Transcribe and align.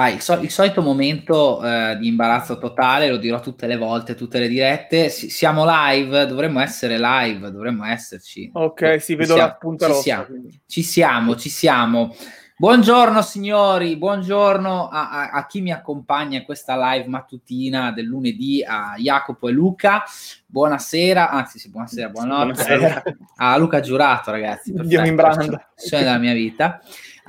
Ah, 0.00 0.08
il, 0.08 0.22
so- 0.22 0.40
il, 0.40 0.48
solito 0.50 0.80
momento 0.80 1.62
eh, 1.62 1.98
di 1.98 2.08
imbarazzo 2.08 2.56
totale, 2.56 3.10
lo 3.10 3.18
dirò 3.18 3.38
tutte 3.38 3.66
le 3.66 3.76
volte, 3.76 4.14
tutte 4.14 4.38
le 4.38 4.48
dirette. 4.48 5.10
Si- 5.10 5.28
siamo 5.28 5.66
live, 5.66 6.24
dovremmo 6.26 6.58
essere 6.60 6.98
live, 6.98 7.50
dovremmo 7.50 7.84
esserci. 7.84 8.48
Ok, 8.50 8.98
si 8.98 9.14
vedo 9.14 9.36
la 9.36 9.52
punta 9.52 9.84
ci 9.84 9.92
rossa. 9.92 10.02
Siamo, 10.02 10.26
ci 10.66 10.82
siamo, 10.82 11.36
ci 11.36 11.50
siamo. 11.50 12.16
Buongiorno 12.56 13.20
signori, 13.20 13.96
buongiorno 13.98 14.88
a, 14.88 15.10
a, 15.10 15.30
a, 15.32 15.46
chi 15.46 15.60
mi 15.60 15.70
accompagna 15.70 16.38
in 16.38 16.44
questa 16.44 16.76
live 16.92 17.06
mattutina 17.06 17.92
del 17.92 18.06
lunedì, 18.06 18.64
a 18.66 18.94
Jacopo 18.96 19.48
e 19.48 19.52
Luca. 19.52 20.02
Buonasera, 20.46 21.28
anzi 21.28 21.58
sì, 21.58 21.68
buonasera, 21.68 22.08
buonanotte. 22.08 22.64
Buonasera. 22.64 23.02
A 23.36 23.56
Luca 23.58 23.80
Giurato, 23.80 24.30
ragazzi. 24.30 24.72
Dio 24.72 25.04
in 25.04 25.14
branda. 25.14 25.68
della 25.90 26.16
mia 26.16 26.32
vita 26.32 26.80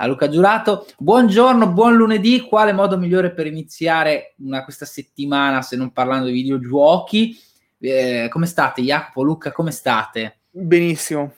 a 0.02 0.06
Luca 0.06 0.28
Giurato. 0.28 0.86
Buongiorno, 0.98 1.68
buon 1.68 1.94
lunedì. 1.94 2.40
Quale 2.40 2.72
modo 2.72 2.98
migliore 2.98 3.32
per 3.32 3.46
iniziare 3.46 4.34
una, 4.38 4.64
questa 4.64 4.84
settimana 4.84 5.62
se 5.62 5.76
non 5.76 5.92
parlando 5.92 6.26
di 6.26 6.32
videogiochi? 6.32 7.38
Eh, 7.78 8.26
come 8.28 8.46
state, 8.46 8.82
Jacopo, 8.82 9.22
Luca? 9.22 9.52
Come 9.52 9.70
state? 9.70 10.40
Benissimo. 10.50 11.32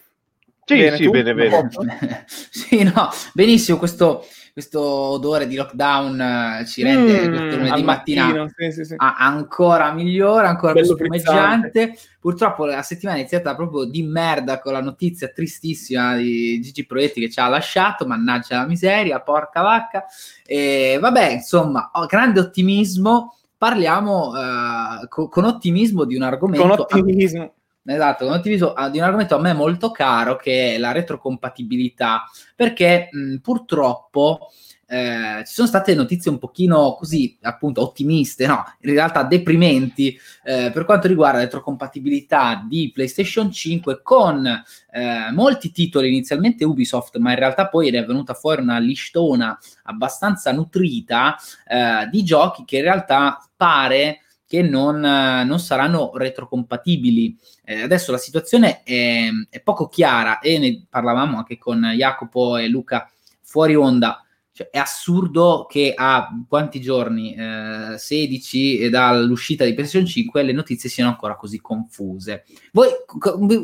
Sì, 0.65 0.77
bene, 0.79 0.97
sì, 0.97 1.11
bene, 1.11 1.35
bene. 1.35 1.69
sì, 2.27 2.83
no, 2.85 3.11
benissimo. 3.35 3.77
Questo, 3.77 4.25
questo 4.55 4.81
odore 4.81 5.49
di 5.49 5.57
lockdown 5.57 6.61
uh, 6.61 6.65
ci 6.65 6.85
rende 6.85 7.29
mm, 7.29 7.51
lunedì 7.57 7.83
mattina 7.83 8.49
sì, 8.57 8.71
sì, 8.71 8.85
sì. 8.85 8.95
A- 8.97 9.17
ancora 9.19 9.93
migliore, 9.93 10.47
ancora 10.47 10.75
Bello 10.75 10.95
più 10.95 11.07
spumeggiante. 11.07 11.99
Purtroppo 12.21 12.65
la 12.65 12.83
settimana 12.83 13.17
è 13.17 13.21
iniziata 13.23 13.57
proprio 13.57 13.83
di 13.83 14.05
merda 14.05 14.61
con 14.61 14.73
la 14.73 14.81
notizia 14.81 15.27
tristissima 15.27 16.15
di 16.15 16.61
Gigi 16.63 16.87
Proietti 16.87 17.21
che 17.21 17.31
ci 17.31 17.41
ha 17.41 17.49
lasciato, 17.49 18.07
mannaggia 18.07 18.59
la 18.59 18.67
miseria, 18.67 19.21
porca 19.21 19.61
vacca. 19.61 20.05
E 20.47 20.99
vabbè, 21.01 21.33
insomma, 21.33 21.91
grande 22.07 22.39
ottimismo. 22.39 23.37
Parliamo 23.59 24.29
uh, 24.29 25.09
co- 25.09 25.29
con 25.29 25.47
ottimismo 25.47 26.05
di 26.05 26.15
un 26.15 26.23
argomento. 26.23 26.63
Con 26.63 26.79
ottimismo. 26.79 27.55
Esatto, 27.87 28.25
come 28.25 28.41
ti 28.41 28.49
dico, 28.49 28.75
di 28.91 28.97
un 28.99 29.05
argomento 29.05 29.37
a 29.37 29.41
me 29.41 29.53
molto 29.53 29.91
caro 29.91 30.37
che 30.37 30.75
è 30.75 30.79
la 30.79 30.93
retrocompatibilità, 30.93 32.25
perché 32.57 33.11
mh, 33.13 33.37
purtroppo 33.37 34.51
eh, 34.87 35.43
ci 35.47 35.53
sono 35.53 35.69
state 35.69 35.95
notizie 35.95 36.31
un 36.31 36.39
pochino 36.39 36.95
così, 36.95 37.37
appunto, 37.43 37.83
ottimiste, 37.83 38.47
no, 38.47 38.65
in 38.81 38.95
realtà 38.95 39.23
deprimenti 39.25 40.19
eh, 40.45 40.71
per 40.73 40.87
quanto 40.87 41.09
riguarda 41.09 41.39
la 41.39 41.45
retrocompatibilità 41.45 42.65
di 42.67 42.91
PlayStation 42.91 43.53
5 43.53 44.01
con 44.03 44.47
eh, 44.47 45.31
molti 45.33 45.71
titoli, 45.71 46.09
inizialmente 46.09 46.65
Ubisoft, 46.65 47.19
ma 47.19 47.33
in 47.33 47.39
realtà 47.39 47.69
poi 47.69 47.89
è 47.89 48.05
venuta 48.05 48.33
fuori 48.33 48.63
una 48.63 48.79
listona 48.79 49.59
abbastanza 49.83 50.53
nutrita 50.53 51.37
eh, 51.67 52.09
di 52.11 52.25
giochi 52.25 52.65
che 52.65 52.79
in 52.79 52.83
realtà 52.85 53.47
pare 53.55 54.21
che 54.47 54.63
non, 54.63 55.01
non 55.01 55.59
saranno 55.59 56.13
retrocompatibili. 56.15 57.37
Eh, 57.65 57.81
adesso 57.83 58.13
la 58.13 58.19
situazione 58.19 58.83
è, 58.83 59.29
è, 59.49 59.61
poco 59.61 59.89
chiara 59.89 60.39
e 60.39 60.59
ne 60.59 60.87
parlavamo 60.89 61.39
anche 61.39 61.59
con 61.59 61.83
Jacopo 61.97 62.57
e 62.57 62.69
Luca 62.69 63.11
fuori 63.43 63.75
onda. 63.75 64.19
Cioè, 64.53 64.71
è 64.71 64.79
assurdo 64.79 65.67
che 65.69 65.95
a 65.97 66.29
quanti 66.49 66.81
giorni? 66.81 67.35
Eh, 67.35 67.99
16 67.99 68.79
e 68.79 68.91
dall'uscita 68.91 69.65
di 69.65 69.75
PlayStation 69.75 70.07
5 70.07 70.43
le 70.45 70.53
notizie 70.53 70.89
siano 70.89 71.11
ancora 71.11 71.35
così 71.35 71.61
confuse. 71.61 72.45
Voi, 72.71 72.89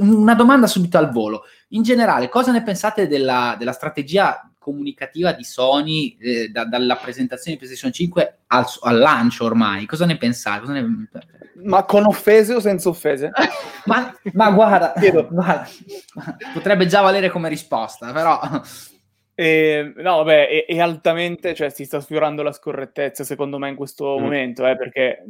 una 0.01 0.35
domanda 0.35 0.67
subito 0.67 0.99
al 0.99 1.13
volo. 1.13 1.45
In 1.69 1.83
generale, 1.83 2.29
cosa 2.29 2.51
ne 2.51 2.65
pensate 2.65 3.07
della, 3.07 3.55
della 3.57 3.71
strategia 3.71 4.50
comunicativa 4.71 5.33
di 5.33 5.45
Sony 5.45 6.17
eh, 6.21 6.49
da, 6.49 6.65
dalla 6.65 6.97
presentazione 6.97 7.57
di 7.57 7.63
PlayStation 7.63 7.93
5 7.93 8.39
al, 8.47 8.65
al, 8.83 8.99
lancio 8.99 9.45
ormai. 9.45 9.87
Cosa 9.87 10.07
ne 10.07 10.17
pensate? 10.17 10.61
Cosa 10.61 10.73
ne... 10.73 11.09
Ma 11.63 11.85
con 11.85 12.07
offese 12.07 12.55
o 12.55 12.61
senza 12.61 12.89
offese? 12.89 13.31
ma, 13.87 14.15
ma 14.33 14.51
guarda, 14.51 14.93
guarda, 14.97 15.69
potrebbe 16.53 16.87
già 16.87 17.01
valere 17.01 17.31
come 17.31 17.49
risposta, 17.49 18.13
però... 18.13 18.41
Eh, 19.35 19.95
no, 19.97 20.17
vabbè, 20.17 20.49
è, 20.49 20.65
è, 20.67 20.81
altamente, 20.81 21.55
cioè 21.55 21.71
si 21.71 21.87
sta 21.87 22.01
sfiorando 22.01 22.43
la 22.43 22.53
scorrettezza 22.53 23.25
secondo 23.25 23.57
me 23.59 23.71
in 23.71 23.75
questo 23.75 24.19
mm. 24.19 24.23
momento, 24.23 24.67
eh, 24.67 24.77
perché 24.77 25.25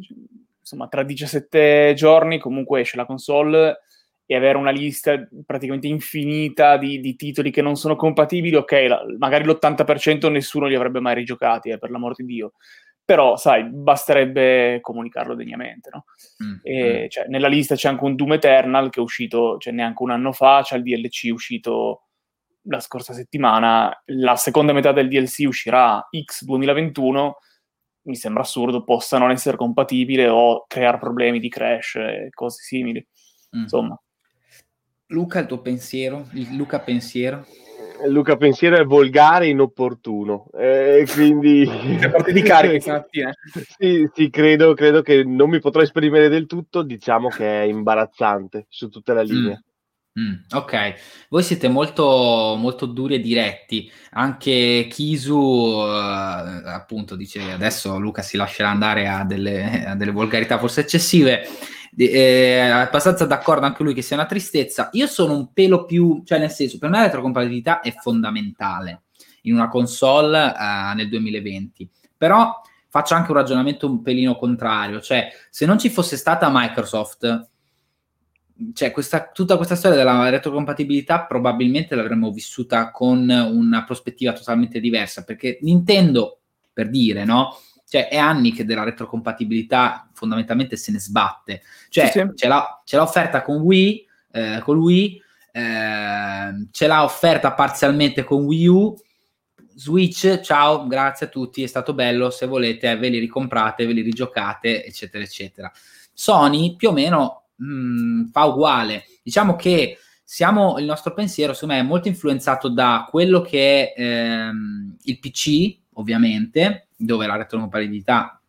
insomma 0.58 0.88
tra 0.88 1.04
17 1.04 1.94
giorni 1.96 2.38
comunque 2.38 2.80
esce 2.80 2.96
la 2.96 3.06
console 3.06 3.82
e 4.30 4.36
avere 4.36 4.58
una 4.58 4.70
lista 4.70 5.26
praticamente 5.44 5.88
infinita 5.88 6.76
di, 6.76 7.00
di 7.00 7.16
titoli 7.16 7.50
che 7.50 7.62
non 7.62 7.74
sono 7.74 7.96
compatibili, 7.96 8.54
ok, 8.54 8.72
la, 8.86 9.02
magari 9.18 9.42
l'80% 9.42 10.30
nessuno 10.30 10.66
li 10.66 10.76
avrebbe 10.76 11.00
mai 11.00 11.16
rigiocati, 11.16 11.70
eh, 11.70 11.78
per 11.78 11.90
l'amor 11.90 12.14
di 12.14 12.24
Dio. 12.24 12.52
Però, 13.04 13.36
sai, 13.36 13.68
basterebbe 13.68 14.78
comunicarlo 14.82 15.34
degnamente, 15.34 15.90
no? 15.92 16.04
Mm, 16.44 16.58
e, 16.62 17.02
mm. 17.02 17.08
Cioè, 17.08 17.26
nella 17.26 17.48
lista 17.48 17.74
c'è 17.74 17.88
anche 17.88 18.04
un 18.04 18.14
Doom 18.14 18.34
Eternal 18.34 18.88
che 18.88 19.00
è 19.00 19.02
uscito 19.02 19.58
cioè, 19.58 19.72
neanche 19.72 20.00
un 20.00 20.10
anno 20.12 20.30
fa, 20.30 20.60
c'è 20.62 20.76
il 20.76 20.84
DLC 20.84 21.30
uscito 21.32 22.02
la 22.68 22.78
scorsa 22.78 23.12
settimana, 23.12 23.92
la 24.04 24.36
seconda 24.36 24.72
metà 24.72 24.92
del 24.92 25.08
DLC 25.08 25.42
uscirà 25.48 26.08
X 26.08 26.44
2021, 26.44 27.36
mi 28.02 28.14
sembra 28.14 28.42
assurdo 28.42 28.84
possa 28.84 29.18
non 29.18 29.32
essere 29.32 29.56
compatibile 29.56 30.28
o 30.28 30.66
creare 30.68 30.98
problemi 30.98 31.40
di 31.40 31.48
crash 31.48 31.96
e 31.96 32.28
cose 32.30 32.62
simili. 32.62 33.04
Mm. 33.56 33.62
Insomma, 33.62 34.00
Luca, 35.10 35.40
il 35.40 35.46
tuo 35.46 35.58
pensiero? 35.60 36.28
Il 36.34 36.54
Luca 36.56 36.78
pensiero? 36.78 37.46
Luca 38.06 38.36
pensiero 38.36 38.76
è 38.76 38.84
volgare 38.84 39.46
e 39.46 39.48
inopportuno. 39.50 40.46
Eh, 40.56 41.04
quindi... 41.12 41.68
parte 42.10 42.32
di 42.32 42.42
carica 42.42 42.78
stamattina. 42.80 43.32
sì, 43.76 44.08
sì 44.14 44.30
credo, 44.30 44.72
credo, 44.74 45.02
che 45.02 45.24
non 45.24 45.50
mi 45.50 45.58
potrò 45.58 45.82
esprimere 45.82 46.28
del 46.28 46.46
tutto, 46.46 46.82
diciamo 46.82 47.28
che 47.28 47.62
è 47.62 47.64
imbarazzante 47.64 48.66
su 48.68 48.88
tutta 48.88 49.12
la 49.12 49.22
linea. 49.22 49.56
Mm. 49.56 49.68
Mm, 50.18 50.32
ok, 50.50 50.94
voi 51.28 51.42
siete 51.42 51.68
molto, 51.68 52.56
molto 52.58 52.86
duri 52.86 53.14
e 53.14 53.20
diretti. 53.20 53.90
Anche 54.12 54.88
Kisu, 54.90 55.36
uh, 55.36 55.86
appunto, 56.66 57.14
dice 57.14 57.52
adesso 57.52 57.96
Luca 57.98 58.20
si 58.20 58.36
lascerà 58.36 58.70
andare 58.70 59.06
a 59.06 59.24
delle, 59.24 59.84
a 59.86 59.94
delle 59.94 60.10
volgarità 60.10 60.58
forse 60.58 60.80
eccessive 60.80 61.46
è 61.96 62.58
abbastanza 62.58 63.24
d'accordo 63.24 63.66
anche 63.66 63.82
lui 63.82 63.94
che 63.94 64.02
sia 64.02 64.16
una 64.16 64.26
tristezza. 64.26 64.88
Io 64.92 65.06
sono 65.06 65.34
un 65.34 65.52
pelo 65.52 65.84
più, 65.84 66.22
cioè 66.24 66.38
nel 66.38 66.50
senso, 66.50 66.78
per 66.78 66.90
me 66.90 66.98
la 66.98 67.04
retrocompatibilità 67.04 67.80
è 67.80 67.92
fondamentale 67.92 69.02
in 69.42 69.54
una 69.54 69.68
console 69.68 70.54
uh, 70.56 70.94
nel 70.94 71.08
2020. 71.08 71.88
Però 72.16 72.60
faccio 72.88 73.14
anche 73.14 73.30
un 73.30 73.36
ragionamento 73.36 73.86
un 73.86 74.02
pelino 74.02 74.36
contrario, 74.36 75.00
cioè 75.00 75.28
se 75.48 75.64
non 75.64 75.78
ci 75.78 75.88
fosse 75.88 76.16
stata 76.16 76.50
Microsoft, 76.52 77.48
cioè 78.74 78.90
questa, 78.90 79.30
tutta 79.32 79.56
questa 79.56 79.76
storia 79.76 79.96
della 79.96 80.28
retrocompatibilità 80.28 81.24
probabilmente 81.24 81.94
l'avremmo 81.94 82.30
vissuta 82.30 82.90
con 82.90 83.28
una 83.28 83.84
prospettiva 83.84 84.32
totalmente 84.32 84.80
diversa, 84.80 85.24
perché 85.24 85.58
Nintendo, 85.62 86.40
per 86.72 86.90
dire, 86.90 87.24
no? 87.24 87.56
Cioè, 87.90 88.06
è 88.06 88.16
anni 88.16 88.52
che 88.52 88.64
della 88.64 88.84
retrocompatibilità 88.84 90.08
fondamentalmente 90.12 90.76
se 90.76 90.92
ne 90.92 91.00
sbatte. 91.00 91.62
Cioè, 91.88 92.06
sì, 92.06 92.20
sì. 92.20 92.30
Ce, 92.36 92.46
l'ha, 92.46 92.80
ce, 92.84 92.94
l'ha, 92.94 93.02
offerta 93.02 93.42
con 93.42 93.56
Wii, 93.62 94.06
eh, 94.30 94.60
con 94.62 94.78
Wii, 94.78 95.20
eh, 95.50 96.68
ce 96.70 96.86
l'ha 96.86 97.02
offerta 97.02 97.52
parzialmente 97.52 98.22
con 98.22 98.44
Wii 98.44 98.66
U. 98.68 98.94
Switch, 99.74 100.38
ciao, 100.40 100.86
grazie 100.86 101.26
a 101.26 101.28
tutti, 101.30 101.64
è 101.64 101.66
stato 101.66 101.92
bello, 101.92 102.30
se 102.30 102.46
volete 102.46 102.96
ve 102.96 103.08
li 103.08 103.18
ricomprate, 103.18 103.84
ve 103.86 103.92
li 103.92 104.02
rigiocate, 104.02 104.84
eccetera, 104.84 105.24
eccetera. 105.24 105.72
Sony 106.12 106.76
più 106.76 106.90
o 106.90 106.92
meno 106.92 107.46
mh, 107.56 107.64
mm, 107.64 108.24
fa 108.26 108.44
uguale. 108.44 109.06
Diciamo 109.20 109.56
che 109.56 109.98
siamo, 110.22 110.78
il 110.78 110.84
nostro 110.84 111.12
pensiero, 111.12 111.54
secondo 111.54 111.74
me, 111.74 111.80
è 111.80 111.84
molto 111.84 112.06
influenzato 112.06 112.68
da 112.68 113.08
quello 113.10 113.40
che 113.40 113.92
è 113.92 114.00
ehm, 114.00 114.96
il 115.02 115.18
PC, 115.18 115.76
ovviamente, 115.94 116.89
dove 117.00 117.26
la 117.26 117.36
retrocompatibilità 117.36 118.40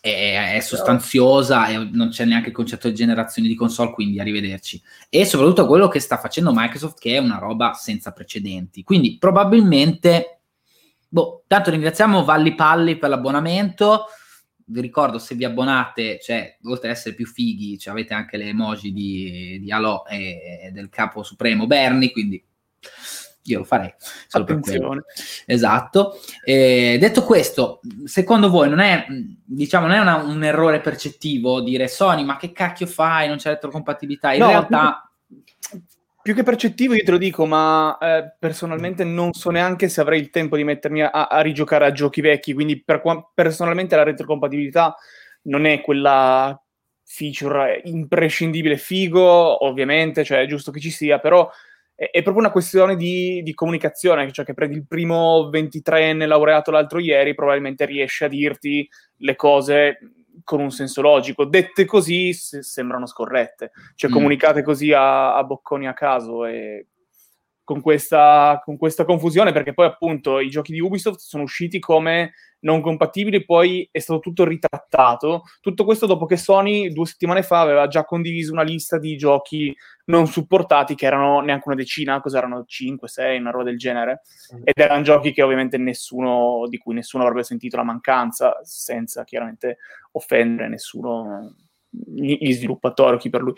è, 0.00 0.54
è 0.54 0.60
sostanziosa 0.60 1.66
e 1.66 1.76
non 1.92 2.08
c'è 2.08 2.24
neanche 2.24 2.48
il 2.48 2.54
concetto 2.54 2.88
di 2.88 2.94
generazione 2.94 3.48
di 3.48 3.54
console, 3.54 3.92
quindi 3.92 4.20
arrivederci. 4.20 4.80
E 5.08 5.24
soprattutto 5.24 5.66
quello 5.66 5.88
che 5.88 6.00
sta 6.00 6.16
facendo 6.16 6.52
Microsoft, 6.54 6.98
che 6.98 7.16
è 7.16 7.18
una 7.18 7.38
roba 7.38 7.74
senza 7.74 8.12
precedenti. 8.12 8.82
Quindi 8.82 9.18
probabilmente, 9.18 10.40
boh, 11.08 11.44
tanto 11.46 11.70
ringraziamo 11.70 12.24
Valli 12.24 12.54
Palli 12.54 12.96
per 12.96 13.10
l'abbonamento. 13.10 14.06
Vi 14.64 14.80
ricordo, 14.80 15.18
se 15.18 15.34
vi 15.34 15.44
abbonate, 15.44 16.20
cioè, 16.22 16.58
oltre 16.62 16.90
ad 16.90 16.94
essere 16.94 17.16
più 17.16 17.26
fighi, 17.26 17.76
cioè, 17.76 17.92
avete 17.92 18.14
anche 18.14 18.36
le 18.36 18.46
emoji 18.46 18.92
di, 18.92 19.58
di 19.60 19.72
Alò 19.72 20.04
e 20.08 20.70
del 20.72 20.88
capo 20.88 21.24
supremo 21.24 21.66
Bernie, 21.66 22.12
quindi 22.12 22.42
io 23.44 23.58
lo 23.58 23.64
farei. 23.64 23.92
Solo 24.26 24.44
Attenzione. 24.44 25.02
Esatto. 25.46 26.18
E 26.44 26.98
detto 27.00 27.24
questo, 27.24 27.80
secondo 28.04 28.50
voi 28.50 28.68
non 28.68 28.80
è, 28.80 29.06
diciamo, 29.44 29.86
non 29.86 29.96
è 29.96 30.00
una, 30.00 30.16
un 30.16 30.44
errore 30.44 30.80
percettivo 30.80 31.60
dire 31.60 31.88
Sony, 31.88 32.24
ma 32.24 32.36
che 32.36 32.52
cacchio 32.52 32.86
fai? 32.86 33.28
Non 33.28 33.38
c'è 33.38 33.50
retrocompatibilità? 33.50 34.32
In 34.32 34.40
no, 34.40 34.48
realtà... 34.48 35.10
più 36.22 36.34
che 36.34 36.42
percettivo, 36.42 36.94
io 36.94 37.02
te 37.02 37.10
lo 37.10 37.18
dico, 37.18 37.46
ma 37.46 37.96
eh, 37.98 38.34
personalmente 38.38 39.04
non 39.04 39.32
so 39.32 39.50
neanche 39.50 39.88
se 39.88 40.00
avrei 40.00 40.20
il 40.20 40.30
tempo 40.30 40.56
di 40.56 40.64
mettermi 40.64 41.02
a, 41.02 41.10
a 41.10 41.40
rigiocare 41.40 41.86
a 41.86 41.92
giochi 41.92 42.20
vecchi. 42.20 42.52
Quindi, 42.52 42.82
per 42.82 43.00
personalmente, 43.34 43.96
la 43.96 44.02
retrocompatibilità 44.02 44.94
non 45.42 45.64
è 45.64 45.80
quella 45.80 46.62
feature 47.04 47.80
imprescindibile, 47.86 48.76
figo, 48.76 49.64
ovviamente, 49.64 50.22
cioè 50.22 50.42
è 50.42 50.46
giusto 50.46 50.70
che 50.70 50.78
ci 50.78 50.90
sia, 50.90 51.18
però 51.18 51.50
è, 52.00 52.08
è 52.10 52.22
proprio 52.22 52.42
una 52.42 52.50
questione 52.50 52.96
di, 52.96 53.42
di, 53.42 53.52
comunicazione, 53.52 54.32
cioè 54.32 54.46
che 54.46 54.54
prendi 54.54 54.76
il 54.76 54.86
primo 54.86 55.50
23enne 55.52 56.26
laureato 56.26 56.70
l'altro 56.70 56.98
ieri, 56.98 57.34
probabilmente 57.34 57.84
riesce 57.84 58.24
a 58.24 58.28
dirti 58.28 58.88
le 59.16 59.36
cose 59.36 59.98
con 60.42 60.60
un 60.60 60.70
senso 60.70 61.02
logico. 61.02 61.44
Dette 61.44 61.84
così 61.84 62.32
se, 62.32 62.62
sembrano 62.62 63.04
scorrette, 63.04 63.72
cioè 63.96 64.08
mm. 64.08 64.14
comunicate 64.14 64.62
così 64.62 64.94
a, 64.94 65.36
a, 65.36 65.44
bocconi 65.44 65.86
a 65.86 65.92
caso 65.92 66.46
e 66.46 66.86
con 67.64 67.80
questa, 67.80 68.60
con 68.64 68.76
questa 68.76 69.04
confusione, 69.04 69.52
perché 69.52 69.74
poi 69.74 69.86
appunto 69.86 70.40
i 70.40 70.50
giochi 70.50 70.72
di 70.72 70.80
Ubisoft 70.80 71.20
sono 71.20 71.44
usciti 71.44 71.78
come 71.78 72.32
non 72.60 72.80
compatibili, 72.80 73.44
poi 73.44 73.88
è 73.90 73.98
stato 74.00 74.20
tutto 74.20 74.44
ritrattato. 74.44 75.42
Tutto 75.60 75.84
questo 75.84 76.06
dopo 76.06 76.26
che 76.26 76.36
Sony 76.36 76.92
due 76.92 77.06
settimane 77.06 77.42
fa 77.42 77.60
aveva 77.60 77.86
già 77.86 78.04
condiviso 78.04 78.52
una 78.52 78.62
lista 78.62 78.98
di 78.98 79.16
giochi 79.16 79.74
non 80.06 80.26
supportati, 80.26 80.94
che 80.94 81.06
erano 81.06 81.40
neanche 81.40 81.68
una 81.68 81.76
decina, 81.76 82.20
cos'erano 82.20 82.64
5, 82.66 83.08
6, 83.08 83.38
una 83.38 83.50
roba 83.50 83.64
del 83.64 83.78
genere. 83.78 84.22
Mm. 84.54 84.62
Ed 84.64 84.74
erano 84.76 85.02
giochi 85.02 85.32
che 85.32 85.42
ovviamente 85.42 85.78
nessuno, 85.78 86.66
di 86.68 86.78
cui 86.78 86.94
nessuno 86.94 87.22
avrebbe 87.22 87.44
sentito 87.44 87.76
la 87.76 87.84
mancanza, 87.84 88.58
senza 88.62 89.24
chiaramente 89.24 89.78
offendere 90.12 90.68
nessuno, 90.68 91.54
gli 91.88 92.52
sviluppatori 92.52 93.16
o 93.16 93.18
chi 93.18 93.30
per 93.30 93.42
lui. 93.42 93.54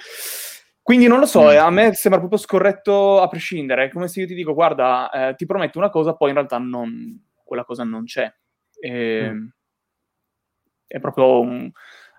Quindi 0.82 1.06
non 1.06 1.20
lo 1.20 1.26
so, 1.26 1.42
mm. 1.42 1.58
a 1.58 1.70
me 1.70 1.94
sembra 1.94 2.18
proprio 2.20 2.40
scorretto 2.40 3.20
a 3.20 3.28
prescindere. 3.28 3.84
È 3.84 3.90
come 3.90 4.08
se 4.08 4.20
io 4.20 4.26
ti 4.26 4.34
dico, 4.34 4.52
guarda, 4.52 5.10
eh, 5.10 5.34
ti 5.36 5.46
prometto 5.46 5.78
una 5.78 5.90
cosa, 5.90 6.14
poi 6.14 6.30
in 6.30 6.34
realtà 6.34 6.58
non, 6.58 7.24
quella 7.44 7.64
cosa 7.64 7.84
non 7.84 8.04
c'è. 8.04 8.32
E, 8.80 9.30
mm. 9.30 9.46
È 10.86 11.00
proprio 11.00 11.40
un, 11.40 11.70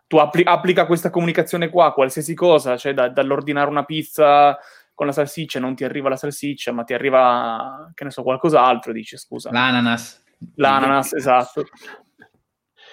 tu 0.07 0.18
appli- 0.18 0.45
applica 0.45 0.86
questa 0.86 1.10
comunicazione 1.10 1.69
qua 1.69 1.88
a 1.88 1.94
qualsiasi 1.94 2.33
cosa, 2.33 2.77
cioè 2.77 2.94
da, 2.94 3.10
dall'ordinare 3.10 3.69
una 3.69 3.83
pizza 3.83 4.57
con 4.94 5.07
la 5.07 5.12
salsiccia 5.12 5.60
non 5.60 5.75
ti 5.75 5.83
arriva 5.83 6.10
la 6.10 6.15
salsiccia, 6.15 6.71
ma 6.71 6.83
ti 6.83 6.94
arriva, 6.94 7.92
che 7.94 8.04
ne 8.04 8.12
so, 8.12 8.24
qualcos'altro 8.24 8.92
dici 8.92 9.18
scusa. 9.18 9.51
L'ananas. 9.51 10.24
L'ananas, 10.56 11.13
esatto. 11.13 11.65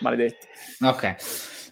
Maledetto. 0.00 0.46
Ok. 0.80 1.16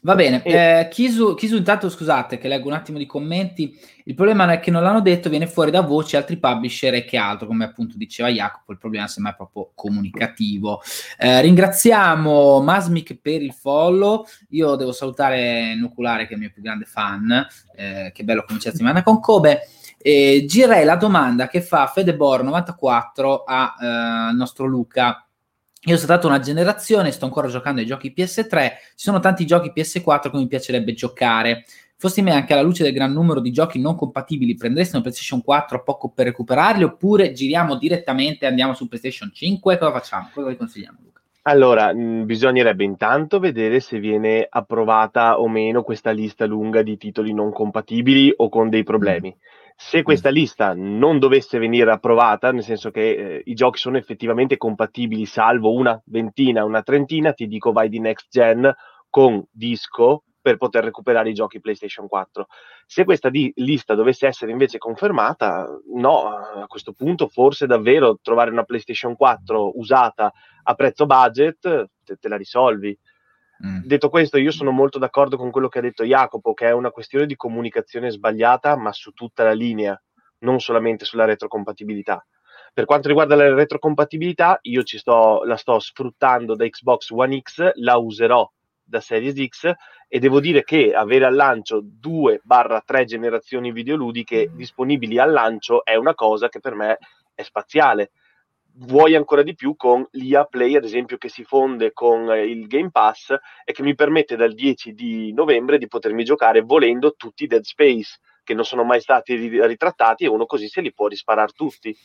Va 0.02 0.14
bene, 0.14 0.42
eh, 0.44 0.86
Kisu, 0.88 1.34
Kisu, 1.34 1.56
intanto 1.56 1.90
scusate 1.90 2.38
che 2.38 2.46
leggo 2.46 2.68
un 2.68 2.74
attimo 2.74 2.98
di 2.98 3.06
commenti, 3.06 3.76
il 4.04 4.14
problema 4.14 4.50
è 4.52 4.60
che 4.60 4.70
non 4.70 4.82
l'hanno 4.82 5.00
detto, 5.00 5.28
viene 5.28 5.48
fuori 5.48 5.72
da 5.72 5.80
voci 5.80 6.14
altri 6.16 6.38
publisher 6.38 6.94
e 6.94 7.04
che 7.04 7.16
altro, 7.16 7.48
come 7.48 7.64
appunto 7.64 7.96
diceva 7.96 8.28
Jacopo, 8.28 8.70
il 8.70 8.78
problema 8.78 9.08
sembra 9.08 9.34
proprio 9.34 9.72
comunicativo. 9.74 10.80
Eh, 11.18 11.40
ringraziamo 11.40 12.60
Masmic 12.60 13.18
per 13.20 13.42
il 13.42 13.52
follow, 13.52 14.24
io 14.50 14.76
devo 14.76 14.92
salutare 14.92 15.74
Nuculare 15.74 16.26
che 16.26 16.30
è 16.30 16.34
il 16.34 16.40
mio 16.40 16.50
più 16.52 16.62
grande 16.62 16.84
fan, 16.84 17.46
eh, 17.74 18.12
che 18.14 18.24
bello 18.24 18.44
cominciare 18.46 18.70
la 18.70 18.78
settimana 18.78 19.02
con 19.02 19.18
Kobe, 19.20 19.62
e 20.00 20.44
girei 20.46 20.84
la 20.84 20.96
domanda 20.96 21.48
che 21.48 21.60
fa 21.60 21.92
Fedebor94 21.92 23.42
al 23.44 24.30
eh, 24.30 24.32
nostro 24.32 24.66
Luca 24.66 25.27
io 25.82 25.94
sono 25.94 26.08
stata 26.12 26.26
una 26.26 26.40
generazione, 26.40 27.12
sto 27.12 27.24
ancora 27.24 27.48
giocando 27.48 27.80
ai 27.80 27.86
giochi 27.86 28.12
PS3, 28.16 28.68
ci 28.96 29.04
sono 29.04 29.20
tanti 29.20 29.46
giochi 29.46 29.72
PS4 29.74 30.30
che 30.30 30.36
mi 30.36 30.48
piacerebbe 30.48 30.92
giocare. 30.92 31.64
Fossi 31.96 32.22
me 32.22 32.32
anche 32.32 32.52
alla 32.52 32.62
luce 32.62 32.82
del 32.82 32.92
gran 32.92 33.12
numero 33.12 33.40
di 33.40 33.52
giochi 33.52 33.80
non 33.80 33.96
compatibili, 33.96 34.54
prenderesti 34.54 34.94
una 34.94 35.02
PlayStation 35.02 35.42
4 35.42 35.78
a 35.78 35.80
poco 35.80 36.10
per 36.10 36.26
recuperarli 36.26 36.84
oppure 36.84 37.32
giriamo 37.32 37.76
direttamente 37.76 38.44
e 38.44 38.48
andiamo 38.48 38.74
su 38.74 38.86
PlayStation 38.86 39.30
5? 39.32 39.78
Cosa 39.78 39.92
facciamo? 39.92 40.30
Cosa 40.32 40.48
vi 40.48 40.56
consigliamo, 40.56 40.98
Luca? 41.02 41.20
Allora, 41.42 41.92
mh, 41.94 42.26
bisognerebbe 42.26 42.84
intanto 42.84 43.38
vedere 43.38 43.80
se 43.80 43.98
viene 43.98 44.46
approvata 44.48 45.40
o 45.40 45.48
meno 45.48 45.82
questa 45.82 46.10
lista 46.10 46.44
lunga 46.44 46.82
di 46.82 46.96
titoli 46.96 47.32
non 47.32 47.52
compatibili 47.52 48.32
o 48.36 48.48
con 48.48 48.68
dei 48.68 48.82
problemi. 48.82 49.34
Mm. 49.36 49.57
Se 49.80 50.02
questa 50.02 50.28
lista 50.28 50.74
non 50.74 51.20
dovesse 51.20 51.56
venire 51.56 51.92
approvata, 51.92 52.50
nel 52.50 52.64
senso 52.64 52.90
che 52.90 53.10
eh, 53.10 53.42
i 53.44 53.54
giochi 53.54 53.78
sono 53.78 53.96
effettivamente 53.96 54.56
compatibili, 54.56 55.24
salvo 55.24 55.72
una 55.72 56.00
ventina, 56.06 56.64
una 56.64 56.82
trentina, 56.82 57.32
ti 57.32 57.46
dico 57.46 57.70
vai 57.70 57.88
di 57.88 58.00
next 58.00 58.26
gen 58.28 58.74
con 59.08 59.46
disco 59.48 60.24
per 60.40 60.56
poter 60.56 60.82
recuperare 60.82 61.30
i 61.30 61.32
giochi 61.32 61.60
PlayStation 61.60 62.08
4. 62.08 62.48
Se 62.86 63.04
questa 63.04 63.30
di- 63.30 63.52
lista 63.54 63.94
dovesse 63.94 64.26
essere 64.26 64.50
invece 64.50 64.78
confermata, 64.78 65.68
no, 65.94 66.26
a 66.26 66.66
questo 66.66 66.92
punto 66.92 67.28
forse 67.28 67.66
davvero 67.66 68.18
trovare 68.20 68.50
una 68.50 68.64
PlayStation 68.64 69.14
4 69.14 69.78
usata 69.78 70.32
a 70.64 70.74
prezzo 70.74 71.06
budget 71.06 71.88
te, 72.02 72.16
te 72.16 72.28
la 72.28 72.36
risolvi. 72.36 72.98
Mm. 73.66 73.80
Detto 73.84 74.08
questo, 74.08 74.38
io 74.38 74.50
sono 74.50 74.70
molto 74.70 74.98
d'accordo 74.98 75.36
con 75.36 75.50
quello 75.50 75.68
che 75.68 75.78
ha 75.78 75.82
detto 75.82 76.04
Jacopo, 76.04 76.54
che 76.54 76.66
è 76.66 76.72
una 76.72 76.90
questione 76.90 77.26
di 77.26 77.36
comunicazione 77.36 78.10
sbagliata, 78.10 78.76
ma 78.76 78.92
su 78.92 79.12
tutta 79.12 79.44
la 79.44 79.52
linea, 79.52 80.00
non 80.40 80.60
solamente 80.60 81.04
sulla 81.04 81.24
retrocompatibilità. 81.24 82.24
Per 82.72 82.84
quanto 82.84 83.08
riguarda 83.08 83.34
la 83.34 83.52
retrocompatibilità, 83.54 84.58
io 84.62 84.82
sto, 84.84 85.42
la 85.44 85.56
sto 85.56 85.78
sfruttando 85.80 86.54
da 86.54 86.68
Xbox 86.68 87.10
One 87.10 87.40
X, 87.40 87.72
la 87.74 87.96
userò 87.96 88.48
da 88.84 89.00
Series 89.00 89.34
X 89.48 89.72
e 90.06 90.18
devo 90.18 90.40
dire 90.40 90.64
che 90.64 90.94
avere 90.94 91.26
al 91.26 91.34
lancio 91.34 91.82
2-3 91.82 93.04
generazioni 93.04 93.72
videoludiche 93.72 94.48
mm. 94.48 94.56
disponibili 94.56 95.18
al 95.18 95.32
lancio 95.32 95.84
è 95.84 95.96
una 95.96 96.14
cosa 96.14 96.48
che 96.48 96.60
per 96.60 96.74
me 96.74 96.98
è 97.34 97.42
spaziale 97.42 98.12
vuoi 98.80 99.14
ancora 99.14 99.42
di 99.42 99.54
più 99.54 99.74
con 99.76 100.06
l'IA 100.12 100.44
Play, 100.44 100.76
ad 100.76 100.84
esempio, 100.84 101.16
che 101.16 101.28
si 101.28 101.44
fonde 101.44 101.92
con 101.92 102.30
eh, 102.30 102.44
il 102.44 102.66
Game 102.66 102.90
Pass 102.90 103.34
e 103.64 103.72
che 103.72 103.82
mi 103.82 103.94
permette 103.94 104.36
dal 104.36 104.54
10 104.54 104.94
di 104.94 105.32
novembre 105.32 105.78
di 105.78 105.88
potermi 105.88 106.24
giocare 106.24 106.60
volendo 106.60 107.14
tutti 107.14 107.44
i 107.44 107.46
Dead 107.46 107.62
Space, 107.62 108.18
che 108.44 108.54
non 108.54 108.64
sono 108.64 108.84
mai 108.84 109.00
stati 109.00 109.36
ritrattati 109.36 110.24
e 110.24 110.28
uno 110.28 110.46
così 110.46 110.68
se 110.68 110.80
li 110.80 110.92
può 110.92 111.08
risparare 111.08 111.52
tutti. 111.54 111.96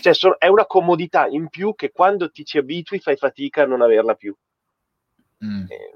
Cioè, 0.00 0.14
so, 0.14 0.36
è 0.38 0.46
una 0.46 0.66
comodità 0.66 1.26
in 1.26 1.48
più 1.48 1.74
che 1.74 1.90
quando 1.90 2.30
ti 2.30 2.44
ci 2.44 2.58
abitui 2.58 2.98
fai 2.98 3.16
fatica 3.16 3.62
a 3.62 3.66
non 3.66 3.82
averla 3.82 4.14
più. 4.14 4.34
Mm. 5.44 5.66
Eh, 5.68 5.92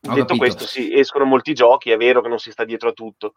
detto 0.00 0.12
capito. 0.12 0.36
questo, 0.36 0.66
sì, 0.66 0.92
escono 0.92 1.24
molti 1.24 1.54
giochi, 1.54 1.90
è 1.90 1.96
vero 1.96 2.20
che 2.20 2.28
non 2.28 2.38
si 2.38 2.50
sta 2.50 2.64
dietro 2.64 2.90
a 2.90 2.92
tutto. 2.92 3.34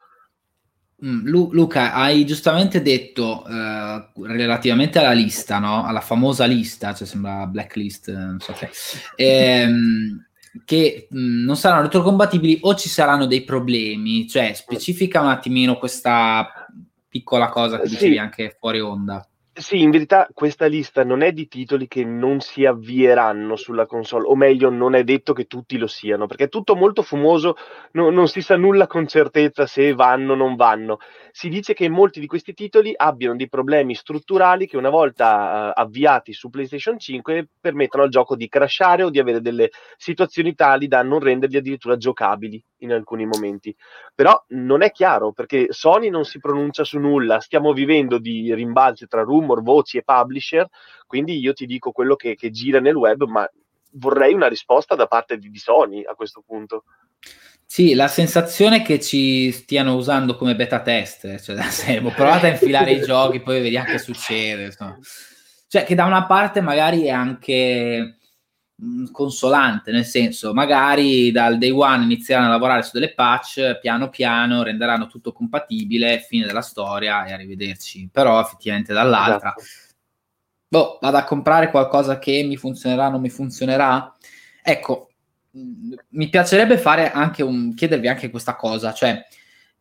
Mm, 1.06 1.28
Lu- 1.28 1.52
Luca, 1.52 1.94
hai 1.94 2.26
giustamente 2.26 2.82
detto 2.82 3.46
eh, 3.48 4.10
relativamente 4.24 4.98
alla 4.98 5.12
lista, 5.12 5.60
no? 5.60 5.86
alla 5.86 6.02
famosa 6.02 6.46
lista, 6.46 6.96
cioè 6.96 7.06
sembra 7.06 7.46
blacklist, 7.46 8.12
non 8.12 8.40
so 8.40 8.54
che, 8.54 8.72
ehm, 9.16 10.26
che 10.66 11.08
mh, 11.08 11.20
mm, 11.20 11.44
non 11.46 11.56
saranno 11.56 11.84
retrocompatibili 11.84 12.58
o 12.62 12.74
ci 12.74 12.90
saranno 12.90 13.28
dei 13.28 13.44
problemi, 13.44 14.28
cioè 14.28 14.54
specifica 14.56 15.22
un 15.22 15.28
attimino 15.28 15.78
questa 15.78 16.68
piccola 17.08 17.50
cosa 17.50 17.80
che 17.80 17.90
dicevi 17.90 18.18
anche 18.18 18.56
fuori 18.60 18.80
onda. 18.80 19.28
Sì, 19.60 19.82
in 19.82 19.90
verità 19.90 20.28
questa 20.34 20.68
lista 20.68 21.04
non 21.04 21.24
è 21.24 21.32
di 21.32 21.48
titoli 21.48 21.88
che 21.88 22.04
non 22.06 22.42
si 22.42 22.64
avvieranno 22.64 23.56
sulla 23.56 23.88
console, 23.88 24.28
o 24.28 24.36
meglio, 24.36 24.70
non 24.70 24.94
è 24.94 25.04
detto 25.04 25.34
che 25.34 25.46
tutti 25.46 25.80
lo 25.80 25.88
siano, 25.88 26.28
perché 26.28 26.44
è 26.44 26.50
tutto 26.50 26.76
molto 26.76 27.02
fumoso, 27.02 27.56
no, 27.94 28.12
non 28.12 28.28
si 28.28 28.42
sa 28.42 28.56
nulla 28.56 28.86
con 28.86 29.08
certezza 29.08 29.66
se 29.66 29.94
vanno 29.96 30.34
o 30.34 30.36
non 30.36 30.56
vanno. 30.56 31.00
Si 31.32 31.50
dice 31.50 31.74
che 31.74 31.90
molti 31.90 32.20
di 32.20 32.28
questi 32.28 32.54
titoli 32.54 32.94
abbiano 32.96 33.36
dei 33.36 33.50
problemi 33.50 33.96
strutturali 33.96 34.68
che 34.68 34.78
una 34.78 34.90
volta 34.92 35.70
uh, 35.76 35.82
avviati 35.82 36.34
su 36.34 36.50
PlayStation 36.52 37.00
5 37.00 37.48
permettono 37.60 38.04
al 38.04 38.10
gioco 38.10 38.36
di 38.36 38.48
crashare 38.48 39.02
o 39.02 39.10
di 39.10 39.18
avere 39.18 39.42
delle 39.42 39.72
situazioni 39.98 40.54
tali 40.54 40.88
da 40.88 41.02
non 41.02 41.20
renderli 41.20 41.58
addirittura 41.58 41.98
giocabili 41.98 42.64
in 42.80 42.92
alcuni 42.92 43.26
momenti. 43.26 43.76
Però 44.14 44.44
non 44.50 44.82
è 44.82 44.92
chiaro 44.92 45.32
perché 45.32 45.68
Sony 45.70 46.10
non 46.10 46.26
si 46.26 46.40
pronuncia 46.40 46.84
su 46.84 47.00
nulla, 47.00 47.40
stiamo 47.40 47.74
vivendo 47.74 48.18
di 48.18 48.54
rimbalzi 48.54 49.08
tra 49.08 49.22
rumor, 49.22 49.62
voci 49.62 49.98
e 49.98 50.04
publisher, 50.04 50.68
quindi 51.06 51.40
io 51.40 51.54
ti 51.54 51.66
dico 51.66 51.92
quello 51.92 52.16
che, 52.16 52.36
che 52.36 52.50
gira 52.50 52.80
nel 52.80 52.96
web, 52.96 53.24
ma 53.24 53.50
vorrei 53.94 54.34
una 54.34 54.48
risposta 54.48 54.96
da 54.96 55.08
parte 55.08 55.38
di, 55.38 55.50
di 55.50 55.58
Sony 55.58 56.04
a 56.04 56.14
questo 56.14 56.44
punto. 56.46 56.84
Sì, 57.70 57.96
la 57.96 58.08
sensazione 58.08 58.82
che 58.82 59.00
ci 59.00 59.52
stiano 59.52 59.96
usando 59.96 60.38
come 60.38 60.56
beta 60.56 60.82
test, 60.82 61.42
cioè 61.42 61.62
serie, 61.70 62.12
provate 62.12 62.48
a 62.48 62.52
infilare 62.52 62.92
i 62.92 63.02
giochi, 63.02 63.42
poi 63.42 63.62
vediamo 63.62 63.92
che 63.92 64.00
succede. 64.00 64.66
Insomma. 64.66 64.98
Cioè, 65.68 65.84
che 65.84 65.94
da 65.94 66.06
una 66.06 66.26
parte 66.26 66.62
magari 66.62 67.04
è 67.04 67.10
anche 67.10 68.17
consolante, 69.12 69.92
nel 69.92 70.06
senso, 70.06 70.54
magari 70.54 71.32
dal 71.32 71.58
day 71.58 71.72
one 71.72 72.04
inizieranno 72.04 72.48
a 72.48 72.52
lavorare 72.52 72.84
su 72.84 72.92
delle 72.94 73.14
patch, 73.14 73.80
piano 73.80 74.10
piano 74.10 74.62
renderanno 74.62 75.08
tutto 75.08 75.32
compatibile, 75.32 76.20
fine 76.20 76.46
della 76.46 76.62
storia 76.62 77.26
e 77.26 77.34
arrivederci. 77.34 78.10
Però 78.12 78.40
effettivamente 78.40 78.94
dall'altra, 78.94 79.56
esatto. 79.58 79.96
boh, 80.68 80.98
vado 81.02 81.18
a 81.18 81.24
comprare 81.24 81.72
qualcosa 81.72 82.20
che 82.20 82.44
mi 82.44 82.56
funzionerà, 82.56 83.10
non 83.10 83.22
mi 83.22 83.30
funzionerà. 83.30 84.16
Ecco, 84.62 85.10
mm, 85.58 85.94
mi 86.10 86.30
piacerebbe 86.30 86.78
fare 86.78 87.12
anche 87.12 87.42
un, 87.42 87.74
chiedervi 87.74 88.08
anche 88.08 88.30
questa 88.30 88.56
cosa, 88.56 88.94
cioè 88.94 89.26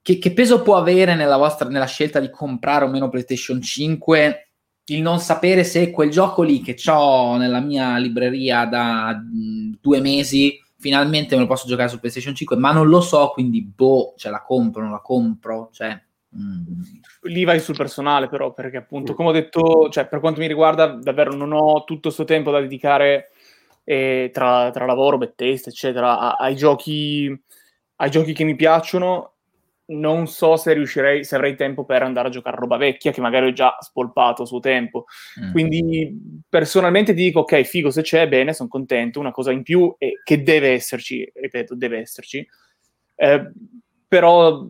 che, 0.01 0.19
che, 0.19 0.33
peso 0.33 0.63
può 0.63 0.77
avere 0.77 1.15
nella 1.15 1.37
vostra 1.37 1.69
nella 1.69 1.87
scelta 1.87 2.21
di 2.21 2.31
comprare 2.31 2.85
o 2.85 2.89
meno 2.89 3.09
PlayStation 3.09 3.61
5 3.61 4.46
il 4.87 5.03
non 5.03 5.19
sapere 5.19 5.65
se 5.65 5.91
quel 5.91 6.11
gioco 6.11 6.43
lì 6.43 6.61
che 6.61 6.77
ho 6.91 7.37
nella 7.37 7.61
mia 7.61 7.97
libreria 7.97 8.65
da 8.67 9.15
mh, 9.15 9.79
due 9.81 10.01
mesi 10.01 10.63
finalmente 10.79 11.35
me 11.35 11.43
lo 11.43 11.47
posso 11.49 11.67
giocare 11.67 11.89
su 11.89 11.99
PlayStation 11.99 12.35
5, 12.35 12.57
ma 12.57 12.71
non 12.71 12.89
lo 12.89 13.01
so, 13.01 13.31
quindi 13.31 13.63
boh, 13.63 14.15
cioè 14.17 14.31
la 14.31 14.43
compro, 14.43 14.83
non 14.83 14.93
la 14.93 15.01
compro, 15.01 15.71
cioè... 15.73 16.01
Mm. 16.37 16.83
Lì 17.23 17.45
vai 17.45 17.59
sul 17.61 17.77
personale 17.77 18.29
però, 18.29 18.53
perché 18.53 18.77
appunto, 18.77 19.15
come 19.15 19.31
ho 19.31 19.33
detto, 19.33 19.89
cioè, 19.89 20.07
per 20.07 20.21
quanto 20.21 20.39
mi 20.41 20.47
riguarda, 20.47 20.87
davvero 20.87 21.35
non 21.35 21.53
ho 21.53 21.83
tutto 21.85 22.03
questo 22.03 22.25
tempo 22.25 22.51
da 22.51 22.61
dedicare 22.61 23.31
eh, 23.85 24.31
tra, 24.33 24.71
tra, 24.71 24.87
lavoro, 24.87 25.19
bad 25.19 25.33
eccetera, 25.37 26.19
a, 26.19 26.37
ai, 26.39 26.55
giochi, 26.55 27.37
ai 27.97 28.11
giochi 28.11 28.33
che 28.33 28.45
mi 28.45 28.55
piacciono 28.55 29.36
non 29.89 30.27
so 30.27 30.57
se 30.57 30.73
riuscirei, 30.73 31.25
se 31.25 31.37
avrei 31.37 31.55
tempo 31.55 31.85
per 31.85 32.03
andare 32.03 32.29
a 32.29 32.31
giocare 32.31 32.57
roba 32.57 32.77
vecchia 32.77 33.13
che 33.13 33.21
magari 33.21 33.47
ho 33.47 33.53
già 33.53 33.77
spolpato 33.79 34.43
a 34.43 34.47
suo 34.47 34.59
tempo. 34.59 35.05
Mm. 35.41 35.53
Quindi 35.53 36.43
personalmente 36.49 37.15
dico, 37.15 37.41
ok, 37.41 37.63
figo 37.63 37.91
se 37.91 38.03
c'è, 38.03 38.27
bene, 38.29 38.53
sono 38.53 38.69
contento, 38.69 39.21
una 39.21 39.31
cosa 39.31 39.53
in 39.53 39.63
più 39.63 39.95
e 39.99 40.21
che 40.25 40.43
deve 40.43 40.71
esserci, 40.71 41.31
ripeto, 41.33 41.77
deve 41.77 41.99
esserci. 41.99 42.47
Eh, 43.15 43.51
però 44.09 44.67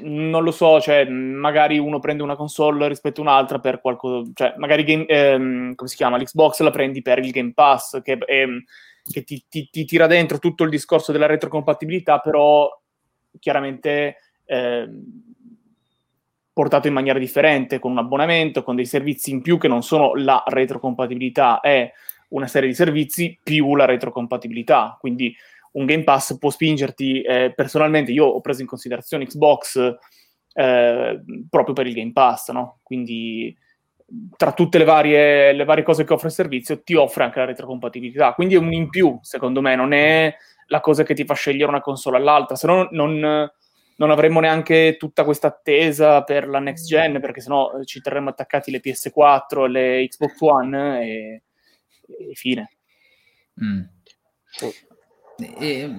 non 0.00 0.42
lo 0.42 0.50
so, 0.50 0.80
cioè, 0.80 1.04
magari 1.08 1.78
uno 1.78 1.98
prende 1.98 2.22
una 2.22 2.36
console 2.36 2.88
rispetto 2.88 3.20
a 3.20 3.24
un'altra 3.24 3.58
per 3.58 3.80
qualcosa, 3.80 4.30
cioè, 4.34 4.54
magari 4.56 4.84
game, 4.84 5.06
ehm, 5.06 5.74
come 5.74 5.88
si 5.88 5.96
chiama, 5.96 6.16
l'Xbox 6.16 6.60
la 6.60 6.70
prendi 6.70 7.02
per 7.02 7.18
il 7.18 7.30
Game 7.30 7.52
Pass, 7.52 8.00
che, 8.02 8.18
ehm, 8.24 8.62
che 9.10 9.24
ti, 9.24 9.44
ti, 9.48 9.68
ti 9.70 9.84
tira 9.84 10.06
dentro 10.06 10.38
tutto 10.38 10.64
il 10.64 10.70
discorso 10.70 11.12
della 11.12 11.26
retrocompatibilità, 11.26 12.18
però 12.18 12.68
chiaramente 13.38 14.16
eh, 14.48 14.88
portato 16.52 16.88
in 16.88 16.94
maniera 16.94 17.18
differente, 17.18 17.78
con 17.78 17.92
un 17.92 17.98
abbonamento, 17.98 18.62
con 18.64 18.74
dei 18.74 18.86
servizi 18.86 19.30
in 19.30 19.42
più 19.42 19.58
che 19.58 19.68
non 19.68 19.82
sono 19.82 20.14
la 20.14 20.42
retrocompatibilità, 20.44 21.60
è 21.60 21.92
una 22.30 22.46
serie 22.46 22.68
di 22.68 22.74
servizi 22.74 23.38
più 23.40 23.76
la 23.76 23.84
retrocompatibilità. 23.84 24.96
Quindi 24.98 25.34
un 25.72 25.84
Game 25.84 26.02
Pass 26.02 26.36
può 26.38 26.50
spingerti, 26.50 27.20
eh, 27.20 27.52
personalmente 27.54 28.10
io 28.10 28.24
ho 28.24 28.40
preso 28.40 28.62
in 28.62 28.66
considerazione 28.66 29.26
Xbox 29.26 29.96
eh, 30.54 31.22
proprio 31.48 31.74
per 31.74 31.86
il 31.86 31.94
Game 31.94 32.12
Pass, 32.12 32.50
no? 32.50 32.80
Quindi 32.82 33.56
tra 34.36 34.52
tutte 34.52 34.78
le 34.78 34.84
varie, 34.84 35.52
le 35.52 35.64
varie, 35.64 35.84
cose 35.84 36.04
che 36.04 36.14
offre 36.14 36.28
il 36.28 36.34
servizio 36.34 36.82
ti 36.82 36.94
offre 36.94 37.24
anche 37.24 37.38
la 37.38 37.44
retrocompatibilità. 37.44 38.32
Quindi 38.32 38.54
è 38.54 38.58
un 38.58 38.72
in 38.72 38.88
più, 38.88 39.18
secondo 39.20 39.60
me, 39.60 39.76
non 39.76 39.92
è 39.92 40.34
la 40.68 40.80
cosa 40.80 41.04
che 41.04 41.14
ti 41.14 41.24
fa 41.24 41.34
scegliere 41.34 41.68
una 41.68 41.80
console 41.80 42.16
all'altra, 42.16 42.56
se 42.56 42.66
no 42.66 42.88
non 42.90 43.48
non 43.98 44.10
avremmo 44.10 44.40
neanche 44.40 44.96
tutta 44.98 45.24
questa 45.24 45.48
attesa 45.48 46.22
per 46.22 46.48
la 46.48 46.60
next 46.60 46.86
gen, 46.86 47.20
perché 47.20 47.40
sennò 47.40 47.72
eh, 47.72 47.84
ci 47.84 48.00
terremmo 48.00 48.30
attaccati 48.30 48.70
le 48.70 48.80
PS4 48.80 49.64
e 49.64 49.68
le 49.68 50.06
Xbox 50.08 50.40
One 50.40 51.02
e, 51.02 51.42
e 52.06 52.34
fine. 52.34 52.70
Mm. 53.62 53.80
E, 55.56 55.90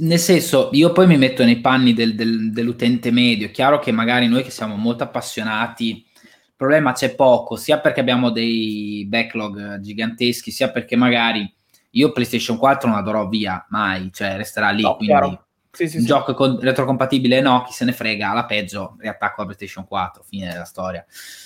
nel 0.00 0.18
senso, 0.18 0.70
io 0.72 0.92
poi 0.92 1.06
mi 1.06 1.18
metto 1.18 1.44
nei 1.44 1.60
panni 1.60 1.92
del, 1.92 2.14
del, 2.14 2.52
dell'utente 2.52 3.10
medio. 3.10 3.48
È 3.48 3.50
chiaro 3.50 3.80
che 3.80 3.92
magari 3.92 4.28
noi 4.28 4.42
che 4.42 4.50
siamo 4.50 4.76
molto 4.76 5.02
appassionati, 5.02 5.90
il 5.90 6.54
problema 6.56 6.92
c'è 6.92 7.14
poco, 7.14 7.56
sia 7.56 7.80
perché 7.80 8.00
abbiamo 8.00 8.30
dei 8.30 9.04
backlog 9.06 9.78
giganteschi, 9.80 10.50
sia 10.50 10.70
perché 10.70 10.96
magari 10.96 11.54
io 11.90 12.12
PlayStation 12.12 12.56
4 12.56 12.88
non 12.88 12.96
la 12.96 13.04
darò 13.04 13.28
via 13.28 13.66
mai, 13.68 14.10
cioè 14.10 14.36
resterà 14.36 14.70
lì. 14.70 14.80
No, 14.80 14.96
quindi 14.96 15.14
chiaro 15.14 15.45
sì, 15.76 15.88
sì, 15.88 16.04
gioco 16.04 16.34
con- 16.34 16.58
retrocompatibile? 16.60 17.40
No, 17.40 17.62
chi 17.66 17.72
se 17.72 17.84
ne 17.84 17.92
frega, 17.92 18.30
alla 18.30 18.46
peggio 18.46 18.96
riattacco 18.98 19.40
la 19.40 19.46
PlayStation 19.46 19.86
4, 19.86 20.22
fine 20.22 20.50
della 20.50 20.64
storia. 20.64 21.04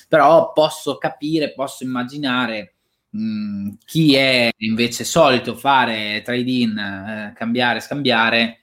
Però 0.08 0.52
posso 0.52 0.96
capire, 0.98 1.52
posso 1.52 1.84
immaginare 1.84 2.74
mh, 3.10 3.20
mm, 3.20 3.68
chi 3.84 4.14
è 4.14 4.50
invece 4.58 5.04
solito 5.04 5.54
fare 5.54 6.22
trade-in, 6.22 6.78
eh, 6.78 7.32
cambiare, 7.34 7.80
scambiare, 7.80 8.60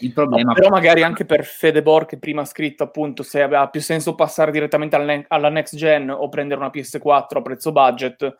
il 0.00 0.12
problema... 0.12 0.50
No, 0.50 0.54
però 0.54 0.68
magari 0.68 1.02
anche 1.02 1.24
per 1.24 1.44
Fedebor 1.44 2.06
che 2.06 2.18
prima 2.18 2.42
ha 2.42 2.46
scritto 2.46 2.84
appunto 2.84 3.22
se 3.22 3.42
aveva 3.42 3.68
più 3.68 3.80
senso 3.80 4.14
passare 4.14 4.52
direttamente 4.52 5.24
alla 5.28 5.48
next 5.48 5.74
gen 5.76 6.10
o 6.10 6.28
prendere 6.28 6.60
una 6.60 6.70
PS4 6.72 7.38
a 7.38 7.42
prezzo 7.42 7.72
budget 7.72 8.38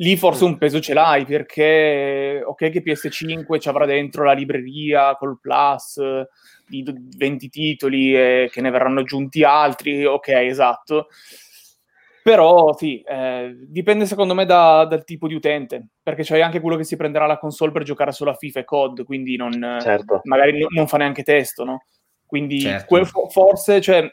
lì 0.00 0.16
forse 0.16 0.44
un 0.44 0.58
peso 0.58 0.80
ce 0.80 0.94
l'hai 0.94 1.24
perché 1.24 2.42
ok 2.44 2.70
che 2.70 2.82
PS5 2.82 3.58
ci 3.58 3.68
avrà 3.68 3.84
dentro 3.84 4.24
la 4.24 4.32
libreria 4.32 5.16
col 5.16 5.38
plus 5.40 6.00
di 6.66 6.84
20 7.16 7.48
titoli 7.48 8.14
e 8.14 8.48
che 8.52 8.60
ne 8.60 8.70
verranno 8.70 9.00
aggiunti 9.00 9.42
altri, 9.42 10.04
ok 10.04 10.28
esatto. 10.28 11.08
Però 12.22 12.76
sì, 12.76 13.00
eh, 13.00 13.56
dipende 13.68 14.04
secondo 14.04 14.34
me 14.34 14.44
da, 14.44 14.84
dal 14.84 15.04
tipo 15.04 15.26
di 15.26 15.34
utente, 15.34 15.86
perché 16.02 16.22
c'è 16.22 16.38
anche 16.40 16.60
quello 16.60 16.76
che 16.76 16.84
si 16.84 16.96
prenderà 16.96 17.24
la 17.24 17.38
console 17.38 17.72
per 17.72 17.84
giocare 17.84 18.12
solo 18.12 18.30
a 18.30 18.34
FIFA 18.34 18.60
e 18.60 18.64
COD, 18.64 19.04
quindi 19.04 19.36
non, 19.36 19.78
certo. 19.80 20.20
magari 20.24 20.66
non 20.68 20.86
fa 20.88 20.98
neanche 20.98 21.22
testo, 21.22 21.64
no? 21.64 21.84
Quindi 22.26 22.60
certo. 22.60 22.86
que- 22.86 23.06
forse, 23.30 23.80
cioè, 23.80 24.06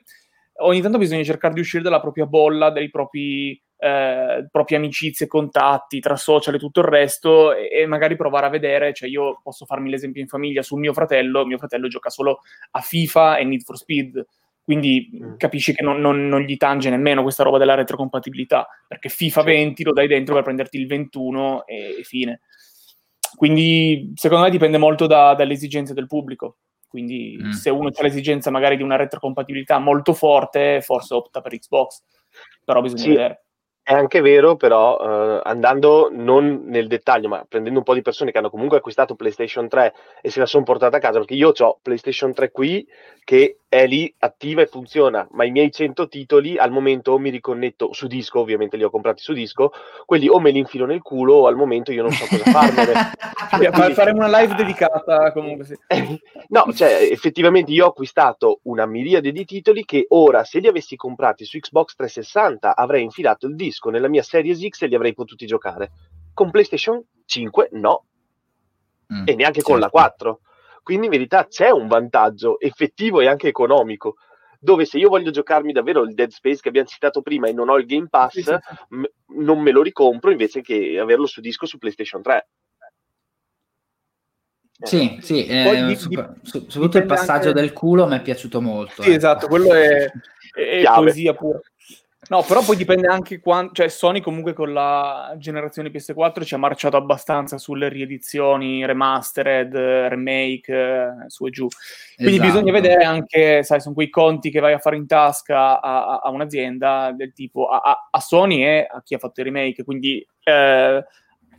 ogni 0.61 0.79
tanto 0.79 0.97
bisogna 0.97 1.23
cercare 1.23 1.53
di 1.53 1.59
uscire 1.59 1.83
dalla 1.83 1.99
propria 1.99 2.25
bolla, 2.25 2.69
dai 2.69 2.89
propri 2.89 3.61
eh, 3.77 4.47
proprie 4.51 4.77
amicizie, 4.77 5.27
contatti 5.27 5.99
tra 5.99 6.15
social 6.15 6.55
e 6.55 6.59
tutto 6.59 6.79
il 6.79 6.87
resto 6.87 7.53
e, 7.53 7.69
e, 7.71 7.85
magari 7.85 8.15
provare 8.15 8.45
a 8.45 8.49
vedere, 8.49 8.93
cioè 8.93 9.09
io 9.09 9.39
posso 9.43 9.65
farmi 9.65 9.89
l'esempio 9.89 10.21
in 10.21 10.27
famiglia 10.27 10.61
sul 10.61 10.79
mio 10.79 10.93
fratello, 10.93 11.45
mio 11.45 11.57
fratello 11.57 11.87
gioca 11.87 12.09
solo 12.09 12.39
a 12.71 12.79
FIFA 12.79 13.37
e 13.37 13.43
Need 13.43 13.61
for 13.61 13.77
Speed, 13.77 14.25
quindi 14.65 15.09
mm. 15.13 15.35
capisci 15.37 15.73
che 15.73 15.83
non, 15.83 15.99
non, 16.01 16.27
non, 16.27 16.41
gli 16.41 16.57
tange 16.57 16.89
nemmeno 16.89 17.21
questa 17.21 17.43
roba 17.43 17.59
della 17.59 17.75
retrocompatibilità, 17.75 18.67
perché 18.87 19.09
FIFA 19.09 19.41
sì. 19.41 19.47
20 19.47 19.83
lo 19.83 19.93
dai 19.93 20.07
dentro 20.07 20.33
per 20.33 20.43
prenderti 20.43 20.77
il 20.79 20.87
21 20.87 21.67
e, 21.67 21.97
e 21.99 22.03
fine. 22.03 22.41
Quindi 23.35 24.13
secondo 24.15 24.45
me 24.45 24.49
dipende 24.49 24.77
molto 24.77 25.05
da, 25.05 25.35
dalle 25.35 25.53
esigenze 25.53 25.93
del 25.93 26.07
pubblico. 26.07 26.57
Quindi 26.87 27.37
mm. 27.39 27.49
se 27.51 27.69
uno 27.69 27.89
ha 27.89 28.01
l'esigenza 28.01 28.49
magari 28.49 28.77
di 28.77 28.83
una 28.83 28.95
retrocompatibilità 28.95 29.77
molto 29.77 30.13
forte, 30.13 30.81
forse 30.81 31.13
opta 31.13 31.41
per 31.41 31.57
Xbox, 31.57 32.01
però 32.63 32.81
bisogna 32.81 33.01
sì. 33.01 33.09
vedere. 33.09 33.44
È 33.87 33.93
anche 33.93 34.19
vero, 34.19 34.55
però, 34.55 34.97
eh, 34.97 35.41
andando 35.43 36.09
non 36.11 36.63
nel 36.65 36.87
dettaglio, 36.87 37.27
ma 37.27 37.45
prendendo 37.47 37.77
un 37.77 37.85
po' 37.85 37.93
di 37.93 38.01
persone 38.01 38.31
che 38.31 38.39
hanno 38.39 38.49
comunque 38.49 38.77
acquistato 38.77 39.13
PlayStation 39.13 39.67
3 39.67 39.93
e 40.23 40.31
se 40.31 40.39
la 40.39 40.47
sono 40.47 40.63
portata 40.63 40.97
a 40.97 40.99
casa, 40.99 41.19
perché 41.19 41.35
io 41.35 41.51
ho 41.55 41.79
PlayStation 41.83 42.33
3 42.33 42.49
qui 42.49 42.87
che 43.23 43.59
è 43.67 43.85
lì 43.85 44.11
attiva 44.19 44.61
e 44.61 44.67
funziona, 44.67 45.27
ma 45.31 45.45
i 45.45 45.51
miei 45.51 45.71
100 45.71 46.07
titoli 46.07 46.57
al 46.57 46.71
momento 46.71 47.11
o 47.11 47.19
mi 47.19 47.29
riconnetto 47.29 47.91
su 47.91 48.07
disco, 48.07 48.39
ovviamente 48.39 48.77
li 48.77 48.83
ho 48.83 48.89
comprati 48.89 49.21
su 49.21 49.33
disco, 49.33 49.71
quelli 50.05 50.29
o 50.29 50.39
me 50.39 50.51
li 50.51 50.59
infilo 50.59 50.85
nel 50.85 51.01
culo 51.01 51.33
o 51.33 51.47
al 51.47 51.55
momento 51.55 51.91
io 51.91 52.03
non 52.03 52.11
so 52.11 52.25
cosa 52.25 52.51
farmene. 52.51 52.93
Quindi... 53.49 53.93
Faremo 53.93 54.25
una 54.25 54.39
live 54.39 54.55
dedicata 54.55 55.31
comunque. 55.31 55.65
Sì. 55.65 55.75
no, 56.49 56.65
cioè 56.73 57.09
effettivamente 57.11 57.71
io 57.71 57.85
ho 57.85 57.89
acquistato 57.89 58.59
una 58.63 58.85
miriade 58.85 59.31
di 59.31 59.45
titoli 59.45 59.85
che 59.85 60.05
ora 60.09 60.43
se 60.43 60.59
li 60.59 60.67
avessi 60.67 60.95
comprati 60.95 61.45
su 61.45 61.59
Xbox 61.59 61.95
360 61.95 62.75
avrei 62.75 63.03
infilato 63.03 63.47
il 63.47 63.55
disco 63.55 63.74
nella 63.83 64.07
mia 64.07 64.23
Series 64.23 64.65
X 64.67 64.83
e 64.83 64.87
li 64.87 64.95
avrei 64.95 65.13
potuti 65.13 65.45
giocare. 65.45 65.91
Con 66.33 66.51
PlayStation 66.51 67.03
5 67.25 67.69
no. 67.73 68.05
Mm, 69.13 69.23
e 69.27 69.35
neanche 69.35 69.59
certo. 69.59 69.71
con 69.71 69.79
la 69.79 69.89
4. 69.89 70.39
Quindi 70.83 71.05
in 71.05 71.11
verità 71.11 71.47
c'è 71.47 71.69
un 71.69 71.87
vantaggio 71.87 72.59
effettivo 72.59 73.19
e 73.21 73.27
anche 73.27 73.47
economico, 73.47 74.17
dove 74.59 74.85
se 74.85 74.97
io 74.97 75.09
voglio 75.09 75.31
giocarmi 75.31 75.71
davvero 75.71 76.03
il 76.03 76.13
Dead 76.13 76.29
Space 76.29 76.61
che 76.61 76.69
abbiamo 76.69 76.87
citato 76.87 77.21
prima 77.21 77.47
e 77.47 77.53
non 77.53 77.69
ho 77.69 77.77
il 77.77 77.85
Game 77.85 78.07
Pass, 78.07 78.39
sì, 78.39 78.51
m- 78.89 79.03
non 79.37 79.59
me 79.59 79.71
lo 79.71 79.81
ricompro 79.81 80.31
invece 80.31 80.61
che 80.61 80.99
averlo 80.99 81.25
su 81.25 81.41
disco 81.41 81.65
su 81.65 81.77
PlayStation 81.77 82.21
3. 82.21 82.47
Sì, 84.83 85.17
sì, 85.21 85.45
eh, 85.45 85.85
di, 85.85 85.95
super, 85.95 86.33
di, 86.41 86.49
soprattutto 86.49 86.97
il 86.97 87.05
passaggio 87.05 87.47
anche... 87.47 87.61
del 87.61 87.71
culo 87.71 88.07
mi 88.07 88.17
è 88.17 88.21
piaciuto 88.21 88.61
molto. 88.61 89.03
Sì, 89.03 89.11
eh. 89.11 89.15
esatto, 89.15 89.47
quello 89.47 89.73
è, 89.73 90.11
è 90.53 90.83
poesia 90.83 91.33
pura. 91.33 91.59
No, 92.27 92.43
però 92.47 92.63
poi 92.63 92.75
dipende 92.75 93.07
anche 93.07 93.39
quando, 93.39 93.71
cioè 93.73 93.87
Sony 93.87 94.19
comunque 94.19 94.53
con 94.53 94.73
la 94.73 95.35
generazione 95.37 95.89
PS4 95.89 96.43
ci 96.43 96.55
ha 96.55 96.57
marciato 96.57 96.97
abbastanza 96.97 97.59
sulle 97.59 97.87
riedizioni, 97.87 98.85
remastered, 98.85 99.75
remake, 99.75 100.73
eh, 100.73 101.29
su 101.29 101.45
e 101.45 101.49
giù. 101.51 101.67
Quindi 102.15 102.35
esatto. 102.35 102.51
bisogna 102.51 102.71
vedere 102.71 103.03
anche, 103.03 103.63
sai, 103.63 103.79
sono 103.79 103.93
quei 103.93 104.09
conti 104.09 104.49
che 104.49 104.59
vai 104.59 104.73
a 104.73 104.79
fare 104.79 104.95
in 104.95 105.05
tasca 105.05 105.79
a, 105.79 106.19
a 106.23 106.29
un'azienda 106.29 107.13
del 107.15 107.31
tipo 107.31 107.67
a, 107.67 108.09
a, 108.09 108.19
Sony 108.19 108.63
e 108.63 108.87
a 108.89 109.01
chi 109.03 109.13
ha 109.13 109.19
fatto 109.19 109.41
i 109.41 109.43
remake, 109.43 109.83
quindi 109.83 110.25
eh, 110.43 111.05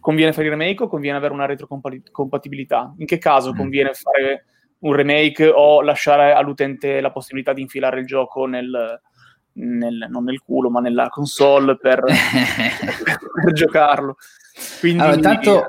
conviene 0.00 0.32
fare 0.32 0.46
i 0.48 0.50
remake 0.50 0.82
o 0.82 0.88
conviene 0.88 1.16
avere 1.16 1.32
una 1.32 1.46
retrocompatibilità? 1.46 2.92
In 2.98 3.06
che 3.06 3.18
caso 3.18 3.52
mm. 3.52 3.56
conviene 3.56 3.92
fare 3.92 4.46
un 4.78 4.94
remake 4.94 5.46
o 5.48 5.80
lasciare 5.80 6.32
all'utente 6.32 7.00
la 7.00 7.12
possibilità 7.12 7.52
di 7.52 7.62
infilare 7.62 8.00
il 8.00 8.06
gioco 8.06 8.46
nel 8.46 9.00
nel, 9.56 10.06
non 10.08 10.24
nel 10.24 10.40
culo, 10.40 10.70
ma 10.70 10.80
nella 10.80 11.08
console 11.08 11.76
per, 11.76 12.02
per 13.44 13.52
giocarlo. 13.52 14.16
Quindi, 14.80 15.02
allora, 15.02 15.16
intanto 15.16 15.66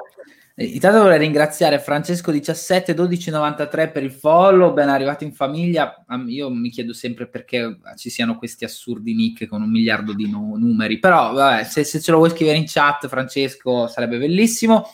Intanto 0.59 1.03
vorrei 1.03 1.19
ringraziare 1.19 1.77
Francesco 1.77 2.31
17 2.31 2.93
1293 2.93 3.91
per 3.91 4.01
il 4.01 4.11
follow, 4.11 4.73
ben 4.73 4.89
arrivato 4.89 5.23
in 5.23 5.31
famiglia. 5.31 6.03
Io 6.25 6.49
mi 6.49 6.71
chiedo 6.71 6.93
sempre 6.93 7.27
perché 7.27 7.77
ci 7.95 8.09
siano 8.09 8.39
questi 8.39 8.65
assurdi 8.65 9.13
nick 9.13 9.45
con 9.45 9.61
un 9.61 9.69
miliardo 9.69 10.13
di 10.13 10.27
no- 10.27 10.55
numeri, 10.57 10.97
però 10.97 11.31
vabbè, 11.31 11.63
se, 11.63 11.83
se, 11.83 12.01
ce 12.01 12.09
lo 12.09 12.17
vuoi 12.17 12.31
scrivere 12.31 12.57
in 12.57 12.63
chat, 12.65 13.07
Francesco, 13.07 13.85
sarebbe 13.85 14.17
bellissimo. 14.17 14.85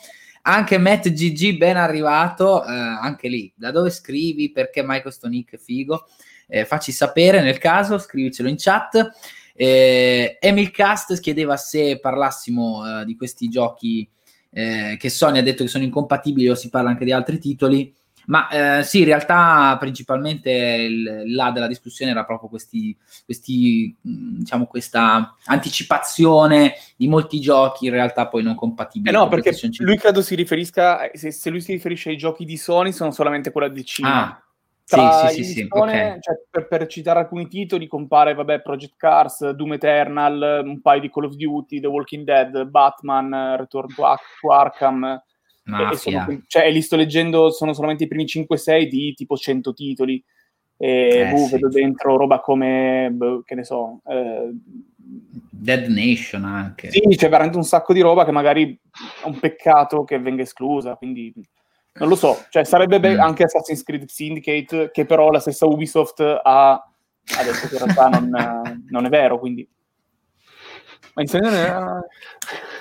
Anche 0.42 0.78
Matt 0.78 1.08
GG, 1.08 1.56
ben 1.56 1.78
arrivato, 1.78 2.66
eh, 2.66 2.70
anche 2.70 3.30
lì, 3.30 3.50
da 3.56 3.72
dove 3.72 3.90
scrivi, 3.90 4.52
perché 4.52 4.82
mai 4.82 5.02
questo 5.02 5.30
nick 5.30 5.54
è 5.54 5.58
figo? 5.58 6.08
Eh, 6.48 6.66
facci 6.66 6.92
sapere 6.92 7.42
nel 7.42 7.58
caso, 7.58 7.98
scrivicelo 7.98 8.50
in 8.50 8.56
chat. 8.58 9.12
Eh, 9.56 10.38
Emil 10.40 10.72
Cast 10.72 11.20
chiedeva 11.20 11.58
se 11.58 12.00
parlassimo 12.00 13.02
eh, 13.02 13.06
di 13.06 13.16
questi 13.16 13.50
giochi 13.50 14.10
eh, 14.50 14.98
che 15.00 15.10
Sony 15.10 15.40
ha 15.40 15.44
detto 15.44 15.64
che 15.64 15.70
sono 15.70 15.84
incompatibili 15.84 16.50
o 16.50 16.56
si 16.56 16.70
parla 16.70 16.90
anche 16.90 17.06
di 17.06 17.12
altri 17.12 17.40
titoli. 17.40 17.94
Ma 18.26 18.80
eh, 18.80 18.84
sì, 18.84 19.00
in 19.00 19.06
realtà 19.06 19.76
principalmente 19.78 20.50
il, 20.50 21.34
là 21.34 21.52
della 21.52 21.68
discussione 21.68 22.12
era 22.12 22.24
proprio 22.24 22.48
questi, 22.48 22.96
questi, 23.26 23.94
diciamo, 24.00 24.66
questa 24.66 25.36
anticipazione 25.46 26.76
di 26.96 27.10
molti 27.10 27.42
giochi 27.42 27.86
in 27.86 27.92
realtà 27.92 28.28
poi 28.28 28.44
non 28.44 28.56
compatibili. 28.56 29.14
Eh 29.14 29.18
no, 29.18 29.28
perché 29.28 29.52
lui 29.80 29.98
credo 29.98 30.22
si 30.22 30.36
riferisca, 30.36 31.10
se, 31.14 31.32
se, 31.32 31.50
lui 31.50 31.60
si 31.60 31.74
riferisce 31.74 32.10
ai 32.10 32.18
giochi 32.18 32.46
di 32.46 32.56
Sony 32.56 32.94
sono 32.94 33.12
solamente 33.12 33.52
quella 33.52 33.68
di 33.68 33.84
Cina. 33.84 34.28
Ah, 34.28 34.43
tra 34.96 35.28
sì, 35.28 35.36
sì, 35.36 35.44
sì, 35.44 35.62
listone, 35.62 36.18
cioè, 36.20 36.36
per, 36.50 36.68
per, 36.68 36.88
citare 36.88 37.20
alcuni 37.20 37.48
titoli, 37.48 37.88
compare 37.88 38.34
vabbè, 38.34 38.62
Project 38.62 38.94
Cars, 38.98 39.50
Doom 39.50 39.74
Eternal, 39.74 40.62
un 40.66 40.82
paio 40.82 41.02
di 41.02 41.10
Call 41.10 41.26
of 41.26 41.36
Duty, 41.36 41.80
The 41.80 41.88
Walking 41.88 42.24
Dead, 42.24 42.66
Batman, 42.66 43.58
Return 43.58 43.88
to, 43.94 44.04
to 44.42 44.52
Arkham. 44.52 45.22
E 45.66 45.96
sono, 45.96 46.42
cioè, 46.48 46.70
li 46.70 46.82
sto 46.82 46.96
leggendo, 46.96 47.50
sono 47.50 47.74
solamente 47.74 48.04
i 48.04 48.08
primi 48.08 48.26
5-6 48.26 48.84
di 48.90 49.14
tipo 49.14 49.36
100 49.36 49.74
titoli. 49.74 50.24
E 50.76 51.20
eh, 51.20 51.32
boh, 51.32 51.48
vedo 51.48 51.70
dentro 51.70 52.18
roba 52.18 52.40
come, 52.40 53.10
boh, 53.12 53.42
che 53.46 53.56
ne 53.56 53.64
so, 53.64 54.02
eh, 54.06 54.50
Dead 55.64 55.88
Nation 55.88 56.44
anche. 56.44 56.92
Sì, 56.92 57.02
c'è 57.16 57.30
veramente 57.30 57.58
un 57.58 57.64
sacco 57.64 57.94
di 57.94 58.02
roba 58.02 58.26
che 58.26 58.32
magari 58.32 58.78
è 59.24 59.28
un 59.28 59.40
peccato 59.40 60.04
che 60.04 60.20
venga 60.20 60.42
esclusa, 60.42 60.96
quindi 60.96 61.34
non 61.96 62.10
lo 62.10 62.16
so, 62.16 62.46
cioè 62.50 62.64
sarebbe 62.64 63.00
be- 63.00 63.16
mm. 63.16 63.20
anche 63.20 63.44
Assassin's 63.44 63.84
Creed 63.84 64.08
Syndicate, 64.08 64.92
che 64.92 65.06
però 65.06 65.30
la 65.30 65.40
stessa 65.40 65.66
Ubisoft 65.66 66.22
ha 66.22 66.92
adesso 67.38 67.68
che 67.68 67.76
in 67.76 67.86
realtà 67.86 68.08
non, 68.10 68.86
non 68.90 69.06
è 69.06 69.10
vero, 69.10 69.40
quindi... 69.40 69.68
Ma 71.14 71.22
insieme... 71.22 72.08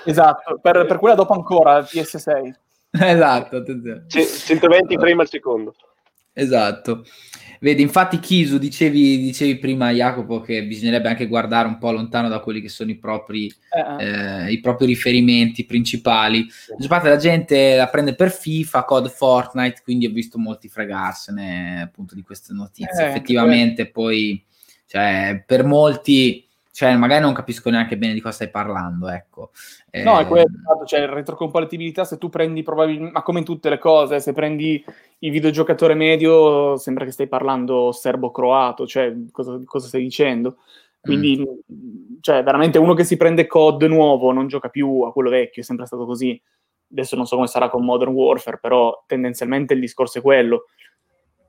Esatto, 0.04 0.58
per, 0.60 0.86
per 0.86 0.98
quella 0.98 1.14
dopo 1.14 1.34
ancora, 1.34 1.80
PS6. 1.80 2.52
Esatto, 2.90 3.56
attenzione. 3.56 4.04
C- 4.06 4.26
120 4.26 4.96
frame 4.96 5.22
al 5.22 5.28
secondo. 5.28 5.74
Esatto. 6.32 7.04
Vedi, 7.60 7.80
infatti 7.82 8.18
Kisu, 8.18 8.58
dicevi, 8.58 9.18
dicevi, 9.18 9.56
prima 9.58 9.92
Jacopo 9.92 10.40
che 10.40 10.64
bisognerebbe 10.64 11.08
anche 11.08 11.28
guardare 11.28 11.68
un 11.68 11.78
po' 11.78 11.92
lontano 11.92 12.28
da 12.28 12.40
quelli 12.40 12.60
che 12.60 12.68
sono 12.68 12.90
i 12.90 12.96
propri, 12.96 13.46
eh. 13.46 14.04
Eh, 14.04 14.52
i 14.52 14.58
propri 14.58 14.86
riferimenti 14.86 15.64
principali. 15.64 16.44
Sì. 16.50 16.88
Parte 16.88 17.08
la 17.08 17.16
gente 17.18 17.76
la 17.76 17.86
prende 17.88 18.16
per 18.16 18.32
FIFA, 18.32 18.84
COD 18.84 19.08
Fortnite, 19.08 19.82
quindi 19.84 20.06
ho 20.06 20.10
visto 20.10 20.38
molti 20.38 20.68
fregarsene 20.68 21.82
appunto 21.82 22.16
di 22.16 22.22
queste 22.22 22.52
notizie. 22.52 23.04
Eh, 23.04 23.08
Effettivamente 23.10 23.88
poi, 23.88 24.44
cioè, 24.86 25.44
per 25.46 25.64
molti 25.64 26.44
cioè 26.72 26.96
magari 26.96 27.20
non 27.20 27.34
capisco 27.34 27.68
neanche 27.68 27.98
bene 27.98 28.14
di 28.14 28.20
cosa 28.22 28.32
stai 28.32 28.50
parlando, 28.50 29.08
ecco. 29.08 29.50
No, 29.90 30.18
è 30.18 30.26
quello, 30.26 30.46
ehm, 30.46 30.86
cioè 30.86 31.06
retrocompatibilità, 31.06 32.04
se 32.04 32.16
tu 32.16 32.30
prendi 32.30 32.62
probabilmente, 32.62 33.12
ma 33.12 33.22
come 33.22 33.40
in 33.40 33.44
tutte 33.44 33.68
le 33.68 33.78
cose, 33.78 34.20
se 34.20 34.32
prendi 34.32 34.82
il 35.18 35.30
videogiocatore 35.30 35.92
medio, 35.92 36.78
sembra 36.78 37.04
che 37.04 37.10
stai 37.10 37.28
parlando 37.28 37.92
serbo-croato, 37.92 38.86
cioè 38.86 39.14
cosa, 39.30 39.60
cosa 39.66 39.86
stai 39.86 40.02
dicendo? 40.02 40.56
Quindi, 40.98 41.38
mm. 41.38 42.20
cioè, 42.20 42.42
veramente 42.42 42.78
uno 42.78 42.94
che 42.94 43.04
si 43.04 43.18
prende 43.18 43.46
COD 43.46 43.82
nuovo 43.82 44.32
non 44.32 44.46
gioca 44.46 44.70
più 44.70 45.02
a 45.02 45.12
quello 45.12 45.28
vecchio, 45.28 45.60
è 45.60 45.64
sempre 45.64 45.84
stato 45.84 46.06
così. 46.06 46.40
Adesso 46.90 47.16
non 47.16 47.26
so 47.26 47.36
come 47.36 47.48
sarà 47.48 47.68
con 47.68 47.84
Modern 47.84 48.12
Warfare, 48.12 48.58
però 48.58 49.04
tendenzialmente 49.06 49.74
il 49.74 49.80
discorso 49.80 50.18
è 50.18 50.22
quello. 50.22 50.66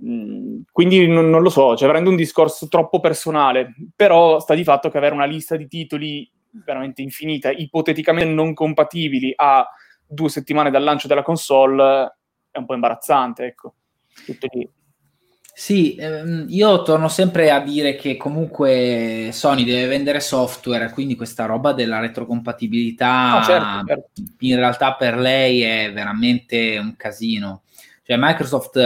Mm, 0.05 0.61
quindi 0.71 1.07
non, 1.07 1.29
non, 1.29 1.41
lo 1.41 1.49
so, 1.49 1.75
cioè 1.75 1.91
rende 1.91 2.09
un 2.09 2.15
discorso 2.15 2.67
troppo 2.67 2.99
personale, 2.99 3.73
però 3.95 4.39
sta 4.39 4.53
di 4.53 4.63
fatto 4.63 4.89
che 4.89 4.97
avere 4.97 5.15
una 5.15 5.25
lista 5.25 5.55
di 5.55 5.67
titoli 5.67 6.29
veramente 6.49 7.01
infinita, 7.01 7.49
ipoteticamente 7.51 8.31
non 8.31 8.53
compatibili 8.53 9.33
a 9.35 9.65
due 10.05 10.29
settimane 10.29 10.71
dal 10.71 10.83
lancio 10.83 11.07
della 11.07 11.23
console 11.23 12.17
è 12.51 12.59
un 12.59 12.65
po' 12.65 12.75
imbarazzante, 12.75 13.45
ecco. 13.45 13.73
Tutto 14.25 14.47
lì. 14.51 14.69
Sì, 15.55 15.95
ehm, 15.95 16.45
io 16.49 16.81
torno 16.83 17.07
sempre 17.07 17.51
a 17.51 17.59
dire 17.59 17.95
che 17.95 18.17
comunque 18.17 19.29
Sony 19.31 19.63
deve 19.63 19.87
vendere 19.87 20.19
software, 20.19 20.91
quindi 20.91 21.15
questa 21.15 21.45
roba 21.45 21.73
della 21.73 21.99
retrocompatibilità 21.99 23.39
ah, 23.39 23.43
certo, 23.43 23.85
certo. 23.85 24.11
in 24.39 24.55
realtà 24.55 24.95
per 24.95 25.17
lei 25.17 25.61
è 25.61 25.91
veramente 25.93 26.77
un 26.77 26.95
casino. 26.95 27.63
Cioè 28.03 28.17
Microsoft 28.19 28.79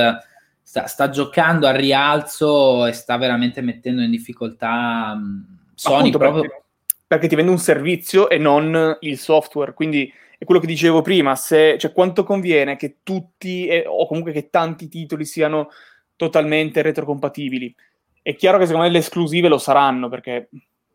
sta, 0.68 0.86
sta, 0.86 1.10
giocando 1.10 1.66
al 1.66 1.76
rialzo 1.76 2.86
e 2.86 2.92
sta 2.92 3.16
veramente 3.16 3.62
mettendo 3.62 4.02
in 4.02 4.12
difficoltà 4.12 5.14
um, 5.16 5.46
Sony 5.74 5.98
Appunto 6.00 6.18
proprio... 6.18 6.42
Perché, 6.42 6.64
perché, 7.08 7.28
ti 7.30 7.36
vende 7.36 7.52
un 7.52 7.58
servizio 7.58 8.30
e 8.30 8.38
non 8.38 8.98
il 9.00 9.18
software, 9.18 9.74
quindi 9.74 10.12
è 10.38 10.44
quello 10.44 10.60
che 10.60 10.68
dicevo 10.68 11.02
prima, 11.02 11.38
se, 11.38 11.78
cioè, 11.80 11.94
quanto 11.94 12.26
conviene 12.26 12.76
che 12.76 12.98
tutti 13.02 13.68
eh, 13.68 13.86
o 13.88 14.06
comunque 14.08 14.34
che 14.34 14.50
tanti 14.50 14.90
titoli 14.90 15.24
siano 15.24 15.70
totalmente 16.18 16.82
retrocompatibili. 16.82 17.74
È 18.22 18.36
chiaro 18.36 18.58
che 18.58 18.66
secondo 18.66 18.88
me 18.88 18.92
le 18.92 19.00
esclusive 19.00 19.48
lo 19.48 19.58
saranno 19.58 20.10
perché 20.10 20.50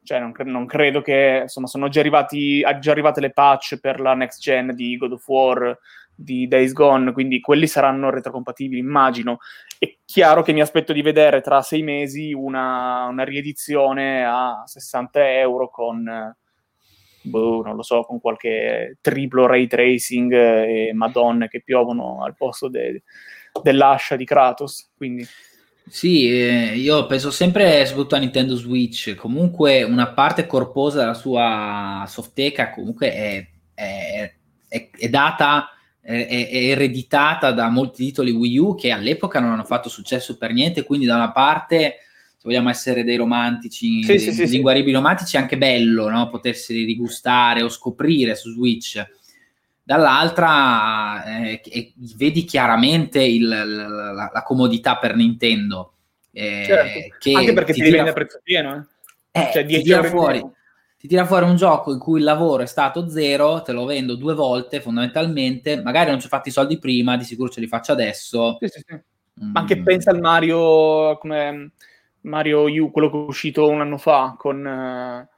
cioè, 0.04 0.20
non, 0.20 0.32
cre- 0.32 0.44
non, 0.44 0.66
credo 0.66 1.00
che 1.00 1.38
insomma 1.42 1.66
sono 1.66 1.88
già, 1.88 2.00
arrivati, 2.00 2.62
già 2.78 2.90
arrivate 2.90 3.22
le 3.22 3.32
patch 3.32 3.78
per 3.80 4.00
la 4.00 4.12
next 4.12 4.38
gen 4.38 4.74
di 4.74 4.98
God 4.98 5.12
of 5.12 5.26
War 5.26 5.78
di 6.22 6.46
Days 6.48 6.72
Gone, 6.72 7.12
quindi 7.12 7.40
quelli 7.40 7.66
saranno 7.66 8.10
retrocompatibili, 8.10 8.80
immagino. 8.80 9.38
È 9.78 9.96
chiaro 10.04 10.42
che 10.42 10.52
mi 10.52 10.60
aspetto 10.60 10.92
di 10.92 11.02
vedere 11.02 11.40
tra 11.40 11.62
sei 11.62 11.82
mesi 11.82 12.32
una, 12.32 13.06
una 13.06 13.24
riedizione 13.24 14.24
a 14.24 14.62
60 14.64 15.38
euro 15.38 15.68
con, 15.70 16.34
boh, 17.22 17.62
non 17.62 17.76
lo 17.76 17.82
so, 17.82 18.02
con 18.02 18.20
qualche 18.20 18.98
triplo 19.00 19.46
ray 19.46 19.66
tracing 19.66 20.32
e 20.32 20.92
madonne 20.94 21.48
che 21.48 21.62
piovono 21.62 22.22
al 22.22 22.36
posto 22.36 22.68
de, 22.68 23.02
dell'ascia 23.62 24.16
di 24.16 24.24
Kratos, 24.24 24.90
quindi... 24.96 25.26
Sì, 25.84 26.30
eh, 26.30 26.76
io 26.76 27.06
penso 27.06 27.32
sempre 27.32 27.84
soprattutto 27.86 28.14
a 28.14 28.18
Nintendo 28.18 28.54
Switch, 28.54 29.16
comunque 29.16 29.82
una 29.82 30.12
parte 30.12 30.46
corposa 30.46 31.00
della 31.00 31.14
sua 31.14 32.04
softeca 32.06 32.70
comunque 32.70 33.12
è, 33.12 33.48
è, 33.74 34.32
è, 34.68 34.90
è 34.96 35.08
data 35.08 35.68
è, 36.02 36.26
è, 36.26 36.48
ereditata 36.52 37.52
da 37.52 37.68
molti 37.68 38.06
titoli 38.06 38.32
Wii 38.32 38.58
U 38.58 38.74
che 38.74 38.90
all'epoca 38.90 39.38
non 39.38 39.52
hanno 39.52 39.64
fatto 39.64 39.88
successo 39.88 40.36
per 40.36 40.52
niente, 40.52 40.82
quindi 40.82 41.06
da 41.06 41.14
una 41.14 41.30
parte 41.30 41.98
se 42.36 42.48
vogliamo 42.48 42.70
essere 42.70 43.04
dei 43.04 43.16
romantici, 43.16 44.02
sì, 44.02 44.08
dei, 44.08 44.18
sì, 44.18 44.46
sì, 44.48 44.92
romantici, 44.92 45.36
è 45.36 45.38
anche 45.38 45.56
bello 45.56 46.10
no? 46.10 46.28
potersi 46.28 46.84
rigustare 46.84 47.62
o 47.62 47.68
scoprire 47.68 48.34
su 48.34 48.50
Switch. 48.50 49.04
Dall'altra 49.84 51.24
eh, 51.40 51.60
vedi 52.16 52.44
chiaramente 52.44 53.22
il, 53.22 53.46
la, 53.46 54.30
la, 54.32 54.42
comodità 54.42 54.96
per 54.96 55.14
Nintendo. 55.14 55.94
Eh, 56.32 56.64
certo. 56.66 57.36
anche 57.36 57.52
perché 57.52 57.72
ti, 57.72 57.80
ti 57.80 57.86
rivende 57.86 58.10
a 58.10 58.12
prezzo 58.12 58.40
pieno. 58.42 58.88
Eh. 59.30 59.40
eh 59.40 59.50
cioè 59.52 59.64
10 59.64 59.90
euro 59.92 60.08
fuori. 60.08 60.38
Pieno 60.38 60.54
ti 61.02 61.08
tira 61.08 61.26
fuori 61.26 61.46
un 61.46 61.56
gioco 61.56 61.90
in 61.90 61.98
cui 61.98 62.20
il 62.20 62.24
lavoro 62.24 62.62
è 62.62 62.66
stato 62.66 63.08
zero, 63.08 63.60
te 63.62 63.72
lo 63.72 63.84
vendo 63.86 64.14
due 64.14 64.34
volte 64.34 64.80
fondamentalmente, 64.80 65.82
magari 65.82 66.10
non 66.10 66.20
ci 66.20 66.26
ho 66.26 66.28
fatti 66.28 66.50
i 66.50 66.52
soldi 66.52 66.78
prima, 66.78 67.16
di 67.16 67.24
sicuro 67.24 67.50
ce 67.50 67.58
li 67.58 67.66
faccio 67.66 67.90
adesso. 67.90 68.56
Sì, 68.60 68.68
sì, 68.68 68.82
sì. 68.86 68.94
Mm. 69.44 69.50
Ma 69.50 69.58
anche 69.58 69.82
pensa 69.82 70.12
al 70.12 70.20
Mario, 70.20 71.18
come 71.18 71.72
Mario 72.20 72.70
U, 72.70 72.92
quello 72.92 73.10
che 73.10 73.16
è 73.16 73.24
uscito 73.26 73.68
un 73.68 73.80
anno 73.80 73.98
fa, 73.98 74.36
con, 74.38 74.64
eh, 74.64 75.28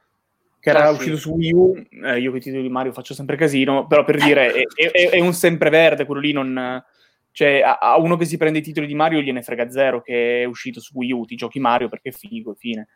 che 0.59 0.69
era 0.69 0.85
ah, 0.85 0.91
uscito 0.91 1.17
su 1.17 1.31
Wii 1.31 1.53
U, 1.53 1.83
eh, 2.03 2.19
io 2.19 2.29
che 2.29 2.37
i 2.37 2.41
titoli 2.41 2.61
di 2.61 2.69
Mario 2.69 2.91
faccio 2.91 3.15
sempre 3.15 3.35
casino, 3.35 3.87
però 3.87 4.03
per 4.03 4.21
dire, 4.21 4.51
è, 4.51 4.91
è, 4.91 5.09
è 5.09 5.19
un 5.19 5.33
sempreverde, 5.33 6.05
quello 6.05 6.21
lì 6.21 6.31
non... 6.31 6.83
Cioè, 7.31 7.61
a, 7.61 7.79
a, 7.79 7.97
uno 7.97 8.17
che 8.17 8.25
si 8.25 8.37
prende 8.37 8.59
i 8.59 8.61
titoli 8.61 8.85
di 8.85 8.93
Mario 8.93 9.19
gliene 9.19 9.41
frega 9.41 9.67
zero 9.71 10.01
che 10.01 10.43
è 10.43 10.45
uscito 10.45 10.79
su 10.79 10.91
Wii 10.95 11.11
U, 11.11 11.25
ti 11.25 11.35
giochi 11.35 11.59
Mario 11.59 11.89
perché 11.89 12.09
è 12.09 12.11
figo, 12.11 12.53
fine. 12.53 12.87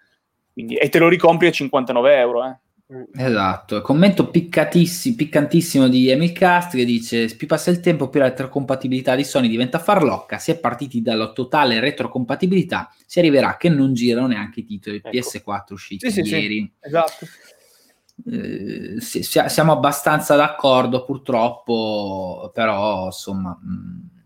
Quindi, 0.53 0.75
e 0.75 0.89
te 0.89 0.99
lo 0.99 1.07
ricompri 1.07 1.47
a 1.47 1.51
59 1.51 2.17
euro. 2.17 2.45
Eh. 2.45 2.57
Esatto, 3.13 3.81
commento 3.81 4.31
piccantissimo 4.31 5.87
di 5.87 6.09
Emil 6.09 6.31
Cast 6.31 6.75
che 6.75 6.85
dice 6.85 7.27
più 7.35 7.45
passa 7.45 7.69
il 7.69 7.81
tempo 7.81 8.09
più 8.09 8.19
la 8.19 8.29
retrocompatibilità 8.29 9.13
di 9.13 9.23
Sony 9.23 9.47
diventa 9.47 9.77
farlocca, 9.77 10.39
si 10.39 10.49
è 10.49 10.57
partiti 10.57 11.03
dalla 11.03 11.31
totale 11.31 11.79
retrocompatibilità, 11.79 12.91
si 13.05 13.19
arriverà 13.19 13.57
che 13.57 13.69
non 13.69 13.93
girano 13.93 14.25
neanche 14.25 14.61
i 14.61 14.65
titoli 14.65 14.95
ecco. 15.03 15.09
PS4 15.09 15.73
usciti 15.73 16.09
sì, 16.09 16.21
ieri. 16.21 16.73
Sì, 16.81 16.87
esatto. 16.87 17.27
eh, 18.25 18.99
siamo 18.99 19.71
abbastanza 19.71 20.35
d'accordo 20.35 21.05
purtroppo, 21.05 22.49
però 22.51 23.05
insomma... 23.05 23.55
Mh, 23.61 23.69
mm, 23.71 24.17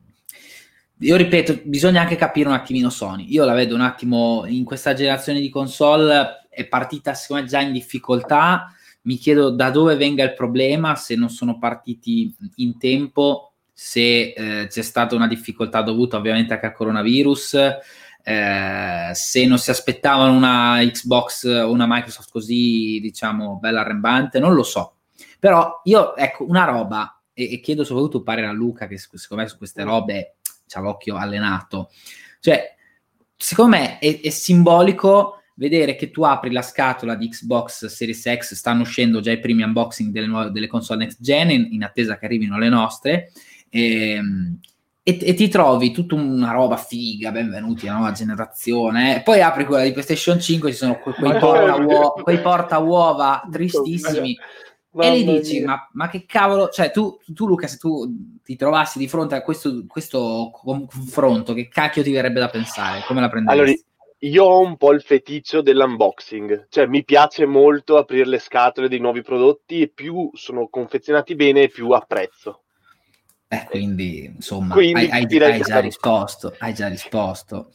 io 1.03 1.17
ripeto, 1.17 1.61
bisogna 1.65 2.01
anche 2.01 2.15
capire 2.15 2.47
un 2.47 2.55
attimino 2.55 2.89
Sony. 2.89 3.25
Io 3.29 3.43
la 3.43 3.53
vedo 3.53 3.75
un 3.75 3.81
attimo 3.81 4.45
in 4.47 4.63
questa 4.63 4.93
generazione 4.93 5.41
di 5.41 5.49
console, 5.49 6.47
è 6.49 6.65
partita 6.65 7.13
secondo 7.13 7.43
me 7.43 7.49
già 7.49 7.59
in 7.59 7.73
difficoltà. 7.73 8.73
Mi 9.01 9.17
chiedo 9.17 9.49
da 9.49 9.69
dove 9.69 9.95
venga 9.97 10.23
il 10.23 10.33
problema, 10.33 10.95
se 10.95 11.15
non 11.15 11.29
sono 11.29 11.59
partiti 11.59 12.33
in 12.55 12.77
tempo, 12.77 13.51
se 13.73 14.31
eh, 14.31 14.67
c'è 14.67 14.81
stata 14.81 15.13
una 15.15 15.27
difficoltà 15.27 15.81
dovuta 15.81 16.15
ovviamente 16.15 16.53
anche 16.53 16.67
al 16.67 16.73
coronavirus, 16.73 17.53
eh, 18.23 19.09
se 19.11 19.45
non 19.45 19.57
si 19.57 19.71
aspettavano 19.71 20.33
una 20.33 20.77
Xbox 20.79 21.43
o 21.43 21.69
una 21.69 21.85
Microsoft 21.85 22.31
così, 22.31 22.99
diciamo, 23.01 23.57
bella 23.59 23.81
arrembante, 23.81 24.39
non 24.39 24.53
lo 24.53 24.63
so. 24.63 24.95
Però 25.37 25.81
io, 25.83 26.15
ecco, 26.15 26.47
una 26.47 26.63
roba, 26.63 27.19
e, 27.33 27.51
e 27.51 27.59
chiedo 27.59 27.83
soprattutto 27.83 28.19
un 28.19 28.23
parere 28.23 28.47
a 28.47 28.53
Luca, 28.53 28.87
che 28.87 28.97
secondo 28.97 29.43
me 29.43 29.49
su 29.49 29.57
queste 29.57 29.83
robe 29.83 30.35
ha 30.77 30.81
l'occhio 30.81 31.15
allenato. 31.15 31.89
Cioè, 32.39 32.75
secondo 33.35 33.77
me 33.77 33.99
è, 33.99 34.21
è, 34.21 34.29
simbolico 34.29 35.43
vedere 35.55 35.95
che 35.95 36.11
tu 36.11 36.23
apri 36.23 36.51
la 36.51 36.61
scatola 36.61 37.15
di 37.15 37.29
Xbox 37.29 37.85
Series 37.85 38.37
X, 38.37 38.53
stanno 38.53 38.81
uscendo 38.81 39.19
già 39.19 39.31
i 39.31 39.39
primi 39.39 39.63
unboxing 39.63 40.11
delle, 40.11 40.27
nuove, 40.27 40.51
delle 40.51 40.67
console 40.67 40.99
next 41.03 41.21
gen 41.21 41.51
in, 41.51 41.67
in, 41.71 41.83
attesa 41.83 42.17
che 42.17 42.25
arrivino 42.25 42.57
le 42.57 42.69
nostre. 42.69 43.31
E, 43.69 44.11
ehm, 44.11 44.59
e, 45.05 45.19
e, 45.21 45.33
ti 45.33 45.49
trovi 45.49 45.91
tutta 45.91 46.15
una 46.15 46.51
roba 46.51 46.77
figa, 46.77 47.31
benvenuti 47.31 47.87
alla 47.87 47.97
nuova 47.97 48.13
generazione. 48.13 49.17
Eh. 49.17 49.21
Poi 49.21 49.41
apri 49.41 49.65
quella 49.65 49.83
di 49.83 49.91
PlayStation 49.91 50.39
5, 50.39 50.71
ci 50.71 50.77
sono 50.77 50.97
que- 50.97 51.13
quei, 51.13 51.37
porta 51.37 51.75
uova, 51.75 52.11
quei 52.23 52.39
porta 52.39 52.77
uova 52.77 53.45
tristissimi 53.51 54.37
e 54.95 55.19
gli 55.19 55.25
dici, 55.25 55.61
ma, 55.61 55.89
ma, 55.93 56.07
che 56.07 56.25
cavolo, 56.25 56.69
cioè 56.69 56.91
tu, 56.91 57.17
tu, 57.33 57.47
Luca, 57.47 57.67
se 57.67 57.77
tu 57.77 58.39
ti 58.43 58.55
trovassi 58.55 58.99
di 58.99 59.07
fronte 59.07 59.35
a 59.35 59.41
questo, 59.41 59.85
questo 59.87 60.51
confronto, 60.53 61.53
che 61.53 61.67
cacchio 61.67 62.03
ti 62.03 62.11
verrebbe 62.11 62.39
da 62.39 62.49
pensare? 62.49 63.03
Come 63.07 63.19
la 63.19 63.29
prenderesti? 63.29 63.61
Allora, 63.61 63.81
io 64.19 64.43
ho 64.43 64.59
un 64.59 64.77
po' 64.77 64.91
il 64.91 65.01
feticcio 65.01 65.61
dell'unboxing, 65.61 66.67
cioè 66.69 66.85
mi 66.85 67.03
piace 67.03 67.45
molto 67.45 67.97
aprire 67.97 68.27
le 68.27 68.39
scatole 68.39 68.87
dei 68.87 68.99
nuovi 68.99 69.21
prodotti 69.21 69.81
e 69.81 69.87
più 69.87 70.29
sono 70.33 70.67
confezionati 70.67 71.35
bene 71.35 71.69
più 71.69 71.89
apprezzo. 71.89 72.61
Eh, 73.47 73.65
quindi, 73.69 74.25
insomma, 74.25 74.75
quindi, 74.75 75.05
hai, 75.05 75.25
hai, 75.25 75.41
hai 75.41 75.61
già 75.61 75.79
risposto, 75.79 76.55
hai 76.59 76.73
già 76.73 76.87
risposto 76.87 77.71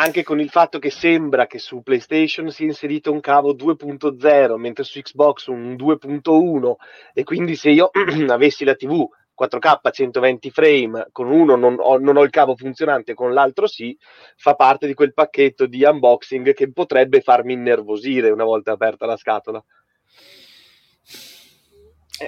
anche 0.00 0.22
con 0.22 0.40
il 0.40 0.48
fatto 0.48 0.78
che 0.78 0.88
sembra 0.88 1.46
che 1.46 1.58
su 1.58 1.82
PlayStation 1.82 2.50
sia 2.50 2.64
inserito 2.64 3.12
un 3.12 3.20
cavo 3.20 3.52
2.0, 3.54 4.54
mentre 4.56 4.82
su 4.82 4.98
Xbox 4.98 5.48
un 5.48 5.74
2.1, 5.74 6.74
e 7.12 7.22
quindi 7.22 7.54
se 7.54 7.70
io 7.70 7.90
avessi 8.28 8.64
la 8.64 8.74
TV 8.74 9.06
4K 9.38 9.90
120 9.90 10.50
frame, 10.50 11.08
con 11.12 11.30
uno 11.30 11.54
non 11.54 11.76
ho, 11.78 11.98
non 11.98 12.16
ho, 12.16 12.22
il 12.22 12.30
cavo 12.30 12.56
funzionante, 12.56 13.12
con 13.12 13.34
l'altro 13.34 13.66
sì, 13.66 13.96
fa 14.36 14.54
parte 14.54 14.86
di 14.86 14.94
quel 14.94 15.12
pacchetto 15.12 15.66
di 15.66 15.84
unboxing 15.84 16.54
che 16.54 16.72
potrebbe 16.72 17.20
farmi 17.20 17.52
innervosire 17.52 18.30
una 18.30 18.44
volta 18.44 18.72
aperta 18.72 19.04
la 19.04 19.16
scatola. 19.16 19.62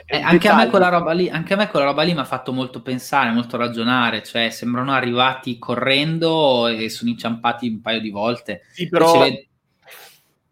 Eh, 0.07 0.21
anche, 0.21 0.49
a 0.49 0.57
me 0.57 0.69
quella 0.69 0.89
roba 0.89 1.13
lì, 1.13 1.29
anche 1.29 1.53
a 1.53 1.57
me 1.57 1.69
quella 1.69 1.85
roba 1.87 2.03
lì 2.03 2.15
mi 2.15 2.21
ha 2.21 2.25
fatto 2.25 2.53
molto 2.53 2.81
pensare, 2.81 3.31
molto 3.31 3.59
ragionare, 3.59 4.23
cioè 4.23 4.49
sembrano 4.49 4.93
arrivati 4.93 5.59
correndo 5.59 6.67
e 6.69 6.89
sono 6.89 7.11
inciampati 7.11 7.69
un 7.69 7.81
paio 7.83 8.01
di 8.01 8.11
volte. 8.11 8.63
Sì, 8.71 8.89
però... 8.89 9.27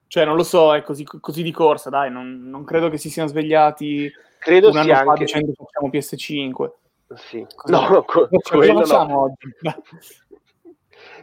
Cioè, 0.07 0.25
non 0.25 0.37
lo 0.37 0.43
so, 0.43 0.75
è 0.75 0.83
così, 0.83 1.05
così 1.05 1.43
di 1.43 1.53
corsa, 1.53 1.89
dai, 1.89 2.11
non, 2.11 2.49
non, 2.51 2.65
credo 2.65 2.91
che 2.91 2.99
si 2.99 3.09
siano 3.09 3.29
svegliati 3.29 4.11
credo 4.39 4.71
un 4.71 4.77
anno 4.77 4.93
fa 4.93 5.01
anche... 5.01 5.25
dicendo 5.25 5.53
facciamo 5.55 5.89
PS5. 5.89 6.71
Sì. 7.15 7.47
Cosa, 7.55 7.89
no, 7.89 8.03
co- 8.03 8.29
cosa 8.29 8.75
facciamo 8.75 9.15
no. 9.15 9.21
oggi? 9.23 9.55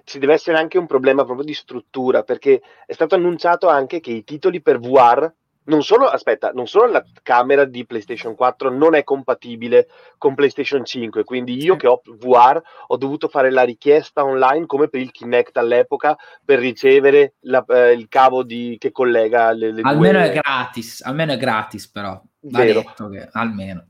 ci 0.06 0.20
deve 0.20 0.34
essere 0.34 0.58
anche 0.58 0.78
un 0.78 0.88
problema 0.88 1.26
proprio 1.26 1.46
di 1.46 1.54
struttura, 1.54 2.24
perché 2.24 2.62
è 2.86 2.94
stato 2.94 3.16
annunciato 3.16 3.68
anche 3.68 4.00
che 4.00 4.12
i 4.12 4.24
titoli 4.24 4.62
per 4.62 4.80
VR 4.80 5.30
non 5.68 5.84
solo, 5.84 6.08
aspetta, 6.08 6.52
non 6.52 6.68
solo 6.68 6.92
la 6.92 7.04
camera 7.24 7.66
di 7.66 7.86
PlayStation 7.86 8.36
4 8.36 8.70
non 8.70 8.96
è 8.96 9.04
compatibile 9.04 9.88
con 10.18 10.36
PlayStation 10.36 10.84
5, 10.86 11.24
quindi 11.24 11.62
io 11.62 11.76
che 11.76 11.88
ho 11.88 12.02
VR 12.06 12.62
ho 12.88 12.98
dovuto 12.98 13.28
fare 13.28 13.52
la 13.52 13.64
richiesta 13.64 14.24
online 14.24 14.66
come 14.66 14.88
per 14.88 15.02
il 15.02 15.12
Kinect 15.12 15.58
all'epoca 15.58 16.18
per 16.44 16.60
ricevere 16.60 17.36
la, 17.42 17.64
eh, 17.68 17.94
il 17.94 18.08
cavo 18.08 18.44
di, 18.44 18.78
che 18.80 18.92
collega 18.92 19.52
le, 19.52 19.72
le 19.72 19.82
almeno 19.84 20.20
due... 20.20 20.32
è 20.32 20.34
gratis, 20.34 21.02
almeno 21.02 21.34
è 21.34 21.38
gratis 21.38 21.90
però, 21.90 22.22
va 22.42 22.60
Vero. 22.60 22.82
detto 22.82 23.10
che 23.10 23.28
almeno 23.32 23.86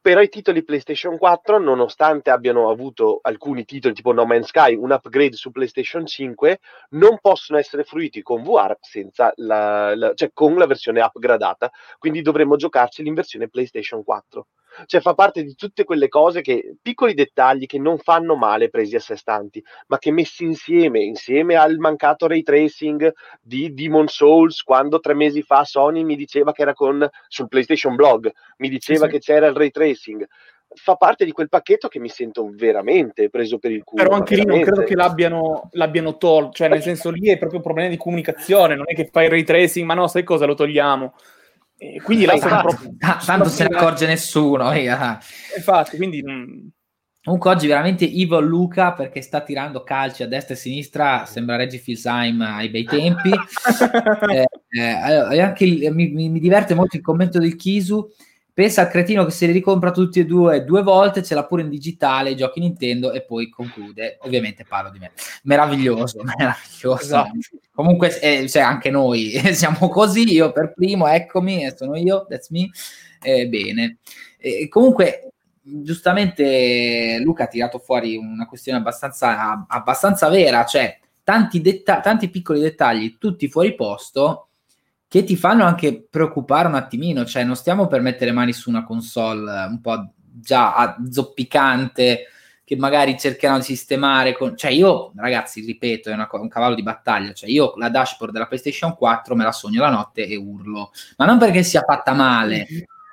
però 0.00 0.20
i 0.22 0.28
titoli 0.28 0.64
PlayStation 0.64 1.18
4, 1.18 1.58
nonostante 1.58 2.30
abbiano 2.30 2.70
avuto 2.70 3.18
alcuni 3.22 3.64
titoli 3.64 3.92
tipo 3.94 4.12
No 4.12 4.24
Man's 4.24 4.46
Sky, 4.46 4.74
un 4.74 4.92
upgrade 4.92 5.36
su 5.36 5.50
PlayStation 5.50 6.06
5, 6.06 6.58
non 6.90 7.18
possono 7.20 7.58
essere 7.58 7.84
fruiti 7.84 8.22
con 8.22 8.42
VR 8.42 8.76
senza 8.80 9.32
la, 9.36 9.94
la, 9.94 10.14
cioè 10.14 10.30
con 10.32 10.54
la 10.54 10.66
versione 10.66 11.02
upgradata, 11.02 11.70
quindi 11.98 12.22
dovremmo 12.22 12.56
giocarci 12.56 13.06
in 13.06 13.14
versione 13.14 13.48
PlayStation 13.48 14.02
4. 14.02 14.46
Cioè 14.86 15.00
fa 15.00 15.14
parte 15.14 15.42
di 15.42 15.54
tutte 15.54 15.84
quelle 15.84 16.08
cose 16.08 16.40
che, 16.40 16.76
piccoli 16.80 17.14
dettagli 17.14 17.66
che 17.66 17.78
non 17.78 17.98
fanno 17.98 18.36
male 18.36 18.68
presi 18.68 18.96
a 18.96 19.00
sé 19.00 19.16
stanti, 19.16 19.62
ma 19.88 19.98
che 19.98 20.10
messi 20.10 20.44
insieme, 20.44 21.00
insieme 21.00 21.56
al 21.56 21.76
mancato 21.76 22.26
ray 22.26 22.42
tracing 22.42 23.12
di 23.40 23.72
Demon 23.74 24.08
Souls, 24.08 24.62
quando 24.62 25.00
tre 25.00 25.14
mesi 25.14 25.42
fa 25.42 25.64
Sony 25.64 26.04
mi 26.04 26.16
diceva 26.16 26.52
che 26.52 26.62
era 26.62 26.74
con, 26.74 27.08
sul 27.28 27.48
PlayStation 27.48 27.94
Blog, 27.94 28.30
mi 28.58 28.68
diceva 28.68 29.06
sì, 29.06 29.06
sì. 29.06 29.10
che 29.10 29.18
c'era 29.18 29.46
il 29.46 29.54
ray 29.54 29.70
tracing, 29.70 30.26
fa 30.72 30.94
parte 30.94 31.24
di 31.24 31.32
quel 31.32 31.48
pacchetto 31.48 31.88
che 31.88 31.98
mi 31.98 32.08
sento 32.08 32.48
veramente 32.52 33.28
preso 33.28 33.58
per 33.58 33.72
il 33.72 33.82
culo. 33.82 34.02
Però 34.02 34.14
anche 34.14 34.36
lì 34.36 34.44
non 34.44 34.60
credo 34.60 34.82
che 34.82 34.94
l'abbiano, 34.94 35.68
l'abbiano 35.72 36.16
tolto, 36.16 36.52
cioè 36.52 36.68
nel 36.68 36.82
senso 36.82 37.10
lì 37.10 37.28
è 37.28 37.38
proprio 37.38 37.58
un 37.58 37.64
problema 37.64 37.88
di 37.88 37.96
comunicazione, 37.96 38.74
non 38.74 38.84
è 38.86 38.94
che 38.94 39.08
fai 39.10 39.24
il 39.24 39.30
ray 39.30 39.42
tracing, 39.42 39.86
ma 39.86 39.94
no, 39.94 40.06
sai 40.06 40.22
cosa, 40.22 40.46
lo 40.46 40.54
togliamo. 40.54 41.14
E 41.82 41.98
quindi 42.02 42.26
esatto. 42.28 42.68
proprio... 42.68 42.94
tanto 43.24 43.48
se 43.48 43.66
ne 43.66 43.74
accorge 43.74 44.06
nessuno. 44.06 44.70
Infatti, 45.56 45.96
quindi... 45.96 46.22
Mm. 46.22 46.68
Comunque 47.22 47.50
oggi 47.50 47.66
veramente 47.66 48.06
Ivo 48.06 48.40
Luca 48.40 48.94
perché 48.94 49.20
sta 49.20 49.42
tirando 49.42 49.82
calci 49.82 50.22
a 50.22 50.26
destra 50.26 50.54
e 50.54 50.56
a 50.56 50.60
sinistra, 50.60 51.24
sembra 51.26 51.56
Reggie 51.56 51.76
Filsheim 51.76 52.40
ai 52.40 52.70
bei 52.70 52.84
tempi. 52.84 53.28
eh, 54.32 54.46
eh, 54.70 55.40
anche 55.40 55.64
il, 55.66 55.92
mi, 55.92 56.08
mi, 56.08 56.40
diverte 56.40 56.72
molto 56.72 56.96
il 56.96 57.02
commento 57.02 57.38
del 57.38 57.56
Kisu 57.56 58.10
Pensa 58.52 58.82
al 58.82 58.88
cretino 58.88 59.24
che 59.24 59.30
se 59.30 59.46
li 59.46 59.52
ricompra 59.52 59.90
tutti 59.90 60.20
e 60.20 60.26
due 60.26 60.64
due 60.64 60.82
volte, 60.82 61.22
ce 61.22 61.34
l'ha 61.34 61.44
pure 61.44 61.62
in 61.62 61.68
digitale, 61.68 62.34
giochi 62.34 62.60
Nintendo 62.60 63.12
e 63.12 63.22
poi 63.22 63.48
conclude. 63.48 64.18
Ovviamente 64.22 64.64
parlo 64.64 64.90
di 64.90 64.98
me. 64.98 65.12
Meraviglioso, 65.44 66.22
meraviglioso. 66.36 67.02
Esatto. 67.02 67.38
Comunque, 67.72 68.18
eh, 68.20 68.48
cioè, 68.48 68.62
anche 68.62 68.90
noi 68.90 69.30
siamo 69.54 69.88
così, 69.88 70.30
io 70.32 70.52
per 70.52 70.72
primo, 70.74 71.06
eccomi, 71.06 71.70
sono 71.76 71.96
io, 71.96 72.26
that's 72.28 72.50
me. 72.50 72.70
Eh, 73.22 73.48
bene. 73.48 73.98
Eh, 74.38 74.68
comunque, 74.68 75.32
giustamente 75.62 77.18
Luca 77.22 77.44
ha 77.44 77.48
tirato 77.48 77.78
fuori 77.78 78.16
una 78.16 78.46
questione 78.46 78.78
abbastanza, 78.78 79.64
abbastanza 79.68 80.28
vera, 80.28 80.64
cioè 80.64 80.98
tanti, 81.22 81.60
detta- 81.60 82.00
tanti 82.00 82.28
piccoli 82.28 82.60
dettagli, 82.60 83.16
tutti 83.18 83.48
fuori 83.48 83.74
posto 83.74 84.49
che 85.10 85.24
ti 85.24 85.34
fanno 85.34 85.64
anche 85.64 86.06
preoccupare 86.08 86.68
un 86.68 86.76
attimino, 86.76 87.24
cioè 87.24 87.42
non 87.42 87.56
stiamo 87.56 87.88
per 87.88 88.00
mettere 88.00 88.30
mani 88.30 88.52
su 88.52 88.70
una 88.70 88.84
console 88.84 89.64
un 89.64 89.80
po' 89.80 90.12
già 90.14 90.96
zoppicante 91.10 92.26
che 92.62 92.76
magari 92.76 93.18
cercheranno 93.18 93.58
di 93.58 93.64
sistemare 93.64 94.36
con... 94.36 94.56
cioè 94.56 94.70
io 94.70 95.10
ragazzi 95.16 95.62
ripeto 95.62 96.10
è 96.10 96.12
una, 96.12 96.28
un 96.30 96.48
cavallo 96.48 96.76
di 96.76 96.84
battaglia 96.84 97.32
cioè 97.32 97.50
io 97.50 97.72
la 97.76 97.88
dashboard 97.88 98.32
della 98.32 98.46
PlayStation 98.46 98.94
4 98.94 99.34
me 99.34 99.42
la 99.42 99.50
sogno 99.50 99.80
la 99.80 99.90
notte 99.90 100.24
e 100.24 100.36
urlo. 100.36 100.92
Ma 101.16 101.24
non 101.24 101.38
perché 101.38 101.64
sia 101.64 101.82
fatta 101.84 102.12
male 102.12 102.68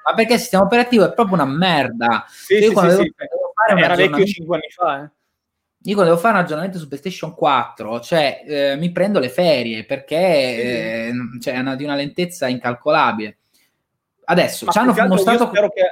ma 0.05 0.13
perché 0.13 0.35
il 0.35 0.39
sistema 0.39 0.65
operativo 0.65 1.03
è 1.03 1.13
proprio 1.15 1.33
una 1.33 1.45
merda. 1.45 2.25
Sì, 2.27 2.57
io 2.57 2.67
sì, 2.67 2.73
quando 2.73 2.91
sì, 2.91 2.97
devo, 2.97 3.09
sì. 3.17 3.27
Devo 3.27 3.53
fare 3.55 3.81
era 3.81 3.95
vecchio 3.95 4.23
5 4.23 4.55
anni 4.55 4.69
fa 4.69 5.03
eh 5.03 5.09
io 5.87 5.93
quando 5.93 6.11
devo 6.11 6.21
fare 6.21 6.37
un 6.37 6.43
aggiornamento 6.43 6.79
su 6.79 6.87
PlayStation 6.87 7.33
4, 7.33 8.01
cioè 8.01 8.43
eh, 8.45 8.75
mi 8.75 8.91
prendo 8.91 9.19
le 9.19 9.29
ferie 9.29 9.85
perché 9.85 10.17
eh, 10.17 11.11
cioè, 11.39 11.53
è 11.53 11.59
una, 11.59 11.75
di 11.75 11.85
una 11.85 11.95
lentezza 11.95 12.47
incalcolabile. 12.47 13.37
Adesso 14.25 14.65
ma 14.65 14.71
ci 14.73 14.79
hanno 14.79 14.93
mostrato. 15.07 15.47
Spero 15.47 15.69
che... 15.69 15.83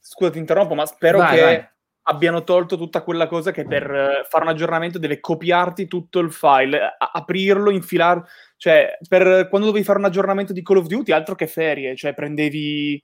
Scusa, 0.00 0.32
ti 0.32 0.38
interrompo, 0.38 0.74
ma 0.74 0.84
spero 0.84 1.18
vai, 1.18 1.36
che 1.36 1.42
vai. 1.42 1.68
abbiano 2.02 2.42
tolto 2.42 2.76
tutta 2.76 3.02
quella 3.02 3.28
cosa 3.28 3.52
che 3.52 3.64
per 3.64 3.88
uh, 3.88 4.28
fare 4.28 4.42
un 4.42 4.50
aggiornamento 4.50 4.98
deve 4.98 5.20
copiarti 5.20 5.86
tutto 5.86 6.18
il 6.18 6.32
file, 6.32 6.80
a- 6.80 7.10
aprirlo, 7.12 7.70
infilare. 7.70 8.24
Cioè, 8.56 8.98
per 9.08 9.46
quando 9.48 9.68
dovevi 9.68 9.84
fare 9.84 10.00
un 10.00 10.06
aggiornamento 10.06 10.52
di 10.52 10.64
Call 10.64 10.78
of 10.78 10.86
Duty, 10.86 11.12
altro 11.12 11.36
che 11.36 11.46
ferie, 11.46 11.94
cioè 11.94 12.14
prendevi 12.14 13.00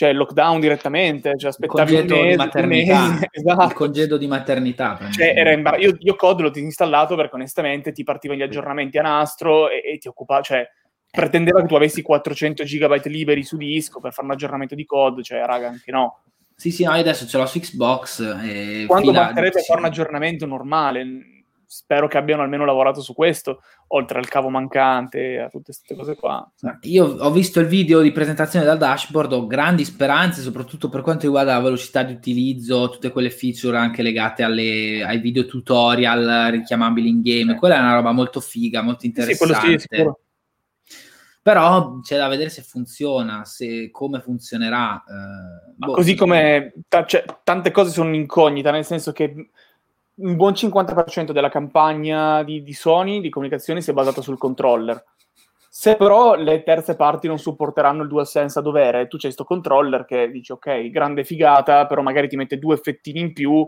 cioè 0.00 0.14
lockdown 0.14 0.60
direttamente, 0.60 1.34
cioè 1.36 1.50
aspettavi 1.50 1.92
il 1.92 1.98
congedo 1.98 2.14
mese, 2.14 2.30
di 2.30 2.36
maternità, 2.36 3.18
esatto. 3.30 3.64
il 3.64 3.72
congedo 3.74 4.16
di 4.16 4.26
maternità. 4.26 4.98
Cioè, 5.10 5.34
era 5.36 5.52
imbar- 5.52 5.78
io, 5.78 5.94
io 5.98 6.16
COD 6.16 6.40
l'ho 6.40 6.48
disinstallato 6.48 7.16
perché 7.16 7.34
onestamente 7.34 7.92
ti 7.92 8.02
partivano 8.02 8.40
gli 8.40 8.42
aggiornamenti 8.42 8.96
a 8.96 9.02
nastro 9.02 9.68
e, 9.68 9.82
e 9.84 9.98
ti 9.98 10.08
occupava, 10.08 10.40
cioè 10.40 10.66
pretendeva 11.10 11.60
che 11.60 11.66
tu 11.66 11.74
avessi 11.74 12.00
400 12.00 12.64
GB 12.64 13.04
liberi 13.08 13.42
su 13.42 13.58
disco 13.58 14.00
per 14.00 14.14
fare 14.14 14.26
un 14.26 14.32
aggiornamento 14.32 14.74
di 14.74 14.86
code, 14.86 15.22
cioè 15.22 15.44
raga, 15.44 15.68
anche 15.68 15.90
no. 15.90 16.22
Sì, 16.54 16.70
sì, 16.70 16.84
no, 16.84 16.94
io 16.94 17.00
adesso 17.00 17.26
ce 17.26 17.36
l'ho 17.36 17.44
su 17.44 17.60
Xbox. 17.60 18.20
E 18.42 18.84
Quando 18.86 19.12
basterebbe 19.12 19.60
fare 19.60 19.80
un 19.80 19.86
aggiornamento 19.86 20.46
normale? 20.46 21.39
Spero 21.72 22.08
che 22.08 22.18
abbiano 22.18 22.42
almeno 22.42 22.64
lavorato 22.64 23.00
su 23.00 23.14
questo, 23.14 23.62
oltre 23.88 24.18
al 24.18 24.26
cavo 24.26 24.48
mancante, 24.48 25.38
a 25.38 25.48
tutte 25.48 25.66
queste 25.66 25.94
cose 25.94 26.16
qua. 26.16 26.50
Io 26.80 27.04
ho 27.04 27.30
visto 27.30 27.60
il 27.60 27.68
video 27.68 28.00
di 28.00 28.10
presentazione 28.10 28.64
dal 28.64 28.76
dashboard, 28.76 29.32
ho 29.32 29.46
grandi 29.46 29.84
speranze, 29.84 30.42
soprattutto 30.42 30.88
per 30.88 31.02
quanto 31.02 31.26
riguarda 31.26 31.52
la 31.52 31.60
velocità 31.60 32.02
di 32.02 32.12
utilizzo, 32.12 32.90
tutte 32.90 33.12
quelle 33.12 33.30
feature 33.30 33.76
anche 33.76 34.02
legate 34.02 34.42
alle, 34.42 35.04
ai 35.04 35.18
video 35.20 35.46
tutorial 35.46 36.48
richiamabili 36.50 37.08
in 37.08 37.20
game. 37.22 37.54
Quella 37.54 37.76
è 37.76 37.80
una 37.80 37.94
roba 37.94 38.10
molto 38.10 38.40
figa, 38.40 38.82
molto 38.82 39.06
interessante. 39.06 39.78
Sì, 39.78 39.86
sì, 39.88 40.10
però 41.40 42.00
c'è 42.00 42.16
da 42.16 42.26
vedere 42.26 42.50
se 42.50 42.62
funziona, 42.62 43.44
se, 43.44 43.90
come 43.92 44.20
funzionerà. 44.20 44.96
Eh, 44.96 45.72
boh, 45.76 45.92
così 45.92 46.16
come 46.16 46.74
t- 46.88 47.04
cioè, 47.06 47.24
tante 47.44 47.70
cose 47.70 47.92
sono 47.92 48.12
incognite, 48.12 48.72
nel 48.72 48.84
senso 48.84 49.12
che 49.12 49.50
un 50.20 50.36
buon 50.36 50.52
50% 50.52 51.32
della 51.32 51.48
campagna 51.48 52.42
di, 52.42 52.62
di 52.62 52.72
Sony 52.72 53.20
di 53.20 53.30
comunicazione 53.30 53.80
si 53.80 53.90
è 53.90 53.94
basata 53.94 54.20
sul 54.22 54.38
controller. 54.38 55.02
Se 55.72 55.96
però 55.96 56.34
le 56.34 56.62
terze 56.62 56.96
parti 56.96 57.28
non 57.28 57.38
supporteranno 57.38 58.02
il 58.02 58.08
DualSense 58.08 58.58
a 58.58 58.62
dovere, 58.62 59.06
tu 59.06 59.16
c'hai 59.16 59.32
questo 59.32 59.44
controller 59.44 60.04
che 60.04 60.30
dici 60.30 60.52
ok, 60.52 60.90
grande 60.90 61.24
figata, 61.24 61.86
però 61.86 62.02
magari 62.02 62.28
ti 62.28 62.36
mette 62.36 62.58
due 62.58 62.74
effettini 62.74 63.20
in 63.20 63.32
più 63.32 63.66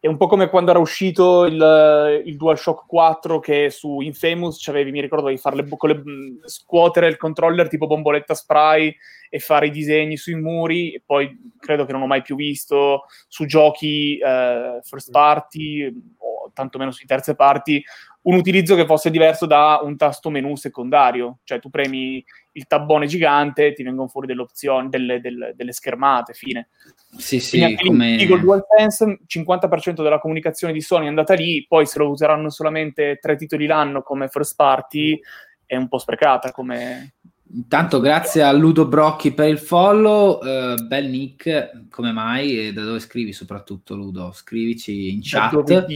è 0.00 0.06
un 0.06 0.16
po' 0.16 0.28
come 0.28 0.48
quando 0.48 0.70
era 0.70 0.78
uscito 0.78 1.44
il, 1.44 2.22
il 2.24 2.36
DualShock 2.36 2.86
4 2.86 3.40
che 3.40 3.68
su 3.68 4.00
Infamous 4.00 4.62
c'avevi, 4.62 4.92
mi 4.92 5.00
ricordo, 5.00 5.28
di 5.28 5.38
farle 5.38 5.62
le, 5.62 6.02
scuotere 6.44 7.08
il 7.08 7.16
controller 7.16 7.66
tipo 7.66 7.88
bomboletta 7.88 8.34
spray 8.34 8.94
e 9.28 9.38
fare 9.40 9.66
i 9.66 9.70
disegni 9.70 10.16
sui 10.16 10.36
muri 10.36 10.92
e 10.92 11.02
poi 11.04 11.52
credo 11.58 11.84
che 11.84 11.92
non 11.92 12.02
ho 12.02 12.06
mai 12.06 12.22
più 12.22 12.36
visto 12.36 13.06
su 13.26 13.44
giochi 13.44 14.18
eh, 14.18 14.78
first 14.82 15.10
party 15.10 15.92
o 16.18 16.37
tantomeno 16.52 16.90
sui 16.90 17.06
terze 17.06 17.34
parti 17.34 17.82
un 18.28 18.34
utilizzo 18.34 18.74
che 18.74 18.84
fosse 18.84 19.10
diverso 19.10 19.46
da 19.46 19.80
un 19.82 19.96
tasto 19.96 20.28
menu 20.28 20.54
secondario, 20.56 21.38
cioè 21.44 21.60
tu 21.60 21.70
premi 21.70 22.22
il 22.52 22.66
tabbone 22.66 23.06
gigante 23.06 23.72
ti 23.72 23.82
vengono 23.82 24.08
fuori 24.08 24.26
delle 24.26 24.42
opzioni, 24.42 24.88
delle, 24.88 25.20
delle, 25.20 25.52
delle 25.56 25.72
schermate, 25.72 26.34
fine. 26.34 26.68
Sì, 27.16 27.40
sì, 27.40 27.76
come... 27.76 28.16
Lì, 28.16 28.26
con 28.26 28.40
DualSense, 28.40 29.20
50% 29.26 30.02
della 30.02 30.18
comunicazione 30.18 30.74
di 30.74 30.82
Sony 30.82 31.06
è 31.06 31.08
andata 31.08 31.32
lì, 31.34 31.64
poi 31.66 31.86
se 31.86 31.98
lo 31.98 32.10
useranno 32.10 32.50
solamente 32.50 33.18
tre 33.20 33.36
titoli 33.36 33.66
l'anno 33.66 34.02
come 34.02 34.28
first 34.28 34.56
party, 34.56 35.18
è 35.64 35.76
un 35.76 35.88
po' 35.88 35.98
sprecata 35.98 36.52
come... 36.52 37.14
Intanto 37.50 38.00
grazie 38.00 38.42
a 38.42 38.52
Ludo 38.52 38.86
Brocchi 38.86 39.32
per 39.32 39.48
il 39.48 39.58
follow, 39.58 40.38
uh, 40.44 40.86
bel 40.86 41.08
nick, 41.08 41.88
come 41.90 42.12
mai 42.12 42.66
e 42.66 42.72
da 42.72 42.84
dove 42.84 43.00
scrivi 43.00 43.32
soprattutto 43.32 43.94
Ludo? 43.94 44.32
Scrivici 44.34 45.10
in 45.10 45.20
chat. 45.22 45.86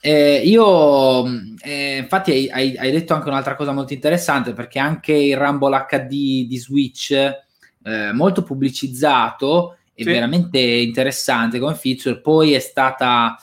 Eh, 0.00 0.42
io, 0.44 1.24
eh, 1.62 1.96
infatti, 1.96 2.50
hai, 2.52 2.76
hai, 2.76 2.90
detto 2.90 3.14
anche 3.14 3.28
un'altra 3.28 3.54
cosa 3.54 3.72
molto 3.72 3.94
interessante 3.94 4.52
perché 4.52 4.78
anche 4.78 5.14
il 5.14 5.34
Rumble 5.34 5.86
HD 5.88 6.46
di 6.46 6.58
Switch, 6.58 7.12
eh, 7.12 8.12
molto 8.12 8.42
pubblicizzato 8.42 9.78
e 9.94 10.02
sì. 10.02 10.10
veramente 10.10 10.58
interessante 10.58 11.58
come 11.58 11.74
feature, 11.74 12.20
poi 12.20 12.52
è 12.52 12.58
stata 12.58 13.38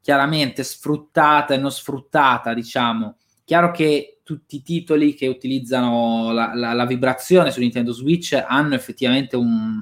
chiaramente 0.00 0.62
sfruttata 0.62 1.54
e 1.54 1.56
non 1.56 1.72
sfruttata, 1.72 2.54
diciamo. 2.54 3.16
Chiaro 3.44 3.72
che 3.72 4.15
tutti 4.26 4.56
i 4.56 4.62
titoli 4.62 5.14
che 5.14 5.28
utilizzano 5.28 6.32
la, 6.32 6.52
la, 6.52 6.72
la 6.72 6.84
vibrazione 6.84 7.52
su 7.52 7.60
Nintendo 7.60 7.92
Switch 7.92 8.32
hanno 8.32 8.74
effettivamente 8.74 9.36
un, 9.36 9.80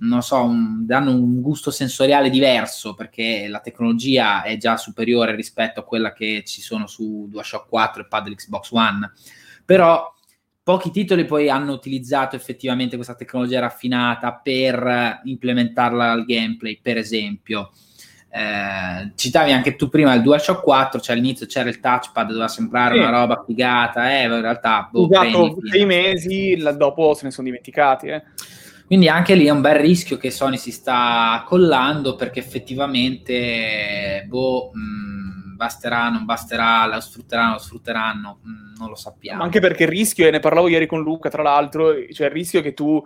non 0.00 0.20
so, 0.20 0.44
un, 0.44 0.84
danno 0.84 1.14
un 1.14 1.40
gusto 1.40 1.70
sensoriale 1.70 2.28
diverso 2.28 2.92
perché 2.92 3.48
la 3.48 3.60
tecnologia 3.60 4.42
è 4.42 4.58
già 4.58 4.76
superiore 4.76 5.34
rispetto 5.34 5.80
a 5.80 5.84
quella 5.84 6.12
che 6.12 6.42
ci 6.44 6.60
sono 6.60 6.86
su 6.86 7.28
DualShock 7.30 7.66
4 7.66 8.02
e 8.02 8.06
pad 8.08 8.24
dell'Xbox 8.24 8.70
One. 8.72 9.10
Però 9.64 10.12
pochi 10.62 10.90
titoli 10.90 11.24
poi 11.24 11.48
hanno 11.48 11.72
utilizzato 11.72 12.36
effettivamente 12.36 12.96
questa 12.96 13.14
tecnologia 13.14 13.60
raffinata 13.60 14.34
per 14.34 15.22
implementarla 15.24 16.10
al 16.10 16.26
gameplay, 16.26 16.78
per 16.78 16.98
esempio. 16.98 17.72
Eh, 18.30 19.12
citavi 19.14 19.52
anche 19.52 19.74
tu 19.74 19.88
prima 19.88 20.12
il 20.14 20.22
DualShock 20.22 20.62
4, 20.62 21.00
cioè 21.00 21.16
all'inizio 21.16 21.46
c'era 21.46 21.68
il 21.68 21.80
touchpad, 21.80 22.28
doveva 22.28 22.48
sembrare 22.48 22.94
sì. 22.94 23.00
una 23.00 23.10
roba 23.10 23.42
figata, 23.46 24.12
eh, 24.12 24.24
in 24.24 24.40
realtà... 24.40 24.88
Boh, 24.90 25.06
Usato 25.06 25.56
sei 25.70 25.86
mesi, 25.86 26.56
dopo 26.76 27.14
se 27.14 27.24
ne 27.24 27.30
sono 27.30 27.46
dimenticati, 27.46 28.08
eh. 28.08 28.22
Quindi 28.88 29.08
anche 29.08 29.34
lì 29.34 29.44
è 29.44 29.50
un 29.50 29.60
bel 29.60 29.76
rischio 29.76 30.16
che 30.16 30.30
Sony 30.30 30.56
si 30.56 30.72
sta 30.72 31.44
collando 31.46 32.14
perché 32.14 32.40
effettivamente, 32.40 34.24
boh, 34.26 34.70
mh, 34.72 34.80
mm, 34.80 35.56
basterà, 35.56 36.08
non 36.08 36.24
basterà, 36.24 36.86
lo 36.86 36.98
sfrutteranno, 36.98 37.52
lo 37.52 37.58
sfrutteranno, 37.58 38.38
mh, 38.42 38.50
mm, 38.50 38.74
non 38.78 38.88
lo 38.88 38.94
sappiamo. 38.94 39.42
Anche 39.42 39.60
perché 39.60 39.82
il 39.82 39.90
rischio, 39.90 40.26
e 40.26 40.30
ne 40.30 40.40
parlavo 40.40 40.68
ieri 40.68 40.86
con 40.86 41.02
Luca, 41.02 41.28
tra 41.28 41.42
l'altro, 41.42 41.92
cioè 42.10 42.28
il 42.28 42.32
rischio 42.32 42.60
è 42.60 42.62
che 42.62 42.72
tu 42.72 43.04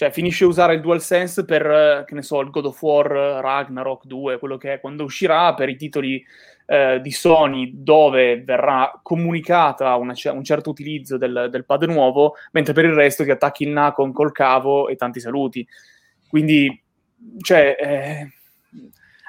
cioè, 0.00 0.10
finisci 0.10 0.44
a 0.44 0.46
usare 0.46 0.72
il 0.72 0.80
DualSense 0.80 1.44
per, 1.44 2.04
che 2.06 2.14
ne 2.14 2.22
so, 2.22 2.40
il 2.40 2.48
God 2.48 2.64
of 2.64 2.80
War 2.80 3.06
Ragnarok 3.06 4.06
2, 4.06 4.38
quello 4.38 4.56
che 4.56 4.72
è, 4.72 4.80
quando 4.80 5.04
uscirà 5.04 5.52
per 5.52 5.68
i 5.68 5.76
titoli 5.76 6.24
eh, 6.64 7.00
di 7.02 7.10
Sony 7.10 7.70
dove 7.74 8.42
verrà 8.42 8.98
comunicata 9.02 9.94
una, 9.96 10.14
un 10.32 10.42
certo 10.42 10.70
utilizzo 10.70 11.18
del, 11.18 11.48
del, 11.50 11.66
pad 11.66 11.82
nuovo, 11.82 12.36
mentre 12.52 12.72
per 12.72 12.86
il 12.86 12.94
resto 12.94 13.24
ti 13.24 13.30
attacchi 13.30 13.64
il 13.64 13.72
Nacon 13.72 14.10
col 14.14 14.32
cavo 14.32 14.88
e 14.88 14.96
tanti 14.96 15.20
saluti. 15.20 15.68
Quindi, 16.30 16.82
cioè, 17.42 17.76
eh, 17.78 18.28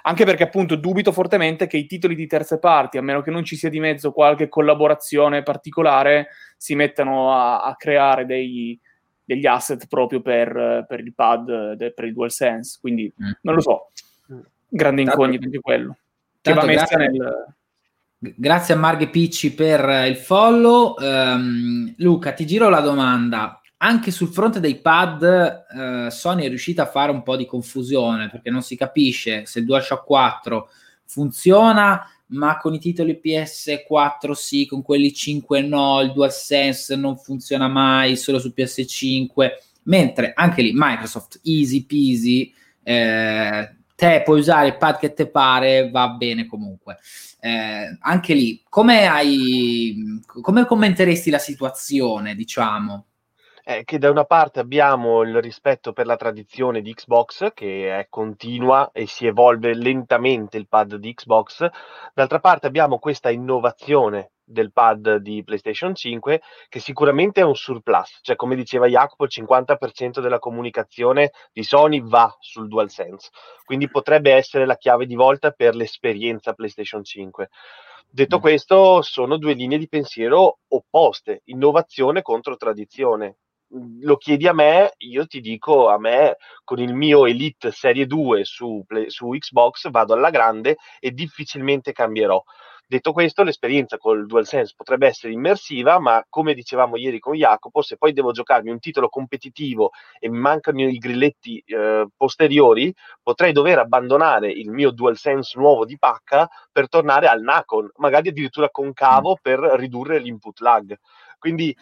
anche 0.04 0.24
perché 0.24 0.44
appunto 0.44 0.78
dubito 0.78 1.12
fortemente 1.12 1.68
che 1.68 1.76
i 1.76 1.86
titoli 1.86 2.16
di 2.16 2.28
terze 2.28 2.60
parti, 2.60 2.98
a 2.98 3.02
meno 3.02 3.22
che 3.22 3.30
non 3.30 3.44
ci 3.44 3.58
sia 3.58 3.70
di 3.70 3.82
mezzo 3.82 4.14
qualche 4.14 4.48
collaborazione 4.48 5.44
particolare, 5.44 6.30
si 6.56 6.76
mettano 6.76 7.34
a, 7.34 7.62
a 7.62 7.76
creare 7.76 8.26
dei, 8.26 8.80
degli 9.34 9.46
asset 9.46 9.88
proprio 9.88 10.22
per, 10.22 10.86
per 10.88 11.00
il 11.00 11.14
pad, 11.14 11.74
de, 11.74 11.94
per 11.94 12.06
il 12.06 12.14
DualSense. 12.14 12.78
Quindi 12.82 13.12
mm. 13.22 13.32
non 13.42 13.56
lo 13.56 13.62
so, 13.62 13.92
grande 14.68 15.02
incognito 15.02 15.46
anche 15.46 15.60
quello 15.60 15.98
che 16.42 16.54
va 16.54 16.66
messa 16.66 16.96
grazie, 16.96 16.98
nel... 16.98 17.54
Grazie 18.24 18.76
a 18.76 18.78
Marghe 18.78 19.10
Picci 19.10 19.54
per 19.54 20.06
il 20.08 20.16
follow. 20.16 20.96
Um, 21.00 21.92
Luca, 21.98 22.34
ti 22.34 22.46
giro 22.46 22.70
la 22.70 22.82
domanda. 22.82 23.60
Anche 23.78 24.12
sul 24.12 24.28
fronte 24.28 24.60
dei 24.60 24.80
pad, 24.80 25.66
uh, 25.74 26.10
Sony 26.10 26.46
è 26.46 26.48
riuscita 26.48 26.84
a 26.84 26.88
fare 26.88 27.12
un 27.12 27.24
po' 27.24 27.36
di 27.36 27.48
confusione 27.48 28.30
perché 28.30 28.52
non 28.52 28.62
si 28.62 28.78
capisce 28.78 29.48
se 29.48 29.58
il 29.58 29.66
DualShock 29.66 30.06
4 30.06 30.70
funziona, 31.06 32.08
ma 32.32 32.58
con 32.58 32.74
i 32.74 32.80
titoli 32.80 33.20
PS4 33.24 34.32
sì, 34.32 34.66
con 34.66 34.82
quelli 34.82 35.14
5 35.14 35.62
no, 35.62 36.02
il 36.02 36.12
DualSense 36.12 36.96
non 36.96 37.18
funziona 37.18 37.68
mai, 37.68 38.16
solo 38.16 38.40
su 38.40 38.54
PS5. 38.56 39.50
Mentre 39.84 40.34
anche 40.36 40.62
lì 40.62 40.72
Microsoft, 40.74 41.40
easy 41.44 41.86
peasy, 41.86 42.54
eh, 42.84 43.76
te 43.96 44.22
puoi 44.24 44.40
usare 44.40 44.68
il 44.68 44.78
pad 44.78 45.00
che 45.00 45.14
te 45.14 45.28
pare, 45.28 45.90
va 45.90 46.10
bene 46.10 46.46
comunque. 46.46 47.00
Eh, 47.40 47.98
anche 48.00 48.34
lì, 48.34 48.62
come 48.70 49.08
hai, 49.08 50.22
come 50.26 50.66
commenteresti 50.66 51.30
la 51.30 51.40
situazione, 51.40 52.36
diciamo? 52.36 53.06
Eh, 53.64 53.84
che 53.84 54.00
da 54.00 54.10
una 54.10 54.26
parte 54.26 54.60
abbiamo 54.60 55.22
il 55.22 55.40
rispetto 55.40 55.94
per 55.94 56.08
la 56.08 56.16
tradizione 56.16 56.82
di 56.82 56.94
Xbox, 56.94 57.54
che 57.54 58.00
è 58.00 58.08
continua 58.10 58.90
e 58.92 59.06
si 59.06 59.28
evolve 59.28 59.76
lentamente 59.76 60.58
il 60.58 60.68
pad 60.68 60.96
di 60.96 61.14
Xbox, 61.14 61.68
d'altra 62.14 62.40
parte 62.40 62.66
abbiamo 62.66 62.98
questa 62.98 63.30
innovazione 63.30 64.32
del 64.44 64.72
pad 64.72 65.18
di 65.18 65.44
PlayStation 65.44 65.96
5 65.96 66.42
che 66.68 66.80
sicuramente 66.80 67.42
è 67.42 67.44
un 67.44 67.56
surplus, 67.56 68.20
cioè 68.22 68.36
come 68.36 68.56
diceva 68.56 68.88
Jacopo 68.88 69.26
il 69.26 69.32
50% 69.32 70.20
della 70.20 70.40
comunicazione 70.40 71.32
di 71.54 71.64
Sony 71.64 72.02
va 72.04 72.36
sul 72.40 72.68
DualSense, 72.68 73.30
quindi 73.64 73.90
potrebbe 73.90 74.34
essere 74.34 74.66
la 74.66 74.76
chiave 74.76 75.06
di 75.06 75.16
volta 75.16 75.52
per 75.52 75.76
l'esperienza 75.76 76.54
PlayStation 76.54 77.04
5. 77.04 77.50
Detto 78.14 78.38
mm. 78.38 78.42
questo, 78.42 79.02
sono 79.02 79.38
due 79.38 79.54
linee 79.54 79.78
di 79.78 79.88
pensiero 79.88 80.60
opposte, 80.68 81.44
innovazione 81.46 82.22
contro 82.22 82.58
tradizione. 82.58 83.38
Lo 84.02 84.18
chiedi 84.18 84.48
a 84.48 84.54
me, 84.54 84.94
io 84.98 85.26
ti 85.26 85.40
dico 85.40 85.90
a 85.90 85.98
me 85.98 86.36
con 86.64 86.80
il 86.80 86.94
mio 86.94 87.26
Elite 87.26 87.72
Serie 87.72 88.06
2 88.06 88.44
su, 88.44 88.84
su 89.08 89.30
Xbox 89.30 89.90
vado 89.90 90.14
alla 90.14 90.30
grande 90.30 90.78
e 91.00 91.12
difficilmente 91.12 91.92
cambierò 91.92 92.42
Detto 92.92 93.14
questo, 93.14 93.44
l'esperienza 93.44 93.98
col 93.98 94.26
DualSense 94.26 94.74
potrebbe 94.76 95.08
essere 95.08 95.32
immersiva, 95.32 95.98
ma 95.98 96.26
come 96.28 96.54
dicevamo 96.54 96.98
ieri 96.98 97.20
con 97.20 97.36
Jacopo, 97.36 97.82
se 97.82 97.96
poi 97.96 98.12
devo 98.12 98.34
giocarmi 98.34 98.70
un 98.70 98.80
titolo 98.80 99.08
competitivo 99.08 99.92
e 100.20 100.28
mi 100.28 100.40
mancano 100.40 100.82
i 100.82 100.98
grilletti 100.98 101.64
eh, 101.66 102.08
posteriori, 102.18 102.94
potrei 103.24 103.54
dover 103.54 103.78
abbandonare 103.80 104.52
il 104.52 104.72
mio 104.72 104.92
DualSense 104.92 105.58
nuovo 105.58 105.86
di 105.86 105.98
pacca 105.98 106.50
per 106.70 106.90
tornare 106.90 107.28
al 107.28 107.40
Nacon, 107.40 107.90
magari 107.96 108.28
addirittura 108.28 108.70
con 108.70 108.92
cavo 108.92 109.36
mm. 109.36 109.42
per 109.42 109.60
ridurre 109.60 110.20
l'input 110.20 110.60
lag. 110.60 110.94
Quindi 111.40 111.74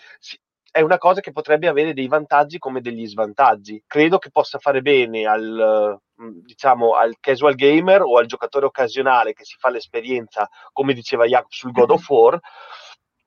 è 0.71 0.81
una 0.81 0.97
cosa 0.97 1.21
che 1.21 1.31
potrebbe 1.31 1.67
avere 1.67 1.93
dei 1.93 2.07
vantaggi 2.07 2.57
come 2.57 2.81
degli 2.81 3.07
svantaggi. 3.07 3.83
Credo 3.85 4.17
che 4.17 4.29
possa 4.31 4.59
fare 4.59 4.81
bene 4.81 5.25
al, 5.25 5.99
mm, 6.21 6.39
diciamo, 6.43 6.93
al 6.93 7.17
casual 7.19 7.55
gamer 7.55 8.01
o 8.01 8.17
al 8.17 8.25
giocatore 8.25 8.65
occasionale 8.65 9.33
che 9.33 9.45
si 9.45 9.55
fa 9.57 9.69
l'esperienza, 9.69 10.49
come 10.71 10.93
diceva 10.93 11.25
Jacob 11.25 11.51
sul 11.51 11.71
God 11.71 11.91
of 11.91 12.09
War, 12.09 12.39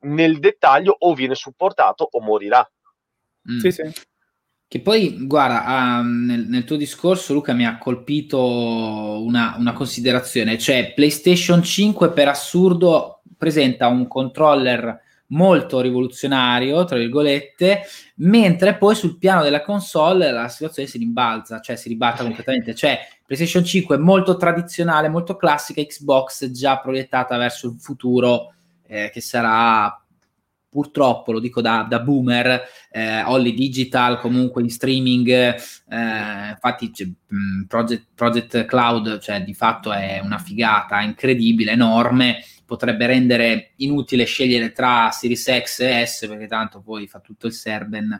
nel 0.00 0.38
dettaglio 0.38 0.94
o 0.98 1.14
viene 1.14 1.34
supportato 1.34 2.06
o 2.10 2.20
morirà. 2.20 2.68
Mm. 3.50 3.58
Sì, 3.58 3.70
sì. 3.70 3.92
Che 4.72 4.80
poi, 4.80 5.26
guarda, 5.26 5.98
uh, 5.98 6.02
nel, 6.02 6.46
nel, 6.46 6.64
tuo 6.64 6.76
discorso, 6.76 7.34
Luca, 7.34 7.52
mi 7.52 7.66
ha 7.66 7.76
colpito 7.76 8.40
una, 8.40 9.54
una, 9.58 9.74
considerazione, 9.74 10.56
cioè 10.56 10.94
PlayStation 10.94 11.62
5 11.62 12.10
per 12.12 12.28
assurdo 12.28 13.20
presenta 13.36 13.88
un 13.88 14.08
controller 14.08 14.98
molto 15.32 15.80
rivoluzionario, 15.80 16.84
tra 16.84 16.96
virgolette, 16.96 17.82
mentre 18.16 18.76
poi 18.76 18.94
sul 18.94 19.18
piano 19.18 19.42
della 19.42 19.62
console 19.62 20.30
la 20.30 20.48
situazione 20.48 20.88
si 20.88 20.98
rimbalza, 20.98 21.60
cioè 21.60 21.76
si 21.76 21.88
ribalta 21.88 22.22
completamente, 22.22 22.74
cioè 22.74 23.00
PlayStation 23.26 23.64
5 23.64 23.96
è 23.96 23.98
molto 23.98 24.36
tradizionale, 24.36 25.08
molto 25.08 25.36
classica, 25.36 25.82
Xbox 25.82 26.50
già 26.50 26.78
proiettata 26.78 27.36
verso 27.36 27.68
il 27.68 27.76
futuro 27.78 28.54
eh, 28.86 29.10
che 29.12 29.20
sarà 29.20 29.96
purtroppo, 30.68 31.32
lo 31.32 31.40
dico 31.40 31.60
da, 31.60 31.86
da 31.86 32.00
boomer, 32.00 32.62
eh, 32.90 33.22
Holly 33.24 33.52
Digital 33.52 34.18
comunque 34.18 34.62
in 34.62 34.70
streaming, 34.70 35.28
eh, 35.28 35.56
infatti 36.50 36.92
mm, 37.34 37.64
Project, 37.64 38.06
Project 38.14 38.64
Cloud, 38.64 39.18
cioè 39.18 39.42
di 39.42 39.52
fatto 39.52 39.92
è 39.92 40.18
una 40.22 40.38
figata 40.38 41.02
incredibile, 41.02 41.72
enorme, 41.72 42.42
potrebbe 42.72 43.04
rendere 43.04 43.72
inutile 43.76 44.24
scegliere 44.24 44.72
tra 44.72 45.10
Series 45.10 45.42
X 45.60 45.80
e 45.80 46.06
S 46.06 46.26
perché 46.26 46.46
tanto 46.46 46.80
poi 46.80 47.06
fa 47.06 47.20
tutto 47.20 47.46
il 47.46 47.52
Serben 47.52 48.10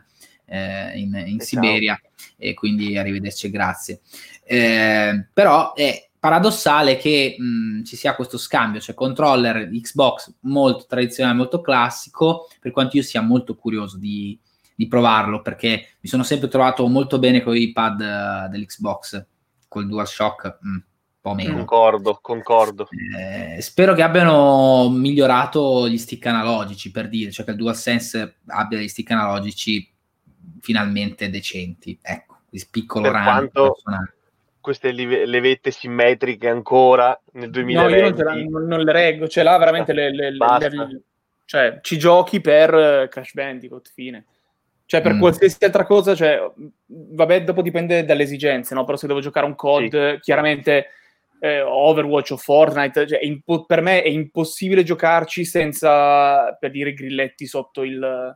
eh, 0.45 0.99
in, 0.99 1.07
in 1.25 1.39
esatto. 1.39 1.43
Siberia 1.43 1.99
e 2.37 2.53
quindi 2.53 2.95
arrivederci 2.95 3.49
grazie. 3.49 4.01
Eh, 4.43 5.25
però 5.33 5.73
è 5.73 6.07
paradossale 6.19 6.97
che 6.97 7.35
mh, 7.35 7.81
ci 7.81 7.95
sia 7.95 8.13
questo 8.13 8.37
scambio, 8.37 8.79
cioè 8.79 8.93
controller 8.93 9.71
Xbox 9.71 10.31
molto 10.41 10.85
tradizionale, 10.87 11.35
molto 11.35 11.59
classico, 11.59 12.47
per 12.59 12.71
quanto 12.71 12.97
io 12.97 13.01
sia 13.01 13.21
molto 13.21 13.55
curioso 13.55 13.97
di, 13.97 14.39
di 14.75 14.87
provarlo 14.87 15.41
perché 15.41 15.95
mi 15.99 16.09
sono 16.09 16.21
sempre 16.21 16.47
trovato 16.47 16.85
molto 16.87 17.17
bene 17.17 17.41
con 17.41 17.57
i 17.57 17.71
pad 17.71 17.99
uh, 18.01 18.51
dell'Xbox, 18.51 19.25
col 19.67 19.87
DualShock. 19.87 20.57
Mh 20.61 20.77
po' 21.23 21.33
meno. 21.33 21.55
Concordo, 21.55 22.19
concordo. 22.21 22.87
Eh, 23.17 23.61
spero 23.61 23.93
che 23.93 24.01
abbiano 24.01 24.89
migliorato 24.89 25.87
gli 25.87 25.97
stick 25.97 26.25
analogici, 26.25 26.91
per 26.91 27.07
dire, 27.07 27.31
cioè 27.31 27.45
che 27.45 27.51
il 27.51 27.57
DualSense 27.57 28.39
abbia 28.47 28.77
degli 28.77 28.89
stick 28.89 29.09
analogici 29.11 29.89
finalmente 30.59 31.29
decenti. 31.29 31.97
Ecco, 32.01 32.39
il 32.49 32.67
piccolo 32.69 33.09
per 33.09 33.21
quanto 33.21 33.77
queste 34.59 34.91
levette 34.91 35.71
simmetriche 35.71 36.49
ancora 36.49 37.17
nel 37.33 37.49
2020. 37.49 38.21
No, 38.21 38.29
io 38.29 38.43
non, 38.43 38.51
non, 38.51 38.67
non 38.67 38.79
le 38.81 38.91
reggo, 38.91 39.27
cioè 39.29 39.45
là 39.45 39.57
veramente 39.57 39.93
le, 39.93 40.13
le, 40.13 40.31
le, 40.31 41.01
cioè, 41.45 41.79
ci 41.81 41.97
giochi 41.97 42.41
per 42.41 42.73
eh, 42.73 43.07
Crash 43.09 43.33
Bandicoot, 43.33 43.89
fine. 43.93 44.25
Cioè, 44.85 45.01
per 45.01 45.13
mm. 45.13 45.19
qualsiasi 45.19 45.63
altra 45.63 45.85
cosa, 45.85 46.15
cioè, 46.15 46.51
vabbè, 46.85 47.43
dopo 47.45 47.61
dipende 47.61 48.03
dalle 48.03 48.23
esigenze, 48.23 48.73
no? 48.75 48.83
Però 48.83 48.97
se 48.97 49.07
devo 49.07 49.21
giocare 49.21 49.45
un 49.45 49.55
COD, 49.55 50.15
sì. 50.15 50.19
chiaramente 50.19 50.87
eh, 51.43 51.61
Overwatch 51.61 52.31
o 52.31 52.37
Fortnite, 52.37 53.05
cioè 53.05 53.19
impo- 53.21 53.65
per 53.65 53.81
me 53.81 54.01
è 54.01 54.07
impossibile 54.07 54.83
giocarci 54.83 55.43
senza, 55.43 56.53
per 56.53 56.71
dire, 56.71 56.93
grilletti 56.93 57.45
sotto 57.45 57.83
il, 57.83 58.33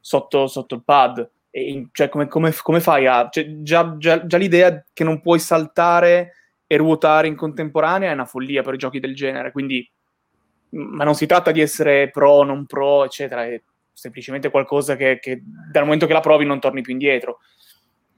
sotto, 0.00 0.46
sotto 0.46 0.74
il 0.74 0.82
pad. 0.82 1.30
E, 1.50 1.88
cioè, 1.92 2.08
come, 2.08 2.28
come, 2.28 2.54
come, 2.62 2.80
fai 2.80 3.06
a... 3.06 3.28
Cioè, 3.30 3.60
già, 3.60 3.98
già, 3.98 4.24
già, 4.26 4.38
l'idea 4.38 4.82
che 4.90 5.04
non 5.04 5.20
puoi 5.20 5.38
saltare 5.38 6.32
e 6.66 6.78
ruotare 6.78 7.26
in 7.26 7.36
contemporanea 7.36 8.08
è 8.08 8.14
una 8.14 8.24
follia 8.24 8.62
per 8.62 8.76
giochi 8.76 9.00
del 9.00 9.14
genere, 9.14 9.52
quindi... 9.52 9.86
Ma 10.70 11.04
non 11.04 11.14
si 11.14 11.26
tratta 11.26 11.52
di 11.52 11.60
essere 11.60 12.08
pro, 12.08 12.42
non 12.42 12.64
pro, 12.64 13.04
eccetera, 13.04 13.44
è 13.44 13.60
semplicemente 13.92 14.48
qualcosa 14.48 14.96
che, 14.96 15.18
che 15.20 15.42
dal 15.44 15.84
momento 15.84 16.06
che 16.06 16.12
la 16.14 16.20
provi 16.20 16.46
non 16.46 16.58
torni 16.58 16.80
più 16.80 16.92
indietro. 16.92 17.40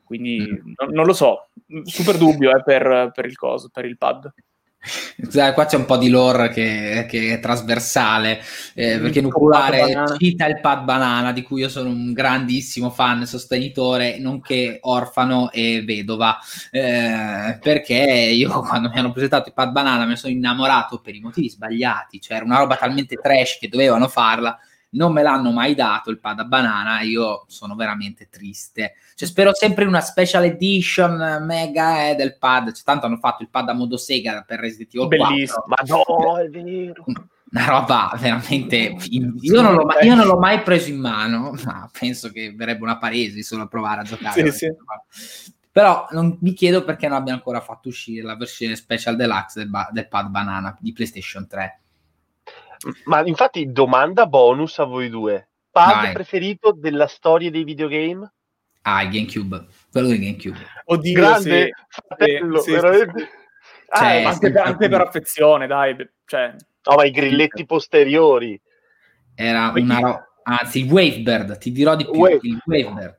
Quindi 0.09 0.39
mm. 0.41 0.73
non, 0.79 0.89
non, 0.91 1.05
lo 1.05 1.13
so, 1.13 1.51
super 1.85 2.17
dubbio 2.17 2.57
eh, 2.57 2.63
per, 2.63 3.13
per, 3.15 3.27
il 3.27 3.37
coso, 3.37 3.69
per 3.71 3.85
il 3.85 3.99
pad. 3.99 4.33
Qua 5.53 5.67
c'è 5.67 5.77
un 5.77 5.85
po' 5.85 5.99
di 5.99 6.09
lore 6.09 6.49
che, 6.49 7.05
che 7.11 7.35
è 7.35 7.41
trasversale, 7.41 8.41
eh, 8.75 8.99
perché 8.99 9.21
Nuculare 9.21 10.17
cita 10.17 10.47
il 10.47 10.61
pad 10.61 10.85
banana, 10.85 11.33
di 11.33 11.43
cui 11.43 11.61
io 11.61 11.69
sono 11.69 11.91
un 11.91 12.15
grandissimo 12.15 12.89
fan, 12.89 13.27
sostenitore, 13.27 14.19
nonché 14.19 14.79
orfano 14.81 15.51
e 15.51 15.83
vedova, 15.85 16.39
eh, 16.71 17.59
perché 17.61 17.97
io 18.33 18.61
quando 18.67 18.89
mi 18.89 18.99
hanno 18.99 19.13
presentato 19.13 19.49
il 19.49 19.55
pad 19.55 19.73
banana 19.73 20.07
mi 20.07 20.17
sono 20.17 20.33
innamorato 20.33 21.01
per 21.01 21.15
i 21.15 21.21
motivi 21.21 21.51
sbagliati, 21.51 22.19
cioè 22.19 22.39
era 22.39 22.47
una 22.47 22.61
roba 22.61 22.77
talmente 22.77 23.17
trash 23.17 23.59
che 23.59 23.69
dovevano 23.69 24.09
farla, 24.09 24.59
non 24.91 25.13
me 25.13 25.23
l'hanno 25.23 25.51
mai 25.51 25.75
dato 25.75 26.11
il 26.11 26.19
pad 26.19 26.41
a 26.41 26.45
banana, 26.45 27.01
io 27.03 27.45
sono 27.49 27.75
veramente 27.75 28.29
triste. 28.31 28.95
Cioè, 29.15 29.29
spero 29.29 29.55
sempre 29.55 29.83
in 29.83 29.89
una 29.89 30.01
special 30.01 30.45
edition 30.45 31.45
mega 31.45 32.09
eh, 32.09 32.15
del 32.15 32.39
pad. 32.39 32.73
Cioè, 32.73 32.85
tanto 32.85 33.07
hanno 33.07 33.19
fatto 33.19 33.43
il 33.43 33.51
pad 33.51 33.69
a 33.69 33.75
modo 33.75 33.97
Sega 33.97 34.45
per 34.47 34.61
Resident 34.61 34.95
Evil 34.95 35.09
Bellissimo. 35.09 35.65
4. 35.67 35.97
Ma 35.97 36.25
no, 36.25 36.39
è 36.39 36.49
vero. 36.49 37.05
Una 37.51 37.65
roba 37.67 38.13
veramente. 38.19 38.97
Io 39.11 39.63
non, 39.63 39.75
mai, 39.85 40.07
io 40.07 40.15
non, 40.15 40.27
l'ho 40.27 40.39
mai, 40.39 40.63
preso 40.63 40.91
in 40.91 41.01
mano, 41.01 41.55
ma 41.65 41.91
penso 41.99 42.31
che 42.31 42.55
verrebbe 42.55 42.83
una 42.83 42.99
paresi 42.99 43.43
solo 43.43 43.65
a 43.65 43.69
provare 43.69 44.01
a 44.01 44.05
giocare. 44.05 44.51
Sì, 44.51 44.67
sì. 44.67 44.75
Però 45.71 46.09
non, 46.11 46.39
mi 46.41 46.55
chiedo 46.55 46.83
perché 46.83 47.09
non 47.09 47.19
abbia 47.19 47.35
ancora 47.35 47.61
fatto 47.61 47.89
uscire 47.89 48.23
la 48.23 48.37
versione 48.37 48.75
special 48.75 49.17
deluxe 49.17 49.61
del, 49.61 49.69
ba- 49.69 49.89
del 49.93 50.09
pad 50.09 50.29
banana 50.29 50.77
di 50.81 50.93
PlayStation 50.93 51.47
3 51.47 51.81
ma 53.05 53.25
infatti, 53.25 53.71
domanda 53.71 54.27
bonus 54.27 54.79
a 54.79 54.85
voi 54.85 55.09
due: 55.09 55.49
pad 55.71 55.95
Vai. 55.95 56.13
preferito 56.13 56.73
della 56.73 57.07
storia 57.07 57.51
dei 57.51 57.65
videogame? 57.65 58.33
Ah, 58.83 59.03
il 59.03 59.11
GameCube, 59.11 59.67
quello 59.91 60.09
del 60.09 60.21
GameCube. 60.21 60.59
Oddio, 60.85 61.15
grande 61.15 61.65
sì. 61.65 62.01
fratello, 62.07 62.61
sì, 62.61 62.71
veramente. 62.71 63.21
Sì, 63.21 63.29
ah, 63.89 64.13
eh, 64.13 64.25
anche, 64.25 64.51
per, 64.51 64.67
anche, 64.67 64.89
per, 64.89 65.01
affezione, 65.01 65.67
dai. 65.67 65.97
Cioè. 66.25 66.55
No, 66.85 66.95
ma 66.95 67.05
i 67.05 67.11
grilletti 67.11 67.67
posteriori. 67.67 68.61
Era 69.35 69.73
una 69.75 69.95
roba. 69.99 70.29
Anzi, 70.45 70.85
il 70.85 70.91
Wavebird, 70.91 71.59
ti 71.59 71.73
dirò 71.73 71.95
di 71.97 72.05
più. 72.05 72.15
Wave. 72.15 72.39
Il 72.43 72.61
Wavebird 72.65 73.19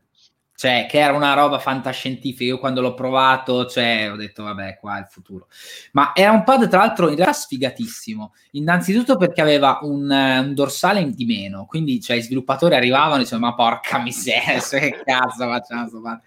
cioè 0.59 0.87
che 0.89 0.99
era 0.99 1.13
una 1.13 1.33
roba 1.35 1.57
fantascientifica. 1.57 2.43
Io 2.43 2.59
quando 2.59 2.81
l'ho 2.81 2.93
provato, 2.93 3.65
cioè, 3.65 4.11
ho 4.11 4.17
detto, 4.17 4.43
vabbè, 4.43 4.77
qua 4.77 4.97
è 4.97 4.99
il 4.99 5.07
futuro. 5.09 5.47
Ma 5.93 6.11
era 6.13 6.31
un 6.31 6.43
pad, 6.43 6.67
tra 6.67 6.79
l'altro, 6.79 7.07
in 7.07 7.15
realtà 7.15 7.31
sfigatissimo. 7.31 8.33
Innanzitutto 8.51 9.15
perché 9.15 9.39
aveva 9.39 9.79
un, 9.83 10.11
un 10.11 10.53
dorsale 10.53 11.09
di 11.11 11.23
meno, 11.23 11.65
quindi 11.65 12.01
cioè, 12.01 12.17
i 12.17 12.21
sviluppatori 12.21 12.75
arrivavano 12.75 13.15
e 13.15 13.19
dicevano, 13.19 13.47
ma 13.47 13.55
porca 13.55 13.99
miseria, 13.99 14.59
che 14.69 15.01
cazzo 15.05 15.47
facciamo? 15.47 16.21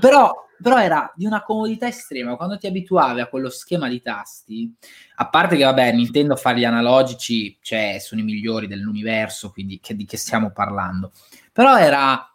Però, 0.00 0.48
però 0.60 0.80
era 0.80 1.12
di 1.14 1.24
una 1.24 1.44
comodità 1.44 1.86
estrema. 1.86 2.34
Quando 2.34 2.58
ti 2.58 2.66
abituavi 2.66 3.20
a 3.20 3.28
quello 3.28 3.48
schema 3.48 3.86
di 3.86 4.02
tasti, 4.02 4.74
a 5.14 5.28
parte 5.28 5.56
che, 5.56 5.62
vabbè, 5.62 5.92
Nintendo 5.92 6.34
fa 6.34 6.52
gli 6.52 6.64
analogici, 6.64 7.56
cioè, 7.62 7.98
sono 8.00 8.22
i 8.22 8.24
migliori 8.24 8.66
dell'universo, 8.66 9.52
quindi 9.52 9.78
che, 9.78 9.94
di 9.94 10.04
che 10.04 10.16
stiamo 10.16 10.50
parlando. 10.50 11.12
Però 11.52 11.76
era 11.76 12.26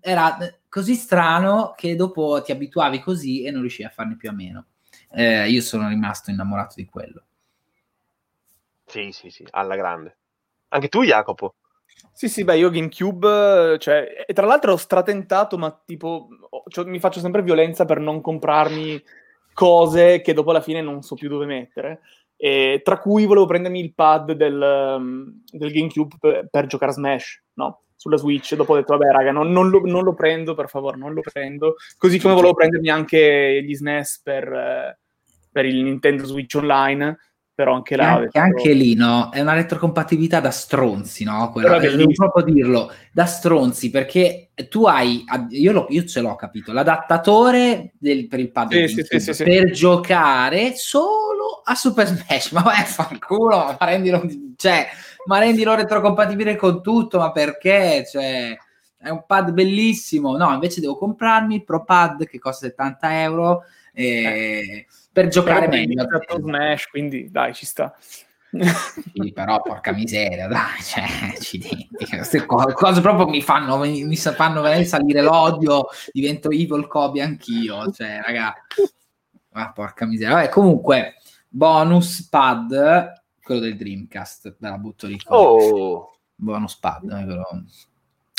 era 0.00 0.36
così 0.68 0.94
strano 0.94 1.74
che 1.76 1.96
dopo 1.96 2.42
ti 2.42 2.52
abituavi 2.52 3.00
così 3.00 3.44
e 3.44 3.50
non 3.50 3.60
riuscivi 3.60 3.88
a 3.88 3.92
farne 3.92 4.16
più 4.16 4.28
a 4.28 4.32
meno. 4.32 4.66
Eh, 5.10 5.48
io 5.48 5.60
sono 5.60 5.88
rimasto 5.88 6.30
innamorato 6.30 6.74
di 6.76 6.86
quello. 6.86 7.24
Sì, 8.86 9.10
sì, 9.12 9.30
sì, 9.30 9.46
alla 9.50 9.76
grande. 9.76 10.16
Anche 10.68 10.88
tu, 10.88 11.02
Jacopo? 11.02 11.56
Sì, 12.12 12.28
sì, 12.28 12.44
beh, 12.44 12.56
io 12.56 12.70
GameCube, 12.70 13.78
cioè, 13.78 14.24
e 14.26 14.32
tra 14.32 14.46
l'altro 14.46 14.72
ho 14.72 14.76
stratentato, 14.76 15.58
ma 15.58 15.70
tipo, 15.84 16.28
cioè, 16.68 16.84
mi 16.84 16.98
faccio 16.98 17.20
sempre 17.20 17.42
violenza 17.42 17.84
per 17.84 18.00
non 18.00 18.20
comprarmi 18.20 19.02
cose 19.52 20.20
che 20.20 20.32
dopo 20.32 20.50
alla 20.50 20.60
fine 20.60 20.80
non 20.80 21.02
so 21.02 21.14
più 21.14 21.28
dove 21.28 21.46
mettere. 21.46 22.00
E, 22.40 22.82
tra 22.84 22.98
cui 22.98 23.26
volevo 23.26 23.46
prendermi 23.46 23.80
il 23.80 23.92
pad 23.94 24.32
del, 24.32 25.42
del 25.50 25.72
GameCube 25.72 26.16
per, 26.20 26.48
per 26.48 26.66
giocare 26.66 26.92
a 26.92 26.94
Smash, 26.94 27.42
no? 27.54 27.82
sulla 27.98 28.16
Switch. 28.16 28.54
Dopo 28.54 28.72
ho 28.72 28.76
detto, 28.76 28.96
vabbè, 28.96 29.10
raga, 29.10 29.32
non, 29.32 29.50
non, 29.50 29.68
lo, 29.68 29.82
non, 29.84 30.04
lo, 30.04 30.14
prendo, 30.14 30.54
per 30.54 30.68
favore, 30.68 30.96
non 30.96 31.12
lo 31.12 31.20
prendo. 31.20 31.74
Così 31.98 32.18
come 32.18 32.34
volevo 32.34 32.54
prendermi 32.54 32.88
anche 32.88 33.62
gli 33.62 33.74
SNES 33.74 34.20
per, 34.22 34.44
eh, 34.50 34.98
per 35.50 35.66
il 35.66 35.82
Nintendo 35.82 36.24
Switch 36.24 36.54
Online. 36.54 37.18
Però 37.58 37.74
anche 37.74 37.96
là. 37.96 38.10
Anche, 38.10 38.24
detto, 38.26 38.38
anche 38.38 38.72
lì, 38.72 38.94
no? 38.94 39.30
È 39.32 39.40
una 39.40 39.54
retrocompatibilità 39.54 40.38
da 40.38 40.52
stronzi, 40.52 41.24
no? 41.24 41.50
Quella, 41.50 41.80
devo 41.80 42.12
proprio 42.14 42.44
dirlo, 42.44 42.92
da 43.12 43.26
stronzi, 43.26 43.90
perché 43.90 44.50
tu 44.68 44.86
hai, 44.86 45.24
io, 45.50 45.72
lo, 45.72 45.86
io 45.88 46.04
ce 46.04 46.20
l'ho 46.20 46.36
capito, 46.36 46.72
l'adattatore 46.72 47.94
del, 47.98 48.28
per 48.28 48.38
il 48.38 48.52
pad 48.52 48.84
sì, 48.84 49.02
sì, 49.02 49.32
sì, 49.32 49.42
per 49.42 49.72
giocare 49.72 50.76
solo 50.76 51.47
a 51.68 51.74
Super 51.74 52.06
Smash. 52.06 52.50
Ma 52.52 52.62
vai 52.62 52.80
a 52.80 52.84
far 52.84 53.18
culo, 53.18 53.76
ma 53.78 53.86
rendilo, 53.86 54.22
cioè, 54.56 54.88
ma 55.26 55.38
rendilo 55.38 55.74
retrocompatibile 55.74 56.56
con 56.56 56.82
tutto, 56.82 57.18
ma 57.18 57.30
perché? 57.30 58.06
Cioè, 58.10 58.56
è 58.96 59.10
un 59.10 59.24
pad 59.26 59.52
bellissimo. 59.52 60.36
No, 60.36 60.52
invece 60.52 60.80
devo 60.80 60.96
comprarmi 60.96 61.56
il 61.56 61.64
Pro 61.64 61.84
Pad 61.84 62.26
che 62.26 62.38
costa 62.38 62.66
70 62.66 63.22
euro 63.22 63.64
eh, 63.92 64.86
per 65.12 65.28
giocare 65.28 65.68
meglio. 65.68 66.06
Smash, 66.38 66.86
quindi 66.86 67.30
dai, 67.30 67.54
ci 67.54 67.66
sta. 67.66 67.94
Sì, 68.50 69.32
però 69.34 69.60
porca 69.60 69.92
miseria, 69.92 70.48
dai, 70.48 70.82
cioè, 70.82 71.04
accidenti, 71.36 72.06
queste 72.08 72.46
cose, 72.46 72.72
cose 72.72 73.00
proprio 73.02 73.28
mi 73.28 73.42
fanno, 73.42 73.76
mi, 73.76 74.04
mi 74.04 74.16
fanno 74.16 74.62
salire 74.84 75.20
l'odio, 75.20 75.86
divento 76.12 76.50
evil 76.50 76.86
Kobe 76.86 77.20
anch'io, 77.20 77.90
cioè, 77.92 78.20
raga, 78.24 78.54
ah, 79.52 79.72
porca 79.72 80.06
miseria. 80.06 80.36
Vabbè, 80.36 80.48
comunque, 80.48 81.16
bonus 81.48 82.28
pad, 82.28 83.12
quello 83.42 83.60
del 83.60 83.76
Dreamcast, 83.76 84.56
me 84.58 84.70
la 84.70 84.78
butto 84.78 85.06
lì. 85.06 85.18
Oh. 85.26 86.18
Bonus 86.34 86.76
pad, 86.76 87.10
eh, 87.10 87.24
però. 87.24 87.44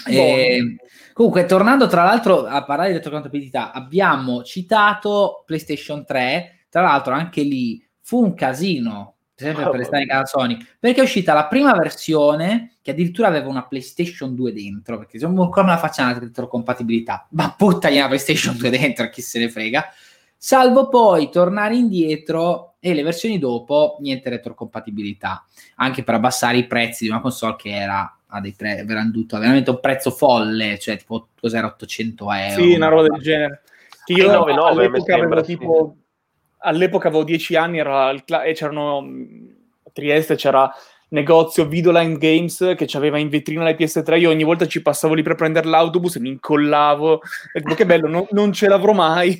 E, 0.07 0.77
comunque, 1.13 1.45
tornando 1.45 1.87
tra 1.87 2.03
l'altro 2.03 2.45
a 2.45 2.63
parlare 2.63 2.89
di 2.89 2.95
retrocompatibilità, 2.95 3.71
abbiamo 3.71 4.43
citato 4.43 5.43
PlayStation 5.45 6.05
3, 6.05 6.65
tra 6.69 6.81
l'altro 6.81 7.13
anche 7.13 7.41
lì 7.41 7.85
fu 7.99 8.23
un 8.23 8.33
casino 8.33 9.15
sempre 9.39 9.63
oh, 9.63 9.69
per 9.69 9.79
restare 9.79 10.01
in 10.03 10.09
casa 10.09 10.25
Sony, 10.25 10.57
perché 10.79 10.99
è 10.99 11.03
uscita 11.03 11.33
la 11.33 11.47
prima 11.47 11.73
versione 11.73 12.73
che 12.81 12.91
addirittura 12.91 13.29
aveva 13.29 13.47
una 13.47 13.65
PlayStation 13.65 14.35
2 14.35 14.51
dentro, 14.51 14.97
perché 14.97 15.17
come 15.17 15.49
la 15.65 15.77
facciamo 15.77 16.11
la 16.11 16.19
retrocompatibilità? 16.19 17.27
Ma 17.31 17.53
buttagli 17.57 17.97
una 17.97 18.07
PlayStation 18.07 18.57
2 18.57 18.69
dentro, 18.69 19.09
chi 19.09 19.21
se 19.21 19.39
ne 19.39 19.49
frega. 19.49 19.85
Salvo 20.35 20.89
poi 20.89 21.29
tornare 21.29 21.75
indietro 21.75 22.68
e 22.79 22.93
le 22.93 23.03
versioni 23.03 23.37
dopo 23.37 23.97
niente 23.99 24.29
retrocompatibilità, 24.29 25.45
anche 25.75 26.03
per 26.03 26.15
abbassare 26.15 26.57
i 26.57 26.67
prezzi 26.67 27.03
di 27.03 27.09
una 27.09 27.21
console 27.21 27.55
che 27.57 27.69
era 27.69 28.13
a 28.31 28.39
dei 28.39 28.53
pre- 28.53 28.83
venduto 28.85 29.37
veramente 29.37 29.69
un 29.69 29.79
prezzo 29.79 30.11
folle, 30.11 30.77
cioè 30.79 30.97
tipo 30.97 31.29
cos'era 31.39 31.67
800 31.67 32.31
euro. 32.31 32.61
Sì, 32.61 32.73
una 32.75 32.87
roba 32.87 33.01
del 33.07 33.21
genere. 33.21 33.61
Che 34.05 34.13
io 34.13 34.31
9, 34.31 34.53
9, 34.53 34.69
all'epoca 34.69 35.15
avevo 35.15 35.41
tipo 35.41 35.95
all'epoca 36.59 37.07
avevo 37.07 37.23
10 37.23 37.55
anni 37.55 37.79
era 37.79 38.09
il 38.09 38.23
cla- 38.23 38.43
e 38.43 38.53
c'erano 38.53 38.97
a 38.97 39.89
Trieste 39.93 40.35
c'era 40.35 40.69
negozio 41.09 41.67
Videoline 41.67 42.17
Games 42.17 42.73
che 42.75 42.87
aveva 42.93 43.17
in 43.17 43.29
vetrina 43.29 43.63
la 43.63 43.71
PS3 43.71 44.19
io 44.19 44.29
ogni 44.29 44.43
volta 44.43 44.67
ci 44.67 44.81
passavo 44.81 45.13
lì 45.13 45.23
per 45.23 45.35
prendere 45.35 45.67
l'autobus 45.67 46.17
e 46.17 46.19
mi 46.19 46.29
incollavo 46.29 47.21
e 47.53 47.61
dico 47.61 47.75
che 47.75 47.85
bello 47.85 48.07
no, 48.07 48.27
non 48.31 48.51
ce 48.51 48.67
l'avrò 48.67 48.93
mai 48.93 49.37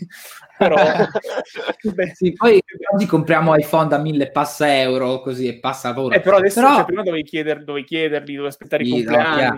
però 0.60 0.76
sì, 2.14 2.34
poi 2.34 2.62
oggi 2.94 3.06
compriamo 3.06 3.56
iPhone 3.56 3.88
da 3.88 3.98
mille 3.98 4.30
passa 4.30 4.78
euro 4.78 5.22
così 5.22 5.48
e 5.48 5.60
passa 5.60 5.94
paura 5.94 6.18
eh, 6.18 6.20
però 6.20 6.38
adesso 6.38 6.60
però... 6.60 6.76
Cioè, 6.76 6.86
prima 6.86 7.04
dovevi, 7.04 7.24
chieder, 7.24 7.64
dovevi 7.64 7.86
chiederli 7.86 8.34
dovevi 8.34 8.48
aspettare 8.48 8.84
sì, 8.84 8.90
i 8.90 8.94
compleanni 9.04 9.42
no, 9.44 9.56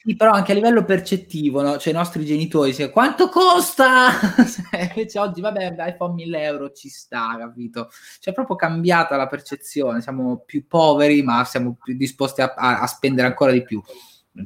sì, 0.00 0.14
però 0.14 0.30
anche 0.30 0.52
a 0.52 0.54
livello 0.54 0.84
percettivo, 0.84 1.60
no? 1.60 1.76
cioè 1.76 1.92
i 1.92 1.96
nostri 1.96 2.24
genitori, 2.24 2.72
cioè, 2.72 2.90
quanto 2.90 3.28
costa? 3.28 4.08
Invece 4.94 5.18
oggi, 5.18 5.40
vabbè, 5.40 5.74
iPhone 5.76 6.14
1000 6.14 6.42
euro 6.42 6.70
ci 6.70 6.88
sta, 6.88 7.36
capito? 7.36 7.90
Cioè, 8.20 8.32
è 8.32 8.32
proprio 8.32 8.54
cambiata 8.54 9.16
la 9.16 9.26
percezione, 9.26 10.00
siamo 10.00 10.44
più 10.46 10.66
poveri, 10.68 11.22
ma 11.22 11.44
siamo 11.44 11.76
più 11.82 11.96
disposti 11.96 12.40
a, 12.42 12.54
a, 12.56 12.80
a 12.80 12.86
spendere 12.86 13.26
ancora 13.26 13.50
di 13.50 13.62
più. 13.62 13.82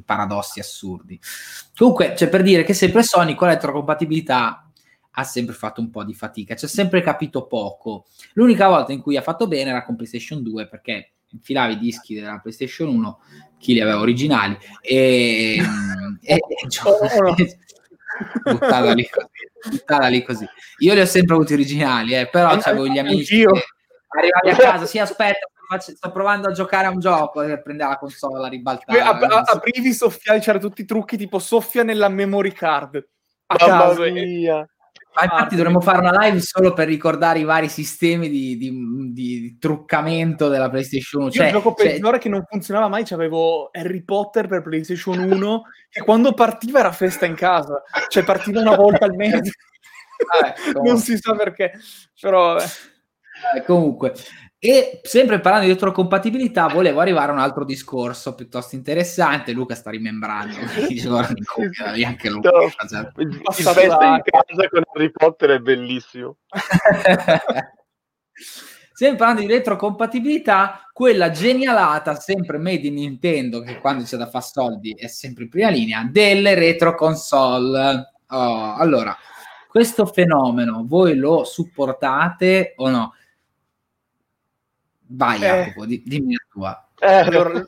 Paradossi 0.03 0.59
assurdi. 0.59 1.17
Comunque, 1.77 2.15
cioè, 2.17 2.29
per 2.29 2.41
dire 2.41 2.63
che 2.63 2.73
sempre 2.73 3.03
Sony 3.03 3.35
con 3.35 3.47
la 3.47 3.53
retrocompatibilità 3.53 4.69
ha 5.15 5.23
sempre 5.23 5.53
fatto 5.53 5.81
un 5.81 5.89
po' 5.89 6.03
di 6.03 6.13
fatica, 6.13 6.55
ci 6.55 6.65
ha 6.65 6.69
sempre 6.69 7.01
capito 7.01 7.45
poco. 7.45 8.05
L'unica 8.33 8.67
volta 8.67 8.91
in 8.91 9.01
cui 9.01 9.17
ha 9.17 9.21
fatto 9.21 9.47
bene 9.47 9.69
era 9.69 9.83
con 9.83 9.95
PlayStation 9.95 10.41
2, 10.41 10.67
perché 10.67 11.11
infilavi 11.29 11.73
i 11.73 11.79
dischi 11.79 12.15
della 12.15 12.39
PlayStation 12.39 12.89
1, 12.89 13.19
chi 13.57 13.73
li 13.73 13.81
aveva 13.81 13.99
originali, 13.99 14.57
e, 14.81 15.59
e, 16.21 16.33
e 16.33 16.39
buttata, 18.43 18.93
lì 18.93 19.07
così, 19.09 19.69
buttata 19.69 20.07
lì 20.07 20.23
così. 20.23 20.47
Io 20.79 20.93
li 20.93 21.01
ho 21.01 21.05
sempre 21.05 21.35
avuti 21.35 21.53
originali, 21.53 22.15
eh, 22.15 22.27
però 22.27 22.49
avevo 22.49 22.87
gli 22.87 22.97
amici 22.97 23.37
Io. 23.37 23.51
arrivavi 24.07 24.49
a 24.49 24.55
casa, 24.71 24.85
sì 24.85 24.97
aspetta, 24.97 25.47
sto 25.77 26.11
provando 26.11 26.47
a 26.47 26.51
giocare 26.51 26.87
a 26.87 26.89
un 26.89 26.99
gioco 26.99 27.41
e 27.41 27.61
prendeva 27.61 27.89
la 27.89 27.97
console, 27.97 28.39
la 28.39 28.47
ribaltava. 28.47 29.03
A, 29.03 29.17
a, 29.17 29.41
aprivi, 29.45 29.93
soffiavi, 29.93 30.39
c'erano 30.39 30.63
tutti 30.63 30.81
i 30.81 30.85
trucchi 30.85 31.17
tipo 31.17 31.37
soffia 31.39 31.83
nella 31.83 32.09
memory 32.09 32.51
card. 32.51 33.07
A 33.45 33.55
Mamma 33.59 33.87
caso, 33.89 34.11
mia. 34.11 34.67
Ma 35.15 35.23
infatti 35.23 35.55
dovremmo 35.55 35.79
fare 35.79 35.99
una 35.99 36.25
live 36.25 36.39
solo 36.41 36.73
per 36.73 36.87
ricordare 36.87 37.39
i 37.39 37.43
vari 37.43 37.69
sistemi 37.69 38.29
di, 38.29 38.57
di, 38.57 39.11
di 39.11 39.57
truccamento 39.59 40.47
della 40.47 40.69
PlayStation 40.69 41.23
1. 41.23 41.31
Cioè, 41.31 41.45
il 41.47 41.51
gioco 41.51 41.75
cioè... 41.77 41.91
peggiore 41.91 42.17
che 42.17 42.29
non 42.29 42.43
funzionava 42.49 42.87
mai, 42.87 43.03
c'avevo 43.03 43.69
Harry 43.71 44.03
Potter 44.03 44.47
per 44.47 44.63
PlayStation 44.63 45.19
1 45.19 45.61
che 45.89 46.01
quando 46.01 46.33
partiva 46.33 46.79
era 46.79 46.91
festa 46.91 47.25
in 47.25 47.35
casa, 47.35 47.83
cioè 48.07 48.23
partiva 48.23 48.61
una 48.61 48.75
volta 48.75 49.05
al 49.05 49.15
mese. 49.15 49.51
Ah, 50.23 50.53
ecco. 50.55 50.81
non 50.83 50.99
si 50.99 51.17
sa 51.17 51.35
perché, 51.35 51.73
però... 52.21 52.55
Eh, 52.57 53.63
comunque, 53.65 54.13
e 54.65 55.01
sempre 55.03 55.41
parlando 55.41 55.67
di 55.67 55.73
retrocompatibilità, 55.73 56.67
volevo 56.67 57.01
arrivare 57.01 57.31
a 57.31 57.33
un 57.33 57.41
altro 57.41 57.65
discorso 57.65 58.33
piuttosto 58.33 58.75
interessante. 58.75 59.51
Luca 59.51 59.75
sta 59.75 59.89
rimembrando 59.89 60.55
i 60.87 60.95
giorni 60.95 61.43
anche 62.05 62.29
Luca. 62.29 62.49
No, 62.49 62.71
il 63.17 63.41
festa 63.43 64.05
in 64.05 64.21
casa 64.23 64.69
con 64.69 64.83
Harry 64.93 65.11
Potter 65.11 65.49
è 65.49 65.59
bellissimo. 65.59 66.37
sempre 68.93 69.17
parlando 69.17 69.41
di 69.41 69.47
retrocompatibilità, 69.47 70.89
quella 70.93 71.29
genialata, 71.29 72.15
sempre 72.15 72.57
made 72.57 72.87
in 72.87 72.93
Nintendo, 72.93 73.59
che 73.59 73.79
quando 73.79 74.05
c'è 74.05 74.15
da 74.15 74.29
fare 74.29 74.45
soldi 74.45 74.93
è 74.93 75.07
sempre 75.07 75.43
in 75.43 75.49
prima 75.49 75.67
linea, 75.67 76.07
delle 76.09 76.55
retro 76.55 76.95
console. 76.95 78.13
Oh, 78.29 78.75
allora, 78.75 79.13
questo 79.67 80.05
fenomeno 80.05 80.85
voi 80.87 81.15
lo 81.15 81.43
supportate 81.43 82.75
o 82.77 82.89
no? 82.89 83.13
Vai, 85.07 85.37
eh, 85.37 85.39
Jacopo, 85.39 85.85
di, 85.85 86.01
dimmi 86.05 86.33
la 86.33 86.45
tua. 86.49 86.89
Eh, 86.99 87.13
allora, 87.13 87.63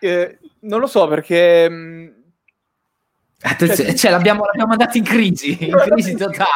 eh, 0.00 0.38
non 0.60 0.80
lo 0.80 0.86
so 0.86 1.06
perché... 1.08 1.68
Mm, 1.68 2.08
Attenzione, 3.44 3.90
cioè, 3.90 3.98
cioè, 3.98 4.10
l'abbiamo, 4.12 4.44
l'abbiamo 4.44 4.72
andato 4.72 4.96
in 4.98 5.04
crisi, 5.04 5.64
in 5.64 5.74
crisi 5.90 6.14
totale. 6.14 6.46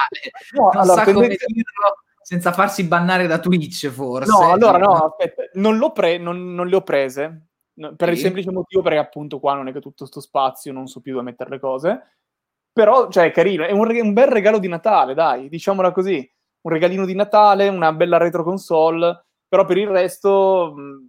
No, 0.53 0.71
non 0.73 0.83
allora, 0.83 1.05
sa 1.05 1.13
come 1.13 1.27
dirlo 1.27 2.03
senza 2.23 2.53
farsi 2.53 2.85
bannare 2.85 3.27
da 3.27 3.39
Twitch, 3.39 3.89
forse. 3.89 4.31
No, 4.31 4.53
allora 4.53 4.79
no, 4.79 4.93
aspetta, 4.93 5.43
non, 5.55 5.79
l'ho 5.79 5.93
pre- 5.93 6.19
non, 6.19 6.55
non 6.55 6.69
le 6.69 6.77
ho 6.77 6.83
prese, 6.83 7.49
per 7.75 8.09
sì. 8.09 8.15
il 8.15 8.19
semplice 8.19 8.51
motivo 8.53 8.83
perché 8.83 8.99
appunto 8.99 9.41
qua 9.41 9.55
non 9.55 9.69
è 9.69 9.73
che 9.73 9.81
tutto 9.81 9.99
questo 9.99 10.21
spazio, 10.21 10.73
non 10.73 10.87
so 10.87 11.01
più 11.01 11.13
dove 11.13 11.25
mettere 11.25 11.51
le 11.51 11.61
cose. 11.61 12.03
Però, 12.73 13.09
cioè, 13.11 13.27
è 13.27 13.31
carino, 13.33 13.65
è 13.65 13.73
un, 13.73 13.89
un 13.89 14.13
bel 14.13 14.27
regalo 14.29 14.59
di 14.59 14.69
Natale, 14.69 15.15
dai, 15.15 15.49
diciamola 15.49 15.91
così. 15.91 16.29
Un 16.63 16.71
regalino 16.73 17.05
di 17.05 17.15
Natale, 17.15 17.69
una 17.69 17.93
bella 17.93 18.17
retro 18.17 18.45
console 18.45 19.26
però 19.49 19.65
per 19.65 19.79
il 19.79 19.89
resto 19.89 20.73
mh, 20.75 20.81
mm, 20.81 21.07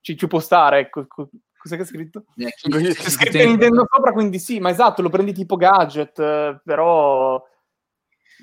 ci, 0.00 0.16
ci, 0.16 0.26
può 0.26 0.40
stare, 0.40 0.80
ecco. 0.80 1.06
Cos'è 1.06 1.76
che 1.76 1.82
ha 1.82 1.86
scritto? 1.86 2.24
Eh, 2.36 2.54
C'è 2.54 3.10
scritto 3.10 3.36
Nintendo 3.36 3.86
sopra, 3.90 4.12
quindi 4.12 4.38
sì, 4.38 4.60
ma 4.60 4.70
esatto, 4.70 5.02
lo 5.02 5.10
prendi 5.10 5.32
tipo 5.32 5.56
gadget, 5.56 6.60
però... 6.64 7.42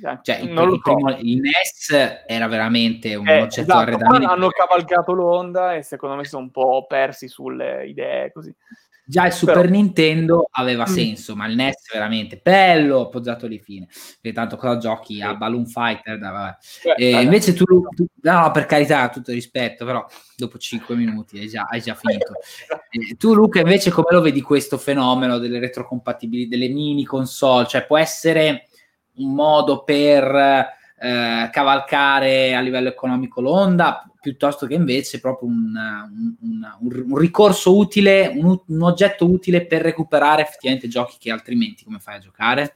Eh, 0.03 0.20
cioè, 0.22 0.38
il, 0.38 0.51
il, 0.51 0.80
primo, 0.80 1.10
il, 1.18 1.39
NES 1.39 2.24
era 2.28 2.45
veramente 2.45 3.16
un 3.16 3.28
eh, 3.28 3.41
oggetto 3.41 3.62
esatto, 3.62 3.80
arredamento. 3.80 4.30
Hanno 4.30 4.49
cavalcato 4.49 5.14
l'onda 5.14 5.74
e 5.74 5.82
secondo 5.82 6.16
me 6.16 6.24
sono 6.26 6.43
un 6.43 6.51
po' 6.51 6.86
persi 6.88 7.28
sulle 7.28 7.88
idee 7.88 8.32
così. 8.32 8.55
Già 9.10 9.26
il 9.26 9.32
Super 9.32 9.62
Però... 9.62 9.70
Nintendo 9.70 10.49
aveva 10.51 10.84
mm. 10.84 10.91
senso, 10.91 11.34
ma 11.34 11.47
il 11.47 11.55
NES 11.55 11.93
veramente 11.93 12.41
bello, 12.43 13.01
appoggiato 13.01 13.47
lì 13.47 13.58
fine. 13.58 13.88
Perché 14.20 14.34
tanto 14.34 14.58
cosa 14.58 14.78
giochi 14.78 15.16
sì. 15.16 15.22
a 15.22 15.34
Balloon 15.34 15.66
Fighter? 15.66 16.20
Da, 16.20 16.58
eh, 16.97 17.22
invece 17.22 17.53
tu, 17.53 17.64
tu, 17.95 18.05
no, 18.24 18.51
per 18.51 18.66
carità, 18.66 19.08
tutto 19.08 19.32
rispetto, 19.32 19.86
però 19.86 20.05
dopo 20.36 20.58
5 20.58 20.93
minuti 20.97 21.39
hai 21.39 21.47
già, 21.47 21.66
hai 21.70 21.80
già 21.80 21.95
finito. 21.95 22.34
eh, 22.91 23.16
tu, 23.16 23.34
Luca, 23.34 23.62
invece, 23.62 23.91
come 23.91 24.08
lo 24.12 24.20
vedi 24.20 24.41
questo 24.41 24.78
fenomeno 24.78 25.38
delle 25.38 25.60
retrocompatibili, 25.60 26.49
delle 26.49 26.68
mini 26.68 27.05
console? 27.05 27.66
Cioè, 27.66 27.86
può 27.86 27.97
essere 27.97 28.68
un 29.16 29.34
modo 29.34 29.86
per 29.86 30.76
eh, 30.99 31.49
cavalcare 31.51 32.55
a 32.55 32.59
livello 32.59 32.89
economico 32.89 33.39
l'onda, 33.39 34.03
piuttosto 34.19 34.65
che 34.65 34.73
invece 34.73 35.19
proprio 35.19 35.47
un, 35.47 35.71
un, 36.41 36.67
un, 36.79 37.05
un 37.11 37.17
ricorso 37.17 37.77
utile, 37.77 38.31
un, 38.35 38.81
oggetto 38.81 39.29
utile 39.29 39.65
per 39.65 39.83
recuperare 39.83 40.41
effettivamente 40.41 40.87
giochi 40.87 41.17
che 41.19 41.31
altrimenti 41.31 41.83
come 41.83 41.99
fai 41.99 42.15
a 42.15 42.19
giocare? 42.19 42.75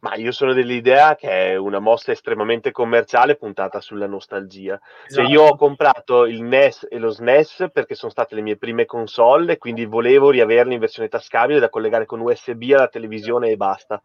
Ma 0.00 0.14
io 0.14 0.32
sono 0.32 0.54
dell'idea 0.54 1.14
che 1.14 1.28
è 1.28 1.56
una 1.56 1.78
mossa 1.78 2.12
estremamente 2.12 2.72
commerciale 2.72 3.36
puntata 3.36 3.82
sulla 3.82 4.06
nostalgia. 4.06 4.80
Esatto. 5.06 5.22
Cioè 5.22 5.30
io 5.30 5.42
ho 5.42 5.56
comprato 5.56 6.24
il 6.24 6.42
NES 6.42 6.86
e 6.88 6.98
lo 6.98 7.10
SNES 7.10 7.66
perché 7.70 7.94
sono 7.94 8.10
state 8.10 8.34
le 8.34 8.40
mie 8.40 8.56
prime 8.56 8.86
console 8.86 9.58
quindi 9.58 9.84
volevo 9.84 10.30
riaverle 10.30 10.72
in 10.72 10.80
versione 10.80 11.08
tascabile 11.08 11.60
da 11.60 11.68
collegare 11.68 12.06
con 12.06 12.20
USB 12.20 12.70
alla 12.72 12.88
televisione 12.88 13.50
e 13.50 13.56
basta 13.58 14.00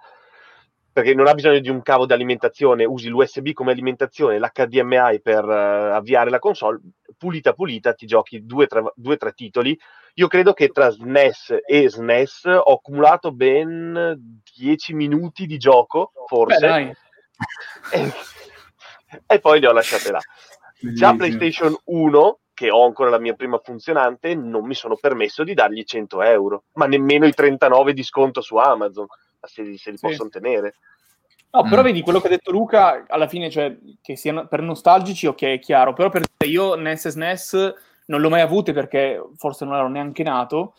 perché 0.96 1.14
non 1.14 1.28
ha 1.28 1.34
bisogno 1.34 1.60
di 1.60 1.68
un 1.68 1.82
cavo 1.82 2.06
di 2.06 2.14
alimentazione, 2.14 2.86
usi 2.86 3.10
l'USB 3.10 3.52
come 3.52 3.74
alimentazione, 3.74 4.40
l'HDMI 4.40 5.20
per 5.22 5.44
uh, 5.44 5.92
avviare 5.94 6.30
la 6.30 6.40
console, 6.40 6.80
pulita 7.18 7.52
pulita 7.52 7.94
ti 7.94 8.06
giochi 8.06 8.46
due 8.46 8.64
o 8.64 8.68
tre, 8.94 9.18
tre, 9.18 9.34
titoli 9.34 9.78
Io 10.14 10.28
credo 10.30 10.54
che 10.54 10.70
tra 10.70 10.90
SNES 10.90 11.64
e 11.66 11.90
SNES 11.90 12.46
ho 12.46 12.76
accumulato 12.76 13.34
ben 13.34 14.18
10 14.56 14.94
minuti 14.94 15.46
di 15.46 15.58
gioco, 15.58 16.14
forse. 16.28 16.66
Beh, 16.66 16.96
e, 17.92 18.14
e, 19.28 19.40
poi 19.42 19.60
li 19.60 19.66
ho 19.66 19.74
lasciate 19.74 20.12
là. 20.12 20.20
Già 20.94 21.14
PlayStation 21.14 21.76
1, 21.84 22.40
che 22.54 22.72
ho 22.72 22.86
ancora 22.86 23.10
la 23.10 23.20
mia 23.20 23.34
prima 23.34 23.60
funzionante, 23.62 24.34
non 24.34 24.66
mi 24.66 24.76
sono 24.76 24.96
permesso 24.96 25.44
di 25.44 25.54
dargli 25.54 25.84
100 25.84 26.22
euro, 26.22 26.64
ma 26.76 26.86
nemmeno 26.86 27.26
i 27.26 27.34
39 27.34 27.92
di 27.92 28.04
sconto 28.04 28.40
su 28.40 28.56
Amazon, 28.56 29.08
se, 29.48 29.64
se 29.78 29.92
li 29.92 29.98
sì. 29.98 30.08
possono 30.08 30.30
tenere. 30.30 30.76
No, 31.52 31.64
però 31.64 31.82
mm. 31.82 31.86
vedi 31.86 32.02
quello 32.02 32.20
che 32.20 32.28
ha 32.28 32.32
detto 32.32 32.52
Luca, 32.52 33.06
alla 33.08 33.28
fine, 33.28 33.50
cioè, 33.50 33.78
che 34.02 34.18
siano 34.18 34.46
per 34.48 34.62
nostalgici, 34.62 35.26
ok, 35.26 35.42
è 35.44 35.60
chiaro, 35.60 35.94
però 35.94 36.10
per 36.10 36.24
io 36.46 36.76
NES 36.76 37.06
e 37.06 37.10
SNES 37.12 37.74
non 38.08 38.20
l'ho 38.20 38.30
mai 38.30 38.42
avute 38.42 38.74
perché 38.74 39.24
forse 39.36 39.64
non 39.64 39.76
ero 39.76 39.88
neanche 39.88 40.24
nato, 40.24 40.76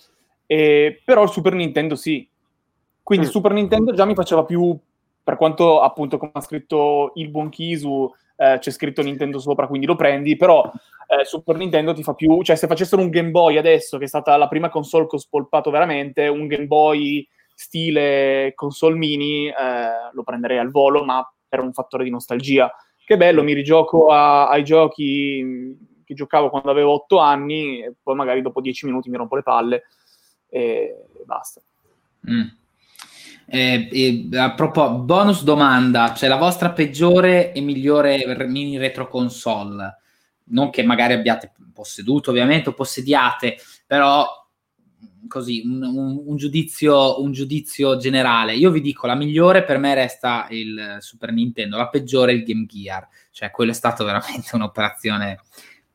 eh, 0.46 1.00
però 1.04 1.22
il 1.22 1.30
Super 1.30 1.54
Nintendo 1.54 1.96
sì. 1.96 2.28
Quindi 3.02 3.26
mm. 3.26 3.30
Super 3.30 3.52
Nintendo 3.52 3.94
già 3.94 4.04
mi 4.04 4.14
faceva 4.14 4.44
più, 4.44 4.78
per 5.22 5.36
quanto 5.36 5.80
appunto 5.80 6.18
come 6.18 6.32
ha 6.34 6.40
scritto 6.40 7.12
il 7.14 7.30
buon 7.30 7.48
Kisu, 7.48 8.12
eh, 8.36 8.58
c'è 8.60 8.70
scritto 8.70 9.02
Nintendo 9.02 9.38
sopra, 9.38 9.66
quindi 9.66 9.86
lo 9.86 9.96
prendi, 9.96 10.36
però 10.36 10.70
eh, 11.08 11.24
Super 11.24 11.56
Nintendo 11.56 11.94
ti 11.94 12.02
fa 12.02 12.12
più, 12.12 12.42
cioè 12.42 12.56
se 12.56 12.66
facessero 12.66 13.00
un 13.00 13.08
Game 13.08 13.30
Boy 13.30 13.56
adesso, 13.56 13.96
che 13.96 14.04
è 14.04 14.08
stata 14.08 14.36
la 14.36 14.48
prima 14.48 14.68
console 14.68 15.06
che 15.06 15.16
ho 15.16 15.20
spolpato 15.20 15.70
veramente, 15.70 16.28
un 16.28 16.46
Game 16.46 16.66
Boy 16.66 17.26
stile 17.56 18.52
console 18.54 18.96
mini, 18.96 19.48
eh, 19.48 20.12
lo 20.12 20.22
prenderei 20.22 20.58
al 20.58 20.70
volo, 20.70 21.04
ma 21.04 21.28
per 21.48 21.60
un 21.60 21.72
fattore 21.72 22.04
di 22.04 22.10
nostalgia. 22.10 22.70
Che 23.02 23.16
bello, 23.16 23.42
mi 23.42 23.54
rigioco 23.54 24.08
a, 24.08 24.48
ai 24.48 24.62
giochi 24.62 25.74
che 26.04 26.14
giocavo 26.14 26.50
quando 26.50 26.70
avevo 26.70 26.92
8 26.92 27.18
anni, 27.18 27.82
e 27.82 27.94
poi 28.00 28.14
magari 28.14 28.42
dopo 28.42 28.60
10 28.60 28.86
minuti 28.86 29.08
mi 29.08 29.16
rompo 29.16 29.36
le 29.36 29.42
palle 29.42 29.84
e 30.48 31.06
basta. 31.24 31.62
Mm. 32.30 32.46
Eh, 33.48 33.88
eh, 33.90 34.36
a 34.36 34.52
proposito, 34.54 34.98
bonus 34.98 35.42
domanda, 35.42 36.12
cioè 36.14 36.28
la 36.28 36.36
vostra 36.36 36.72
peggiore 36.72 37.52
e 37.52 37.60
migliore 37.60 38.46
mini 38.46 38.76
retro 38.76 39.08
console? 39.08 39.96
Non 40.48 40.70
che 40.70 40.82
magari 40.82 41.14
abbiate 41.14 41.52
posseduto 41.72 42.30
ovviamente 42.30 42.68
o 42.68 42.74
possediate, 42.74 43.56
però 43.86 44.26
così 45.28 45.62
un, 45.64 45.82
un, 45.82 46.22
un, 46.26 46.36
giudizio, 46.36 47.20
un 47.22 47.32
giudizio 47.32 47.96
generale. 47.96 48.54
Io 48.54 48.70
vi 48.70 48.80
dico, 48.80 49.06
la 49.06 49.14
migliore 49.14 49.64
per 49.64 49.78
me 49.78 49.94
resta 49.94 50.46
il 50.50 50.96
Super 51.00 51.32
Nintendo, 51.32 51.76
la 51.76 51.88
peggiore 51.88 52.32
il 52.32 52.44
Game 52.44 52.66
Gear, 52.66 53.06
cioè 53.30 53.50
quello 53.50 53.70
è 53.70 53.74
stato 53.74 54.04
veramente 54.04 54.50
un'operazione 54.56 55.40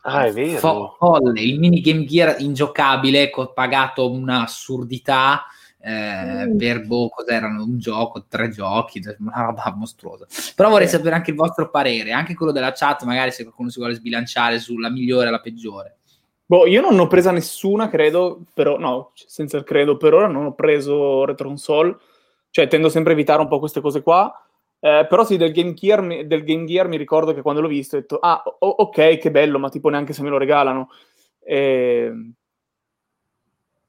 ah, 0.02 0.26
è 0.26 0.32
vero. 0.32 0.58
Fo- 0.58 0.96
folle. 0.98 1.42
Il 1.42 1.60
mini 1.60 1.82
Game 1.82 2.06
Gear 2.06 2.40
ingiocabile, 2.40 3.32
ho 3.34 3.54
pagato 3.54 4.12
un'assurdità. 4.12 5.46
Eh, 5.84 6.46
mm. 6.46 6.58
per 6.58 6.86
boh, 6.86 7.10
cos'erano 7.10 7.64
un 7.64 7.80
gioco, 7.80 8.26
tre 8.28 8.50
giochi, 8.50 9.02
una 9.18 9.46
roba 9.46 9.74
mostruosa. 9.76 10.28
Però 10.56 10.70
vorrei 10.70 10.86
eh. 10.86 10.90
sapere 10.90 11.16
anche 11.16 11.32
il 11.32 11.36
vostro 11.36 11.72
parere, 11.72 12.12
anche 12.12 12.36
quello 12.36 12.52
della 12.52 12.72
chat, 12.72 13.02
magari 13.04 13.32
se 13.32 13.42
qualcuno 13.42 13.70
si 13.70 13.80
vuole 13.80 13.96
sbilanciare 13.96 14.60
sulla 14.60 14.92
migliore 14.92 15.30
e 15.30 15.32
la 15.32 15.40
peggiore. 15.40 16.01
Boh, 16.52 16.66
io 16.66 16.82
non 16.82 17.00
ho 17.00 17.08
presa 17.08 17.32
nessuna, 17.32 17.88
credo, 17.88 18.42
però 18.54 18.78
no, 18.78 19.14
senza 19.14 19.56
il 19.56 19.64
credo, 19.64 19.96
per 19.96 20.14
ora 20.14 20.28
non 20.28 20.48
ho 20.48 20.54
preso 20.54 21.24
retro 21.24 21.48
console, 21.48 21.96
cioè 22.50 22.68
tendo 22.68 22.90
sempre 22.90 23.14
a 23.14 23.16
evitare 23.16 23.42
un 23.42 23.48
po' 23.48 23.58
queste 23.58 23.80
cose 23.80 24.02
qua. 24.02 24.30
Eh, 24.78 25.06
però 25.08 25.24
sì, 25.24 25.38
del 25.38 25.54
Game, 25.54 25.74
Gear, 25.74 26.26
del 26.26 26.44
Game 26.44 26.66
Gear 26.66 26.90
mi 26.90 26.98
ricordo 26.98 27.34
che 27.34 27.42
quando 27.42 27.62
l'ho 27.62 27.70
visto 27.70 27.96
ho 27.96 28.00
detto, 28.02 28.18
ah, 28.18 28.44
o- 28.44 28.68
ok, 28.68 29.18
che 29.18 29.32
bello, 29.32 29.60
ma 29.60 29.70
tipo 29.70 29.88
neanche 29.88 30.12
se 30.12 30.24
me 30.24 30.30
lo 30.30 30.38
regalano. 30.38 30.90
Eh, 31.40 32.12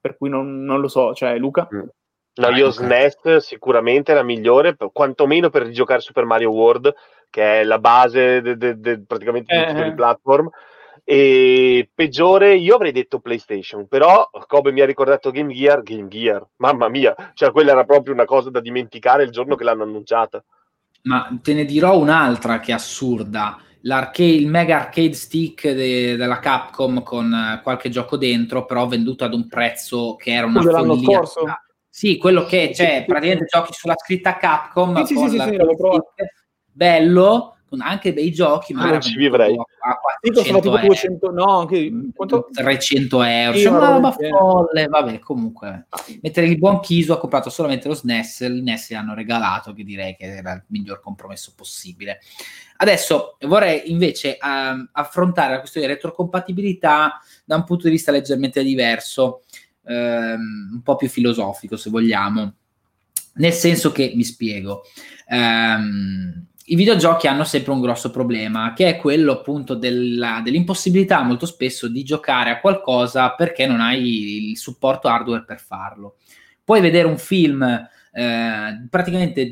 per 0.01 0.17
cui 0.17 0.29
non, 0.29 0.63
non, 0.63 0.81
lo 0.81 0.87
so, 0.87 1.15
cioè 1.15 1.37
Luca? 1.39 1.69
Mm. 1.75 1.89
No, 2.35 2.49
io 2.51 2.71
SNES 2.71 3.39
sicuramente 3.39 4.13
è 4.13 4.15
la 4.15 4.23
migliore, 4.23 4.77
quantomeno 4.93 5.51
per 5.51 5.69
giocare 5.71 6.01
Super 6.01 6.27
Mario 6.27 6.51
World, 6.51 6.95
che 7.29 7.63
è 7.63 7.65
la 7.65 7.81
base 7.81 8.41
de, 8.41 8.57
de, 8.57 8.79
de, 8.79 9.01
praticamente 9.05 9.53
di 9.53 9.65
tutti 9.65 9.81
i 9.81 9.83
eh, 9.83 9.87
eh. 9.89 9.95
platform. 9.95 10.49
E 11.05 11.91
peggiore, 11.93 12.55
io 12.55 12.77
avrei 12.77 12.93
detto 12.93 13.19
PlayStation, 13.19 13.89
però 13.89 14.31
come 14.47 14.71
mi 14.71 14.81
ha 14.81 14.87
ricordato 14.87 15.31
Game 15.31 15.53
Gear, 15.53 15.83
Game 15.83 16.09
Gear, 16.09 16.47
mamma 16.57 16.89
mia, 16.89 17.15
cioè 17.35 17.51
quella 17.51 17.73
era 17.73 17.85
proprio 17.85 18.15
una 18.15 18.25
cosa 18.25 18.51
da 18.51 18.61
dimenticare 18.61 19.25
il 19.25 19.31
giorno 19.31 19.57
che 19.57 19.65
l'hanno 19.65 19.83
annunciata. 19.83 20.45
Ma 21.03 21.37
te 21.43 21.55
ne 21.55 21.65
dirò 21.65 21.99
un'altra 21.99 22.61
che 22.61 22.71
è 22.71 22.75
assurda. 22.75 23.59
il 23.83 24.47
mega 24.47 24.77
arcade 24.77 25.15
stick 25.15 25.69
de, 25.69 26.15
della 26.15 26.39
Capcom 26.39 27.03
con 27.03 27.33
uh, 27.33 27.61
qualche 27.63 27.89
gioco 27.89 28.17
dentro, 28.17 28.65
però 28.65 28.87
venduto 28.87 29.25
ad 29.25 29.35
un 29.35 29.49
prezzo 29.49 30.15
che 30.15 30.31
era 30.31 30.47
una 30.47 30.61
Quello 30.61 30.95
follia. 30.95 31.19
Corso? 31.19 31.45
Sì, 31.89 32.17
quello 32.17 32.45
che 32.45 32.71
c'è, 32.73 32.75
cioè, 32.75 33.05
praticamente 33.05 33.47
giochi 33.47 33.73
sulla 33.73 33.97
scritta 33.97 34.37
Capcom 34.37 35.03
sì, 35.03 35.15
con 35.15 35.29
sì, 35.29 35.39
sì, 35.39 35.43
sì, 35.43 35.57
bello, 36.73 37.57
con 37.73 37.81
anche 37.81 38.13
bei 38.13 38.31
giochi, 38.31 38.75
ma 38.75 38.85
non 38.85 39.01
ci 39.01 39.17
vivrei. 39.17 39.57
A 39.57 39.99
400 40.21 40.61
tipo 40.61 40.79
200, 40.79 41.31
no, 41.31 41.61
anche 41.61 41.91
quanto? 42.15 42.49
300 42.53 43.23
euro, 43.23 43.57
sì, 43.57 43.65
una 43.65 43.93
roba 43.93 44.13
folle, 44.13 44.87
vabbè, 44.89 45.19
comunque. 45.21 45.87
Mentre 46.21 46.45
il 46.45 46.59
buon 46.59 46.81
Kisu 46.81 47.13
ha 47.13 47.19
comprato 47.19 47.49
solamente 47.49 47.89
lo 47.89 47.95
SNES, 47.95 48.41
il 48.41 48.63
NES 48.63 48.91
gli 48.91 48.95
hanno 48.95 49.15
regalato, 49.15 49.73
che 49.73 49.85
direi 49.85 50.15
che 50.17 50.27
era 50.27 50.53
il 50.53 50.65
miglior 50.67 51.01
compromesso 51.01 51.55
possibile. 51.57 52.21
Adesso 52.77 53.39
vorrei 53.47 53.91
invece 53.91 54.37
uh, 54.39 54.87
affrontare 54.93 55.55
la 55.55 55.61
questione 55.61 55.87
di 55.87 55.95
retrocompatibilità 55.95 57.23
da 57.43 57.57
un 57.57 57.65
punto 57.65 57.85
di 57.85 57.93
vista 57.93 58.13
leggermente 58.13 58.63
diverso, 58.63 59.45
uh, 59.85 59.93
un 59.93 60.81
po' 60.85 60.97
più 60.97 61.09
filosofico, 61.09 61.79
se 61.79 61.89
vogliamo. 61.89 62.53
Nel 63.35 63.53
senso 63.53 63.93
che, 63.93 64.13
mi 64.15 64.25
spiego, 64.25 64.83
um, 65.29 66.49
i 66.67 66.77
videogiochi 66.77 67.27
hanno 67.27 67.45
sempre 67.45 67.73
un 67.73 67.81
grosso 67.81 68.11
problema, 68.11 68.73
che 68.73 68.89
è 68.89 68.97
quello 68.97 69.33
appunto 69.33 69.75
della, 69.75 70.41
dell'impossibilità 70.45 71.23
molto 71.23 71.47
spesso 71.47 71.89
di 71.89 72.05
giocare 72.05 72.51
a 72.51 72.61
qualcosa 72.61 73.31
perché 73.33 73.67
non 73.67 73.81
hai 73.81 74.51
il 74.51 74.57
supporto 74.57 75.09
hardware 75.09 75.45
per 75.45 75.61
farlo. 75.61 76.17
Puoi 76.65 76.81
vedere 76.81 77.09
un 77.09 77.19
film 77.19 77.63
eh, 78.15 78.87
praticamente 78.89 79.51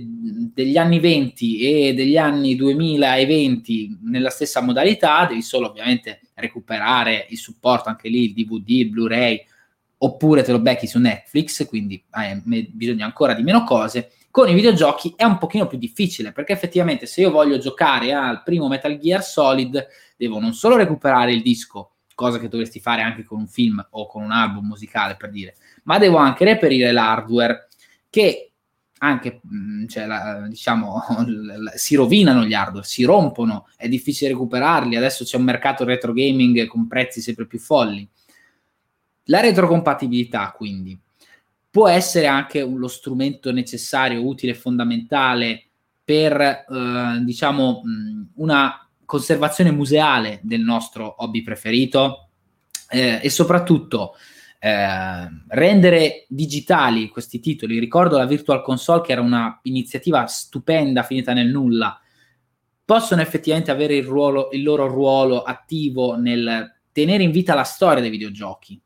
degli 0.54 0.76
anni 0.76 1.00
20 1.00 1.60
e 1.60 1.94
degli 1.94 2.16
anni 2.16 2.54
2020 2.54 3.98
nella 4.02 4.30
stessa 4.30 4.60
modalità, 4.60 5.26
devi 5.26 5.42
solo 5.42 5.68
ovviamente 5.68 6.20
recuperare 6.34 7.26
il 7.30 7.38
supporto 7.38 7.88
anche 7.88 8.08
lì, 8.08 8.24
il 8.24 8.32
DVD, 8.34 8.68
il 8.68 8.90
Blu-ray, 8.90 9.44
oppure 9.98 10.42
te 10.42 10.52
lo 10.52 10.60
becchi 10.60 10.86
su 10.86 10.98
Netflix, 10.98 11.66
quindi 11.66 12.02
hai 12.10 12.40
bisogno 12.70 13.04
ancora 13.04 13.34
di 13.34 13.42
meno 13.42 13.64
cose 13.64 14.12
con 14.30 14.48
i 14.48 14.54
videogiochi 14.54 15.12
è 15.16 15.24
un 15.24 15.38
pochino 15.38 15.66
più 15.66 15.76
difficile, 15.78 16.32
perché 16.32 16.52
effettivamente 16.52 17.06
se 17.06 17.20
io 17.22 17.30
voglio 17.30 17.58
giocare 17.58 18.12
al 18.12 18.42
primo 18.42 18.68
Metal 18.68 18.96
Gear 18.96 19.22
Solid, 19.24 19.86
devo 20.16 20.38
non 20.38 20.52
solo 20.52 20.76
recuperare 20.76 21.32
il 21.32 21.42
disco, 21.42 21.92
cosa 22.14 22.38
che 22.38 22.48
dovresti 22.48 22.80
fare 22.80 23.02
anche 23.02 23.24
con 23.24 23.38
un 23.38 23.48
film 23.48 23.84
o 23.90 24.06
con 24.06 24.22
un 24.22 24.30
album 24.30 24.66
musicale 24.66 25.16
per 25.16 25.30
dire, 25.30 25.56
ma 25.84 25.98
devo 25.98 26.18
anche 26.18 26.44
reperire 26.44 26.92
l'hardware 26.92 27.68
che 28.08 28.50
anche 29.02 29.40
mm, 29.46 29.86
cioè, 29.86 30.06
la, 30.06 30.46
diciamo 30.46 31.02
si 31.74 31.94
rovinano 31.94 32.44
gli 32.44 32.52
hardware, 32.54 32.86
si 32.86 33.04
rompono, 33.04 33.66
è 33.76 33.88
difficile 33.88 34.30
recuperarli. 34.30 34.96
Adesso 34.96 35.24
c'è 35.24 35.36
un 35.36 35.44
mercato 35.44 35.84
retro 35.84 36.12
gaming 36.12 36.66
con 36.66 36.86
prezzi 36.86 37.20
sempre 37.20 37.46
più 37.46 37.58
folli. 37.58 38.06
La 39.24 39.40
retrocompatibilità, 39.40 40.52
quindi, 40.56 40.98
può 41.70 41.88
essere 41.88 42.26
anche 42.26 42.62
lo 42.62 42.88
strumento 42.88 43.52
necessario, 43.52 44.26
utile 44.26 44.54
fondamentale 44.54 45.68
per, 46.02 46.40
eh, 46.40 47.20
diciamo, 47.22 47.82
una 48.34 48.88
conservazione 49.04 49.70
museale 49.70 50.40
del 50.42 50.60
nostro 50.60 51.14
hobby 51.18 51.42
preferito 51.42 52.30
eh, 52.88 53.20
e 53.22 53.30
soprattutto 53.30 54.14
eh, 54.58 55.28
rendere 55.48 56.26
digitali 56.28 57.08
questi 57.08 57.38
titoli. 57.38 57.78
Ricordo 57.78 58.18
la 58.18 58.26
Virtual 58.26 58.62
Console 58.62 59.02
che 59.02 59.12
era 59.12 59.20
un'iniziativa 59.20 60.26
stupenda 60.26 61.04
finita 61.04 61.32
nel 61.32 61.48
nulla. 61.48 62.00
Possono 62.84 63.22
effettivamente 63.22 63.70
avere 63.70 63.94
il, 63.94 64.04
ruolo, 64.04 64.48
il 64.50 64.64
loro 64.64 64.88
ruolo 64.88 65.42
attivo 65.42 66.16
nel 66.16 66.78
tenere 66.90 67.22
in 67.22 67.30
vita 67.30 67.54
la 67.54 67.62
storia 67.62 68.00
dei 68.00 68.10
videogiochi 68.10 68.80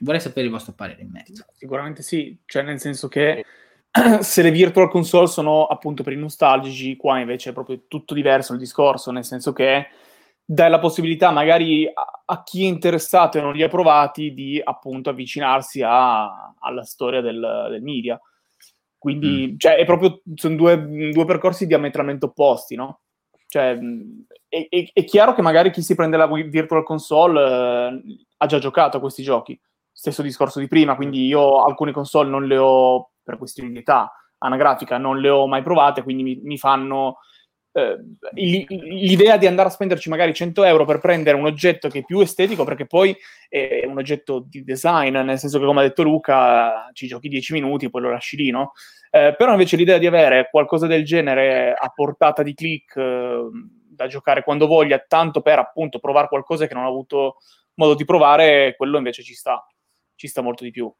Vorrei 0.00 0.20
sapere 0.20 0.46
il 0.46 0.52
vostro 0.52 0.72
parere 0.72 1.02
in 1.02 1.10
merito. 1.10 1.44
Sicuramente 1.52 2.02
sì, 2.02 2.36
cioè 2.46 2.62
nel 2.62 2.80
senso 2.80 3.08
che 3.08 3.44
se 4.20 4.42
le 4.42 4.50
virtual 4.50 4.88
console 4.88 5.26
sono 5.26 5.66
appunto 5.66 6.02
per 6.02 6.12
i 6.12 6.16
nostalgici, 6.16 6.96
qua 6.96 7.18
invece 7.18 7.50
è 7.50 7.52
proprio 7.52 7.82
tutto 7.88 8.14
diverso 8.14 8.52
il 8.52 8.58
discorso, 8.58 9.10
nel 9.10 9.24
senso 9.24 9.52
che 9.52 9.88
dai 10.44 10.70
la 10.70 10.78
possibilità 10.78 11.30
magari 11.30 11.86
a, 11.86 12.22
a 12.24 12.42
chi 12.42 12.64
è 12.64 12.66
interessato 12.66 13.38
e 13.38 13.40
non 13.40 13.52
li 13.52 13.62
ha 13.62 13.68
provati 13.68 14.34
di 14.34 14.60
appunto 14.62 15.10
avvicinarsi 15.10 15.82
a, 15.82 16.54
alla 16.58 16.84
storia 16.84 17.20
del, 17.20 17.68
del 17.70 17.82
media. 17.82 18.20
Quindi, 18.98 19.52
mm. 19.52 19.56
cioè, 19.58 19.76
è 19.76 19.84
proprio, 19.84 20.20
sono 20.34 20.56
due, 20.56 21.10
due, 21.10 21.24
percorsi 21.24 21.66
diametralmente 21.66 22.26
opposti, 22.26 22.74
no? 22.74 23.00
Cioè, 23.46 23.78
è, 24.46 24.66
è, 24.68 24.90
è, 24.92 25.04
chiaro 25.04 25.32
che 25.32 25.40
magari 25.40 25.70
chi 25.70 25.82
si 25.82 25.94
prende 25.94 26.16
la 26.16 26.26
virtual 26.26 26.84
console 26.84 27.40
eh, 27.40 28.02
ha 28.36 28.46
già 28.46 28.58
giocato 28.58 28.98
a 28.98 29.00
questi 29.00 29.22
giochi, 29.22 29.58
stesso 30.00 30.22
discorso 30.22 30.60
di 30.60 30.66
prima, 30.66 30.96
quindi 30.96 31.26
io 31.26 31.62
alcune 31.62 31.92
console 31.92 32.30
non 32.30 32.46
le 32.46 32.56
ho, 32.56 33.10
per 33.22 33.36
questioni 33.36 33.70
di 33.70 33.80
età 33.80 34.10
anagrafica, 34.38 34.96
non 34.96 35.20
le 35.20 35.28
ho 35.28 35.46
mai 35.46 35.60
provate, 35.60 36.02
quindi 36.02 36.22
mi, 36.22 36.40
mi 36.42 36.56
fanno 36.56 37.18
eh, 37.72 37.98
l'idea 38.32 39.36
di 39.36 39.46
andare 39.46 39.68
a 39.68 39.70
spenderci 39.70 40.08
magari 40.08 40.32
100 40.32 40.64
euro 40.64 40.86
per 40.86 41.00
prendere 41.00 41.36
un 41.36 41.44
oggetto 41.44 41.90
che 41.90 41.98
è 41.98 42.04
più 42.04 42.20
estetico, 42.20 42.64
perché 42.64 42.86
poi 42.86 43.14
è 43.46 43.84
un 43.84 43.98
oggetto 43.98 44.42
di 44.48 44.64
design, 44.64 45.18
nel 45.18 45.38
senso 45.38 45.58
che 45.58 45.66
come 45.66 45.80
ha 45.80 45.82
detto 45.82 46.02
Luca, 46.02 46.88
ci 46.94 47.06
giochi 47.06 47.28
10 47.28 47.52
minuti 47.52 47.84
e 47.84 47.90
poi 47.90 48.00
lo 48.00 48.10
lasci 48.10 48.36
lì, 48.38 48.50
no? 48.50 48.72
Eh, 49.10 49.34
però 49.36 49.52
invece 49.52 49.76
l'idea 49.76 49.98
di 49.98 50.06
avere 50.06 50.48
qualcosa 50.50 50.86
del 50.86 51.04
genere 51.04 51.74
a 51.74 51.90
portata 51.94 52.42
di 52.42 52.54
click 52.54 52.96
eh, 52.96 53.42
da 53.86 54.06
giocare 54.06 54.42
quando 54.42 54.66
voglia, 54.66 54.98
tanto 55.06 55.42
per 55.42 55.58
appunto 55.58 55.98
provare 55.98 56.28
qualcosa 56.28 56.66
che 56.66 56.72
non 56.72 56.84
ho 56.84 56.88
avuto 56.88 57.36
modo 57.74 57.94
di 57.94 58.06
provare, 58.06 58.74
quello 58.78 58.96
invece 58.96 59.22
ci 59.22 59.34
sta, 59.34 59.62
ci 60.20 60.28
sta 60.28 60.42
molto 60.42 60.64
di 60.64 60.70
più. 60.70 60.92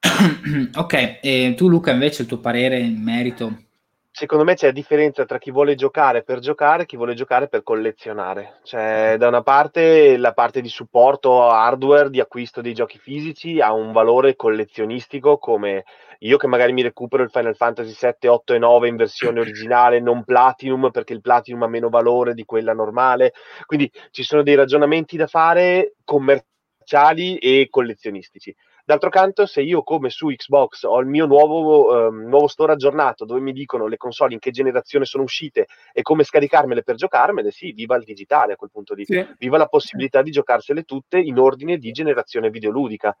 ok, 0.74 1.20
e 1.22 1.54
tu 1.56 1.68
Luca 1.68 1.92
invece 1.92 2.22
il 2.22 2.28
tuo 2.28 2.40
parere 2.40 2.80
in 2.80 3.00
merito? 3.00 3.66
secondo 4.10 4.42
me 4.42 4.54
c'è 4.54 4.72
differenza 4.72 5.24
tra 5.24 5.38
chi 5.38 5.52
vuole 5.52 5.76
giocare 5.76 6.24
per 6.24 6.40
giocare 6.40 6.82
e 6.82 6.86
chi 6.86 6.96
vuole 6.96 7.14
giocare 7.14 7.46
per 7.46 7.62
collezionare. 7.62 8.58
Cioè, 8.64 9.14
da 9.16 9.28
una 9.28 9.42
parte 9.42 10.16
la 10.16 10.32
parte 10.32 10.60
di 10.60 10.68
supporto 10.68 11.48
hardware, 11.48 12.10
di 12.10 12.18
acquisto 12.18 12.60
dei 12.60 12.74
giochi 12.74 12.98
fisici 12.98 13.60
ha 13.60 13.72
un 13.72 13.92
valore 13.92 14.34
collezionistico 14.34 15.38
come 15.38 15.84
io 16.20 16.36
che 16.36 16.48
magari 16.48 16.72
mi 16.72 16.82
recupero 16.82 17.22
il 17.22 17.30
Final 17.30 17.54
Fantasy 17.54 17.92
7, 17.92 18.26
8 18.26 18.54
e 18.54 18.58
9 18.58 18.88
in 18.88 18.96
versione 18.96 19.38
originale, 19.38 20.00
non 20.00 20.24
Platinum, 20.24 20.90
perché 20.90 21.12
il 21.12 21.20
Platinum 21.20 21.62
ha 21.62 21.68
meno 21.68 21.88
valore 21.88 22.34
di 22.34 22.44
quella 22.44 22.72
normale. 22.72 23.34
Quindi 23.66 23.88
ci 24.10 24.24
sono 24.24 24.42
dei 24.42 24.56
ragionamenti 24.56 25.16
da 25.16 25.28
fare 25.28 25.94
commerciali 26.02 26.56
e 26.96 27.66
collezionistici. 27.70 28.54
D'altro 28.84 29.10
canto, 29.10 29.44
se 29.44 29.60
io 29.60 29.82
come 29.82 30.08
su 30.08 30.28
Xbox 30.28 30.84
ho 30.84 30.98
il 31.00 31.06
mio 31.06 31.26
nuovo, 31.26 32.08
eh, 32.08 32.10
nuovo 32.10 32.46
store 32.46 32.72
aggiornato 32.72 33.26
dove 33.26 33.40
mi 33.40 33.52
dicono 33.52 33.86
le 33.86 33.98
console 33.98 34.32
in 34.32 34.38
che 34.38 34.50
generazione 34.50 35.04
sono 35.04 35.24
uscite 35.24 35.66
e 35.92 36.00
come 36.00 36.24
scaricarmele 36.24 36.82
per 36.82 36.94
giocarmele, 36.96 37.50
sì, 37.50 37.72
viva 37.72 37.96
il 37.96 38.04
digitale 38.04 38.54
a 38.54 38.56
quel 38.56 38.70
punto 38.70 38.94
di 38.94 39.04
sì. 39.04 39.26
viva 39.36 39.58
la 39.58 39.66
possibilità 39.66 40.22
di 40.22 40.30
giocarsele 40.30 40.84
tutte 40.84 41.18
in 41.18 41.38
ordine 41.38 41.76
di 41.76 41.90
generazione 41.90 42.48
videoludica. 42.48 43.14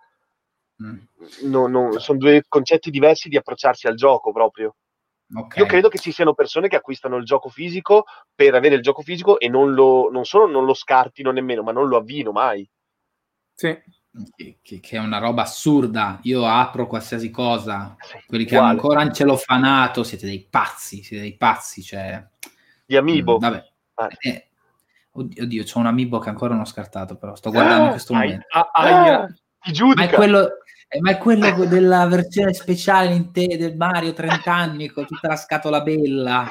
Mm. 0.82 1.50
No, 1.50 1.66
no, 1.66 1.98
sono 1.98 2.18
due 2.18 2.44
concetti 2.48 2.90
diversi 2.90 3.28
di 3.28 3.36
approcciarsi 3.36 3.86
al 3.86 3.94
gioco 3.94 4.32
proprio. 4.32 4.76
Okay. 5.30 5.62
Io 5.62 5.68
credo 5.68 5.88
che 5.90 5.98
ci 5.98 6.12
siano 6.12 6.32
persone 6.32 6.68
che 6.68 6.76
acquistano 6.76 7.16
il 7.16 7.24
gioco 7.24 7.50
fisico 7.50 8.06
per 8.34 8.54
avere 8.54 8.76
il 8.76 8.82
gioco 8.82 9.02
fisico 9.02 9.38
e 9.38 9.48
non, 9.48 9.74
lo, 9.74 10.08
non 10.10 10.24
solo 10.24 10.46
non 10.46 10.64
lo 10.64 10.72
scartino 10.72 11.30
nemmeno, 11.30 11.62
ma 11.62 11.72
non 11.72 11.88
lo 11.88 11.98
avvino 11.98 12.32
mai. 12.32 12.66
Sì 13.58 13.76
che, 14.62 14.80
che, 14.80 14.96
è 14.96 14.98
una 14.98 15.18
roba 15.18 15.42
assurda. 15.42 16.18
Io 16.22 16.46
apro 16.46 16.86
qualsiasi 16.86 17.30
cosa, 17.30 17.96
quelli 18.26 18.44
che 18.44 18.56
hanno 18.56 18.68
ancora 18.68 19.02
un 19.02 19.12
celofanato, 19.12 20.02
siete 20.02 20.26
dei 20.26 20.46
pazzi, 20.48 21.02
siete 21.02 21.22
dei 21.22 21.36
pazzi. 21.36 21.82
Cioè... 21.82 22.24
Di 22.84 22.96
Amiibo. 22.96 23.36
Mm, 23.36 23.40
vabbè. 23.40 23.64
Ah. 23.94 24.08
Eh, 24.18 24.48
oddio, 25.12 25.42
oddio, 25.44 25.64
c'ho 25.64 25.78
un 25.78 25.86
Amiibo 25.86 26.18
che 26.18 26.28
ancora 26.28 26.54
non 26.54 26.62
ho 26.62 26.66
scartato, 26.66 27.16
però 27.16 27.34
sto 27.34 27.50
guardando 27.50 27.82
ah, 27.82 27.86
in 27.86 27.90
questo 27.90 28.14
momento. 28.14 28.46
Ah, 28.50 28.70
ah, 28.72 29.28
ma 29.94 30.04
è 30.04 30.10
quello, 30.10 30.48
eh, 30.88 31.00
ma 31.00 31.10
è 31.10 31.18
quello 31.18 31.64
della 31.64 32.06
versione 32.06 32.54
speciale 32.54 33.12
in 33.12 33.32
te 33.32 33.56
del 33.56 33.76
Mario 33.76 34.12
30 34.12 34.52
anni 34.52 34.88
con 34.88 35.06
tutta 35.06 35.28
la 35.28 35.36
scatola 35.36 35.82
bella. 35.82 36.48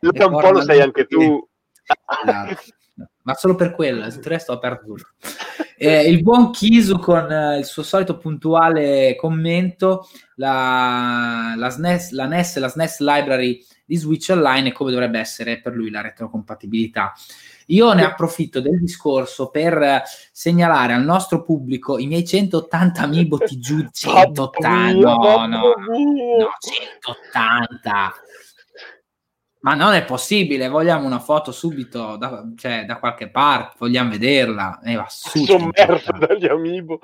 Luca, 0.00 0.26
un 0.26 0.40
po' 0.40 0.50
lo 0.50 0.62
sai 0.62 0.80
anche 0.80 1.06
tu. 1.06 1.46
Esatto 1.88 2.76
ma 3.22 3.34
solo 3.34 3.54
per 3.54 3.74
quello, 3.74 4.06
il 4.06 4.22
resto 4.22 4.52
ho 4.52 4.56
aperto 4.56 4.86
tutto. 4.86 5.08
Eh, 5.80 6.08
il 6.08 6.22
buon 6.22 6.50
Kisu 6.50 6.98
con 6.98 7.30
eh, 7.30 7.58
il 7.58 7.64
suo 7.64 7.84
solito 7.84 8.18
puntuale 8.18 9.14
commento, 9.16 10.08
la, 10.34 11.54
la, 11.56 11.70
SNES, 11.70 12.10
la 12.10 12.26
NES 12.26 12.56
e 12.56 12.60
la 12.60 12.68
SNES 12.68 12.98
Library 13.00 13.64
di 13.84 13.96
Switch 13.96 14.28
Online 14.30 14.68
e 14.68 14.72
come 14.72 14.90
dovrebbe 14.90 15.18
essere 15.18 15.60
per 15.60 15.74
lui 15.74 15.90
la 15.90 16.00
retrocompatibilità. 16.00 17.12
Io 17.66 17.92
ne 17.92 18.04
approfitto 18.04 18.60
del 18.60 18.80
discorso 18.80 19.50
per 19.50 20.02
segnalare 20.32 20.94
al 20.94 21.04
nostro 21.04 21.42
pubblico 21.42 21.98
i 21.98 22.06
miei 22.06 22.26
180 22.26 23.02
amiibo 23.02 23.38
TG 23.38 23.90
180 23.90 24.92
no, 24.92 25.16
no, 25.18 25.46
no, 25.46 25.74
180 26.58 28.14
ma 29.68 29.74
non 29.74 29.92
è 29.92 30.02
possibile, 30.02 30.68
vogliamo 30.68 31.04
una 31.04 31.18
foto 31.18 31.52
subito 31.52 32.16
da, 32.16 32.42
cioè, 32.56 32.86
da 32.86 32.98
qualche 32.98 33.28
parte, 33.28 33.76
vogliamo 33.78 34.12
vederla. 34.12 34.80
E 34.82 34.94
va 34.94 35.06
su. 35.10 35.44
Sommerso 35.44 36.10
dagli 36.12 36.46
amiibo. 36.46 36.98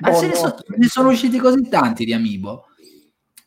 Ma 0.00 0.10
oh, 0.10 0.20
no. 0.20 0.26
ne, 0.26 0.34
so, 0.34 0.56
ne, 0.76 0.86
sono 0.88 1.08
usciti 1.08 1.38
così 1.38 1.66
tanti 1.70 2.04
di 2.04 2.12
amiibo. 2.12 2.66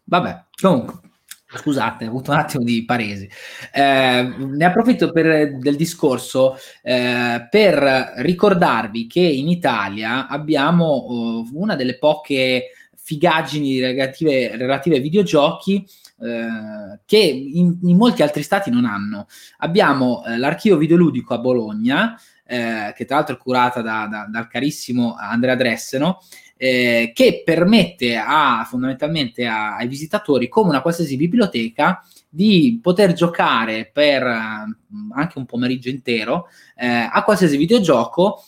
Vabbè, 0.05 0.45
comunque, 0.59 0.99
scusate, 1.47 2.05
ho 2.05 2.07
avuto 2.07 2.31
un 2.31 2.37
attimo 2.37 2.63
di 2.63 2.85
paresi. 2.85 3.29
Eh, 3.71 4.33
ne 4.35 4.65
approfitto 4.65 5.11
per, 5.11 5.55
del 5.59 5.75
discorso 5.75 6.57
eh, 6.81 7.47
per 7.47 8.13
ricordarvi 8.15 9.05
che 9.05 9.19
in 9.19 9.47
Italia 9.47 10.27
abbiamo 10.27 11.05
uh, 11.07 11.49
una 11.53 11.75
delle 11.75 11.99
poche 11.99 12.71
figaggini 12.95 13.79
relative, 13.79 14.57
relative 14.57 14.95
ai 14.95 15.01
videogiochi 15.01 15.87
eh, 16.19 16.99
che 17.05 17.17
in, 17.17 17.77
in, 17.83 17.95
molti 17.95 18.23
altri 18.23 18.41
stati 18.41 18.71
non 18.71 18.85
hanno. 18.85 19.27
Abbiamo 19.57 20.23
eh, 20.25 20.37
l'archivio 20.37 20.77
videoludico 20.77 21.33
a 21.33 21.39
Bologna, 21.39 22.19
eh, 22.43 22.93
che 22.95 23.05
tra 23.05 23.17
l'altro 23.17 23.35
è 23.35 23.37
curata 23.37 23.81
da, 23.81 24.07
da, 24.09 24.27
dal 24.29 24.47
carissimo 24.47 25.15
Andrea 25.15 25.55
Dresseno, 25.55 26.19
eh, 26.57 27.11
che 27.13 27.43
permette 27.45 28.15
a, 28.17 28.65
fondamentalmente 28.67 29.45
a, 29.45 29.75
ai 29.75 29.87
visitatori, 29.87 30.47
come 30.47 30.69
una 30.69 30.81
qualsiasi 30.81 31.17
biblioteca, 31.17 32.03
di 32.29 32.79
poter 32.81 33.13
giocare 33.13 33.89
per 33.91 34.23
anche 34.23 35.37
un 35.37 35.45
pomeriggio 35.45 35.89
intero 35.89 36.47
a 36.75 37.23
qualsiasi 37.23 37.57
videogioco 37.57 38.43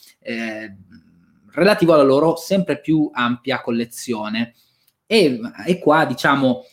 relativo 1.53 1.93
alla 1.93 2.03
loro 2.03 2.35
sempre 2.35 2.79
più 2.79 3.09
ampia 3.11 3.61
collezione. 3.61 4.53
E, 5.05 5.39
e 5.65 5.79
qua 5.79 6.05
diciamo 6.05 6.65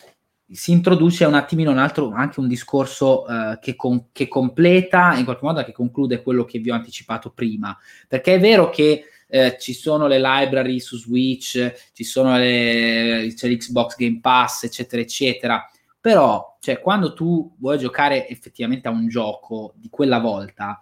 si 0.49 0.73
introduce 0.73 1.25
un 1.25 1.35
attimino 1.35 1.71
un 1.71 1.79
altro, 1.79 2.13
anche 2.13 2.41
un 2.41 2.49
discorso 2.49 3.25
uh, 3.25 3.59
che, 3.61 3.75
con, 3.75 4.07
che, 4.13 4.29
completa, 4.29 5.15
in 5.15 5.25
qualche 5.25 5.45
modo 5.45 5.65
che 5.65 5.73
conclude 5.73 6.23
quello 6.23 6.45
che 6.45 6.59
vi 6.59 6.71
ho 6.71 6.75
anticipato 6.75 7.31
prima, 7.31 7.77
perché 8.07 8.35
è 8.35 8.41
vero 8.41 8.71
che 8.71 9.05
eh, 9.29 9.57
ci 9.59 9.73
sono 9.73 10.07
le 10.07 10.21
library 10.21 10.79
su 10.79 10.97
Switch, 10.97 11.91
ci 11.93 12.05
sono 12.05 12.37
le, 12.37 13.33
c'è 13.35 13.49
l'Xbox 13.49 13.97
Game 13.97 14.21
Pass, 14.21 14.65
eccetera, 14.65 15.03
eccetera, 15.03 15.71
però 16.01 16.57
cioè, 16.61 16.81
quando 16.81 17.13
tu 17.13 17.55
vuoi 17.59 17.79
giocare 17.79 18.29
effettivamente 18.29 18.89
a 18.89 18.93
un 18.93 19.09
gioco 19.09 19.75
di 19.77 19.89
quella 19.89 20.19
volta, 20.19 20.81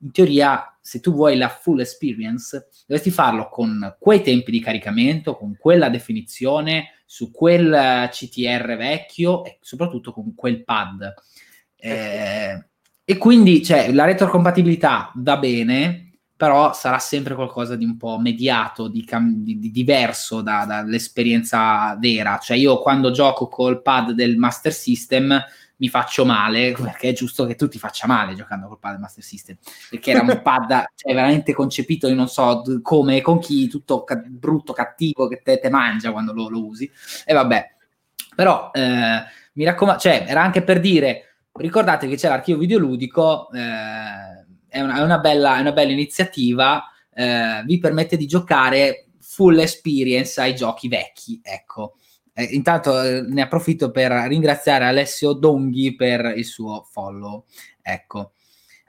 in 0.00 0.12
teoria, 0.12 0.78
se 0.80 1.00
tu 1.00 1.12
vuoi 1.12 1.36
la 1.36 1.48
full 1.48 1.80
experience, 1.80 2.68
dovresti 2.86 3.10
farlo 3.10 3.48
con 3.48 3.96
quei 3.98 4.22
tempi 4.22 4.50
di 4.50 4.60
caricamento, 4.60 5.36
con 5.36 5.56
quella 5.56 5.88
definizione, 5.88 7.02
su 7.04 7.30
quel 7.30 8.08
CTR 8.10 8.76
vecchio 8.76 9.44
e 9.44 9.58
soprattutto 9.60 10.12
con 10.12 10.34
quel 10.34 10.62
pad. 10.62 11.14
Eh, 11.76 12.66
e 13.04 13.16
quindi 13.16 13.64
cioè, 13.64 13.92
la 13.92 14.04
retrocompatibilità 14.04 15.10
va 15.16 15.38
bene, 15.38 16.08
però 16.36 16.72
sarà 16.72 16.98
sempre 16.98 17.34
qualcosa 17.34 17.74
di 17.74 17.84
un 17.84 17.96
po' 17.96 18.18
mediato, 18.18 18.86
di, 18.86 19.04
cam- 19.04 19.38
di, 19.38 19.58
di 19.58 19.70
diverso 19.70 20.40
da, 20.40 20.64
dall'esperienza 20.64 21.96
vera. 21.98 22.38
Cioè 22.38 22.56
io 22.56 22.78
quando 22.78 23.10
gioco 23.10 23.48
col 23.48 23.82
pad 23.82 24.12
del 24.12 24.36
Master 24.36 24.72
System 24.72 25.42
mi 25.78 25.88
faccio 25.88 26.24
male, 26.24 26.72
perché 26.72 27.10
è 27.10 27.12
giusto 27.12 27.44
che 27.46 27.54
tu 27.54 27.68
ti 27.68 27.78
faccia 27.78 28.06
male 28.06 28.34
giocando 28.34 28.66
col 28.68 28.78
pad 28.78 28.98
Master 28.98 29.22
System, 29.22 29.56
perché 29.90 30.10
era 30.10 30.22
un 30.22 30.40
pad 30.42 30.86
cioè, 30.94 31.14
veramente 31.14 31.52
concepito, 31.52 32.08
io 32.08 32.14
non 32.14 32.28
so 32.28 32.62
come, 32.82 33.20
con 33.20 33.38
chi, 33.38 33.68
tutto 33.68 34.04
ca- 34.04 34.16
brutto, 34.16 34.72
cattivo, 34.72 35.28
che 35.28 35.40
te, 35.42 35.58
te 35.58 35.70
mangia 35.70 36.10
quando 36.12 36.32
lo, 36.32 36.48
lo, 36.48 36.64
usi, 36.64 36.90
e 37.24 37.32
vabbè. 37.32 37.76
Però, 38.34 38.70
eh, 38.72 39.22
mi 39.54 39.64
raccomando, 39.64 40.00
cioè, 40.00 40.24
era 40.28 40.42
anche 40.42 40.62
per 40.62 40.80
dire, 40.80 41.28
ricordate 41.52 42.08
che 42.08 42.16
c'è 42.16 42.28
l'archivio 42.28 42.60
videoludico, 42.60 43.50
eh, 43.52 44.46
è, 44.68 44.80
una, 44.80 44.98
è, 44.98 45.02
una 45.02 45.18
bella, 45.18 45.56
è 45.56 45.60
una 45.60 45.72
bella 45.72 45.92
iniziativa, 45.92 46.84
eh, 47.14 47.62
vi 47.64 47.78
permette 47.78 48.16
di 48.16 48.26
giocare 48.26 49.08
full 49.20 49.58
experience 49.58 50.40
ai 50.40 50.54
giochi 50.54 50.88
vecchi, 50.88 51.40
ecco. 51.42 51.97
Eh, 52.38 52.44
intanto 52.52 53.02
eh, 53.02 53.22
ne 53.22 53.42
approfitto 53.42 53.90
per 53.90 54.12
ringraziare 54.12 54.84
Alessio 54.84 55.32
Donghi 55.32 55.96
per 55.96 56.34
il 56.36 56.44
suo 56.44 56.86
follow. 56.88 57.46
Ecco. 57.82 58.30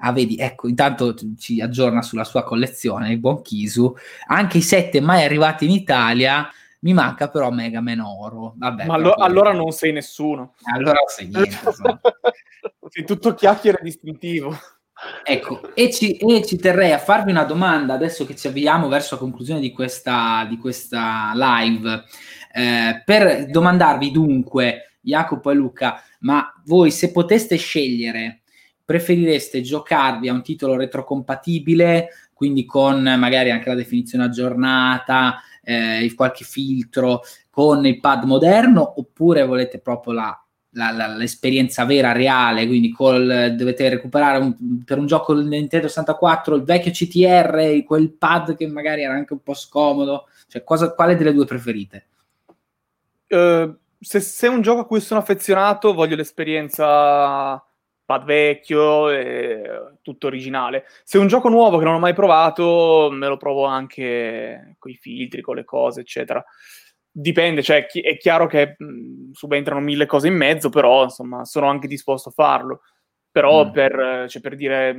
Ah, 0.02 0.12
vedi, 0.14 0.36
ecco, 0.38 0.68
intanto 0.68 1.16
ci 1.36 1.60
aggiorna 1.60 2.04
sulla 2.04 2.24
sua 2.24 2.44
collezione, 2.44 3.12
il 3.12 3.20
buon 3.20 3.42
Kisu. 3.42 3.92
Anche 4.28 4.60
i 4.60 4.62
sette 4.62 5.02
mai 5.02 5.24
arrivati 5.24 5.66
in 5.66 5.72
Italia, 5.72 6.48
mi 6.82 6.94
manca 6.94 7.28
però 7.30 7.50
Mega 7.50 7.82
Man 7.82 8.02
Oro. 8.02 8.54
Vabbè, 8.56 8.86
Ma 8.86 8.94
allo- 8.94 9.14
allora 9.14 9.52
non 9.52 9.72
sei 9.72 9.94
nessuno. 9.94 10.54
Allora 10.72 11.00
sei 11.08 11.30
niente. 11.30 11.58
sei 12.88 13.04
tutto 13.04 13.34
chiacchiere 13.34 13.80
distintivo. 13.82 14.56
Ecco, 15.24 15.74
e 15.74 15.92
ci, 15.92 16.18
e 16.18 16.46
ci, 16.46 16.58
terrei 16.58 16.92
a 16.92 16.98
farvi 16.98 17.32
una 17.32 17.46
domanda 17.46 17.94
adesso 17.94 18.26
che 18.26 18.36
ci 18.36 18.48
avviamo 18.48 18.90
verso 18.90 19.16
la 19.16 19.22
conclusione 19.22 19.62
di 19.62 19.72
questa, 19.72 20.46
di 20.50 20.58
questa 20.58 21.32
live, 21.36 22.04
eh, 22.52 23.02
per 23.06 23.48
domandarvi 23.48 24.12
dunque, 24.12 24.98
Jacopo 25.02 25.52
e 25.52 25.56
Luca, 25.56 26.02
ma 26.22 26.52
voi 26.66 26.92
se 26.92 27.12
poteste 27.12 27.56
scegliere, 27.56 28.42
preferireste 28.84 29.62
giocarvi 29.62 30.28
a 30.30 30.34
un 30.34 30.42
titolo 30.42 30.76
retrocompatibile, 30.76 32.10
quindi 32.34 32.66
con 32.66 33.02
magari 33.02 33.52
anche 33.52 33.70
la 33.70 33.76
definizione 33.76 34.26
aggiornata, 34.26 35.42
eh, 35.64 36.12
qualche 36.16 36.44
filtro, 36.44 37.22
con 37.50 37.86
il 37.86 38.00
pad 38.00 38.24
moderno, 38.24 38.94
oppure 39.00 39.46
volete 39.46 39.80
proprio 39.80 40.14
la 40.14 40.44
la, 40.72 40.92
la, 40.92 41.08
l'esperienza 41.08 41.86
vera, 41.86 42.12
reale, 42.12 42.68
quindi 42.68 42.92
col, 42.92 43.56
dovete 43.58 43.90
recuperare 43.90 44.38
un, 44.38 44.84
per 44.84 44.98
un 44.98 45.06
gioco 45.08 45.34
Nintendo 45.34 45.88
64 45.88 46.56
il 46.56 46.64
vecchio 46.64 46.92
CTR, 46.92 47.84
quel 47.84 48.12
pad 48.12 48.56
che 48.56 48.68
magari 48.68 49.04
era 49.04 49.14
anche 49.14 49.34
un 49.34 49.42
po' 49.42 49.54
scomodo, 49.54 50.28
cioè 50.48 50.64
cosa, 50.64 50.94
quale 50.94 51.16
delle 51.16 51.34
due 51.34 51.46
preferite? 51.46 52.08
Uh, 53.30 53.78
se, 54.00 54.20
se, 54.20 54.48
è 54.48 54.50
un 54.50 54.62
gioco 54.62 54.82
a 54.82 54.86
cui 54.86 55.00
sono 55.00 55.20
affezionato, 55.20 55.94
voglio 55.94 56.16
l'esperienza 56.16 57.64
pad 58.06 58.24
vecchio 58.24 59.10
e 59.10 59.98
tutto 60.02 60.28
originale. 60.28 60.86
Se 61.04 61.18
è 61.18 61.22
un 61.22 61.28
gioco 61.28 61.50
nuovo 61.50 61.78
che 61.78 61.86
non 61.86 61.96
ho 61.96 62.00
mai 62.00 62.14
provato, 62.14 63.10
me 63.12 63.28
lo 63.28 63.38
provo 63.38 63.66
anche 63.66 64.76
con 64.80 64.92
i 64.92 64.96
filtri, 64.96 65.42
con 65.42 65.56
le 65.56 65.64
cose, 65.64 66.02
eccetera 66.02 66.44
dipende, 67.12 67.62
cioè 67.62 67.86
è 67.88 68.18
chiaro 68.18 68.48
che 68.48 68.76
mh, 68.78 69.32
subentrano 69.32 69.82
mille 69.82 70.06
cose 70.06 70.28
in 70.28 70.36
mezzo, 70.36 70.70
però 70.70 71.04
insomma 71.04 71.44
sono 71.46 71.68
anche 71.68 71.88
disposto 71.88 72.30
a 72.30 72.34
farlo. 72.34 72.82
Però 73.32 73.68
mm. 73.68 73.72
per, 73.72 74.26
cioè, 74.28 74.42
per 74.42 74.56
dire, 74.56 74.96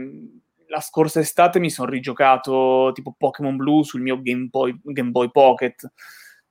la 0.68 0.80
scorsa 0.80 1.20
estate 1.20 1.58
mi 1.58 1.70
sono 1.70 1.90
rigiocato 1.90 2.90
tipo 2.94 3.14
Pokémon 3.16 3.56
Blue 3.56 3.84
sul 3.84 4.02
mio 4.02 4.20
Game 4.22 4.46
Boy, 4.50 4.78
Game 4.82 5.10
Boy 5.10 5.30
Pocket 5.30 5.90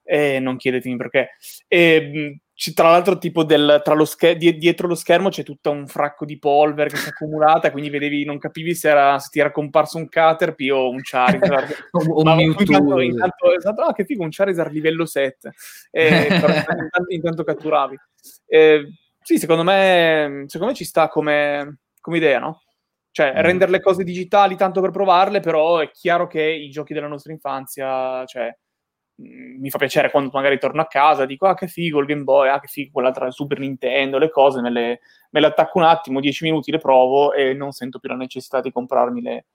e 0.09 0.39
non 0.39 0.57
chiedetemi 0.57 0.97
perché. 0.97 1.35
E, 1.67 2.41
tra 2.73 2.89
l'altro 2.89 3.19
tipo 3.19 3.43
del, 3.43 3.81
lo 3.85 4.05
scher- 4.05 4.35
dietro 4.35 4.87
lo 4.87 4.95
schermo 4.95 5.29
c'è 5.29 5.43
tutto 5.43 5.69
un 5.69 5.87
fracco 5.87 6.25
di 6.25 6.39
polvere 6.39 6.89
che 6.89 6.97
si 6.97 7.05
è 7.05 7.09
accumulata, 7.09 7.71
quindi 7.71 7.91
vedevi, 7.91 8.25
non 8.25 8.39
capivi 8.39 8.73
se, 8.73 8.89
era, 8.89 9.19
se 9.19 9.29
ti 9.31 9.39
era 9.39 9.51
comparso 9.51 9.97
un 9.97 10.09
Caterpie 10.09 10.71
o 10.71 10.89
un 10.89 10.99
Charizard. 11.01 11.89
o 11.91 11.99
un 12.25 12.35
Mewtwo. 12.35 12.63
Intanto, 12.63 13.01
intanto, 13.01 13.55
esatto, 13.55 13.81
ah, 13.83 13.93
che 13.93 14.03
figo, 14.03 14.23
un 14.23 14.29
Charizard 14.31 14.71
livello 14.71 15.05
7. 15.05 15.51
E, 15.91 16.27
intanto, 16.33 16.73
intanto, 17.09 17.43
catturavi. 17.43 17.95
E, 18.47 18.93
sì, 19.21 19.37
secondo 19.37 19.63
me, 19.63 20.45
secondo 20.47 20.71
me 20.71 20.77
ci 20.77 20.85
sta 20.85 21.07
come, 21.07 21.81
come 22.01 22.17
idea, 22.17 22.39
no? 22.39 22.63
Cioè, 23.11 23.31
mm. 23.31 23.41
rendere 23.41 23.71
le 23.71 23.79
cose 23.79 24.03
digitali 24.03 24.55
tanto 24.57 24.81
per 24.81 24.89
provarle, 24.89 25.39
però 25.39 25.77
è 25.77 25.91
chiaro 25.91 26.25
che 26.25 26.41
i 26.41 26.69
giochi 26.69 26.93
della 26.95 27.07
nostra 27.07 27.31
infanzia, 27.31 28.25
cioè 28.25 28.51
mi 29.19 29.69
fa 29.69 29.77
piacere 29.77 30.09
quando 30.09 30.29
magari 30.33 30.57
torno 30.57 30.81
a 30.81 30.87
casa, 30.87 31.25
dico 31.25 31.45
ah 31.45 31.53
che 31.53 31.67
figo 31.67 31.99
il 31.99 32.05
Game 32.05 32.23
Boy, 32.23 32.49
ah 32.49 32.59
che 32.59 32.67
figo 32.67 32.91
quell'altra 32.93 33.29
Super 33.31 33.59
Nintendo, 33.59 34.17
le 34.17 34.29
cose, 34.29 34.61
me 34.61 34.69
le, 34.69 34.99
me 35.31 35.39
le 35.39 35.47
attacco 35.47 35.77
un 35.77 35.83
attimo, 35.83 36.19
10 36.19 36.45
minuti 36.45 36.71
le 36.71 36.77
provo 36.77 37.33
e 37.33 37.53
non 37.53 37.71
sento 37.71 37.99
più 37.99 38.09
la 38.09 38.15
necessità 38.15 38.61
di 38.61 38.71
comprarmi 38.71 39.21
le, 39.21 39.45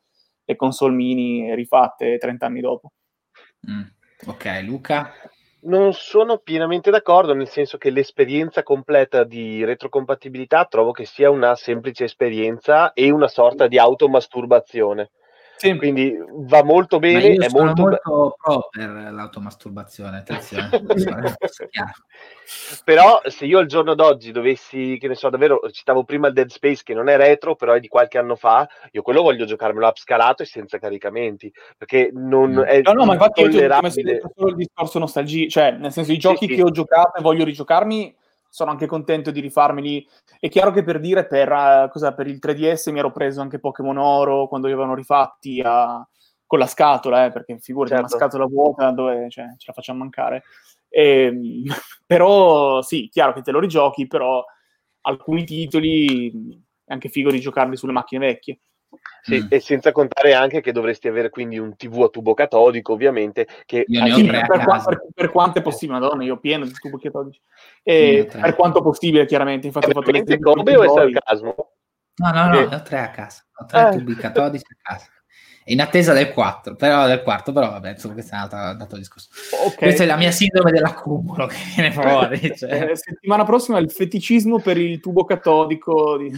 le 0.44 0.56
console 0.56 0.94
mini 0.94 1.54
rifatte 1.54 2.18
30 2.18 2.46
anni 2.46 2.60
dopo. 2.60 2.92
Mm. 3.70 3.82
Ok, 4.26 4.60
Luca? 4.62 5.12
Non 5.62 5.94
sono 5.94 6.38
pienamente 6.38 6.90
d'accordo, 6.90 7.32
nel 7.32 7.48
senso 7.48 7.78
che 7.78 7.88
l'esperienza 7.88 8.62
completa 8.62 9.24
di 9.24 9.64
retrocompatibilità 9.64 10.66
trovo 10.66 10.92
che 10.92 11.06
sia 11.06 11.30
una 11.30 11.54
semplice 11.54 12.04
esperienza 12.04 12.92
e 12.92 13.10
una 13.10 13.28
sorta 13.28 13.66
di 13.66 13.78
automasturbazione. 13.78 15.10
Sì. 15.56 15.76
Quindi 15.76 16.16
va 16.30 16.62
molto 16.64 16.98
bene. 16.98 17.34
è 17.34 17.48
molto, 17.50 17.82
molto 17.82 18.36
pro 18.40 18.68
per 18.70 18.90
l'automasturbazione, 18.90 20.18
attenzione. 20.18 20.68
però 22.84 23.20
se 23.24 23.44
io 23.46 23.58
al 23.58 23.66
giorno 23.66 23.94
d'oggi 23.94 24.32
dovessi, 24.32 24.96
che 24.98 25.08
ne 25.08 25.14
so, 25.14 25.30
davvero, 25.30 25.60
citavo 25.70 26.04
prima 26.04 26.28
il 26.28 26.34
Dead 26.34 26.50
Space 26.50 26.82
che 26.84 26.94
non 26.94 27.08
è 27.08 27.16
retro, 27.16 27.54
però 27.54 27.72
è 27.72 27.80
di 27.80 27.88
qualche 27.88 28.18
anno 28.18 28.36
fa, 28.36 28.68
io 28.90 29.02
quello 29.02 29.22
voglio 29.22 29.44
giocarmelo 29.44 29.86
upscalato 29.86 30.42
e 30.42 30.46
senza 30.46 30.78
caricamenti, 30.78 31.52
perché 31.76 32.10
non 32.12 32.52
mm. 32.52 32.60
è 32.60 32.80
No, 32.82 32.92
no, 32.92 33.04
ma 33.04 33.14
infatti 33.14 33.42
io 33.42 33.48
ho 33.48 34.30
solo 34.34 34.48
il 34.50 34.56
discorso 34.56 34.98
nostalgia, 34.98 35.48
cioè 35.48 35.70
nel 35.72 35.92
senso 35.92 36.12
i 36.12 36.18
giochi 36.18 36.46
sì, 36.46 36.48
che 36.48 36.54
sì. 36.56 36.60
ho 36.62 36.70
giocato 36.70 37.18
e 37.18 37.22
voglio 37.22 37.44
rigiocarmi 37.44 38.14
sono 38.54 38.70
anche 38.70 38.86
contento 38.86 39.32
di 39.32 39.40
rifarmeli. 39.40 40.06
È 40.38 40.48
chiaro 40.48 40.70
che 40.70 40.84
per 40.84 41.00
dire, 41.00 41.26
per, 41.26 41.50
uh, 41.50 41.88
cosa, 41.90 42.14
per 42.14 42.28
il 42.28 42.38
3DS 42.40 42.92
mi 42.92 43.00
ero 43.00 43.10
preso 43.10 43.40
anche 43.40 43.58
Pokémon 43.58 43.98
Oro 43.98 44.46
quando 44.46 44.68
li 44.68 44.72
avevano 44.72 44.94
rifatti 44.94 45.60
a, 45.60 46.06
con 46.46 46.60
la 46.60 46.68
scatola, 46.68 47.24
eh, 47.24 47.32
perché 47.32 47.58
figurati, 47.58 47.96
certo. 47.96 48.14
una 48.14 48.16
scatola 48.16 48.46
vuota 48.46 48.92
dove 48.92 49.28
cioè, 49.28 49.46
ce 49.56 49.64
la 49.66 49.72
facciamo 49.72 49.98
mancare. 49.98 50.44
E, 50.88 51.02
ehm, 51.02 51.64
però 52.06 52.80
sì, 52.80 53.08
chiaro 53.10 53.32
che 53.32 53.42
te 53.42 53.50
lo 53.50 53.58
rigiochi, 53.58 54.06
però 54.06 54.44
alcuni 55.00 55.42
titoli 55.42 56.30
è 56.84 56.92
anche 56.92 57.08
figo 57.08 57.32
di 57.32 57.40
giocarli 57.40 57.76
sulle 57.76 57.90
macchine 57.90 58.24
vecchie. 58.24 58.60
Sì, 59.22 59.42
mm. 59.42 59.46
E 59.48 59.60
senza 59.60 59.92
contare 59.92 60.34
anche 60.34 60.60
che 60.60 60.72
dovresti 60.72 61.08
avere 61.08 61.30
quindi 61.30 61.58
un 61.58 61.76
TV 61.76 62.02
a 62.02 62.08
tubo 62.08 62.34
catodico, 62.34 62.92
ovviamente. 62.92 63.46
Che 63.64 63.84
io 63.86 64.02
ne 64.02 64.12
ho 64.12 64.16
tre 64.16 64.44
per, 64.46 64.64
qua, 64.64 64.82
per, 64.84 65.06
per, 65.14 65.30
quanto 65.30 65.58
è 65.58 65.62
possibile, 65.62 65.98
madonna, 65.98 66.24
io 66.24 66.34
ho 66.34 66.38
pieno 66.38 66.64
di 66.64 66.72
tubi 66.72 66.98
catodici. 67.00 67.40
E 67.82 68.28
per 68.30 68.54
quanto 68.54 68.82
possibile, 68.82 69.26
chiaramente. 69.26 69.66
Infatti, 69.66 69.90
ho 69.90 69.92
fatto 69.92 70.10
le 70.10 70.38
Kobe 70.38 70.76
o 70.76 70.82
è 70.82 70.88
sarcasmo? 70.88 71.54
No, 72.16 72.30
no, 72.30 72.46
no, 72.46 72.68
ne 72.68 72.74
ho 72.74 72.82
tre 72.82 72.98
a 72.98 73.10
casa. 73.10 73.44
Ho 73.56 73.66
tre 73.66 73.88
eh. 73.88 73.96
tubi 73.96 74.14
catodici 74.14 74.64
a 74.68 74.76
casa. 74.80 75.06
In 75.68 75.80
attesa 75.80 76.12
del 76.12 76.30
4, 76.30 76.76
però 76.76 77.06
del 77.06 77.22
quarto, 77.22 77.50
però 77.50 77.70
vabbè, 77.70 77.92
insomma, 77.92 78.12
questo 78.12 78.34
è 78.34 78.36
un 78.36 78.42
altro, 78.42 78.58
un 78.58 78.80
altro 78.82 78.98
discorso. 78.98 79.30
Okay. 79.64 79.76
Questa 79.76 80.02
è 80.02 80.06
la 80.06 80.16
mia 80.16 80.30
sindrome 80.30 80.70
dell'accumulo 80.70 81.46
che 81.48 81.56
viene 81.74 81.90
fuori. 81.90 82.38
Cioè. 82.54 82.90
Eh, 82.90 82.96
settimana 82.96 83.44
prossima 83.44 83.78
il 83.78 83.90
feticismo 83.90 84.58
per 84.58 84.76
il 84.76 85.00
tubo 85.00 85.24
catodico. 85.24 86.18
Di... 86.18 86.30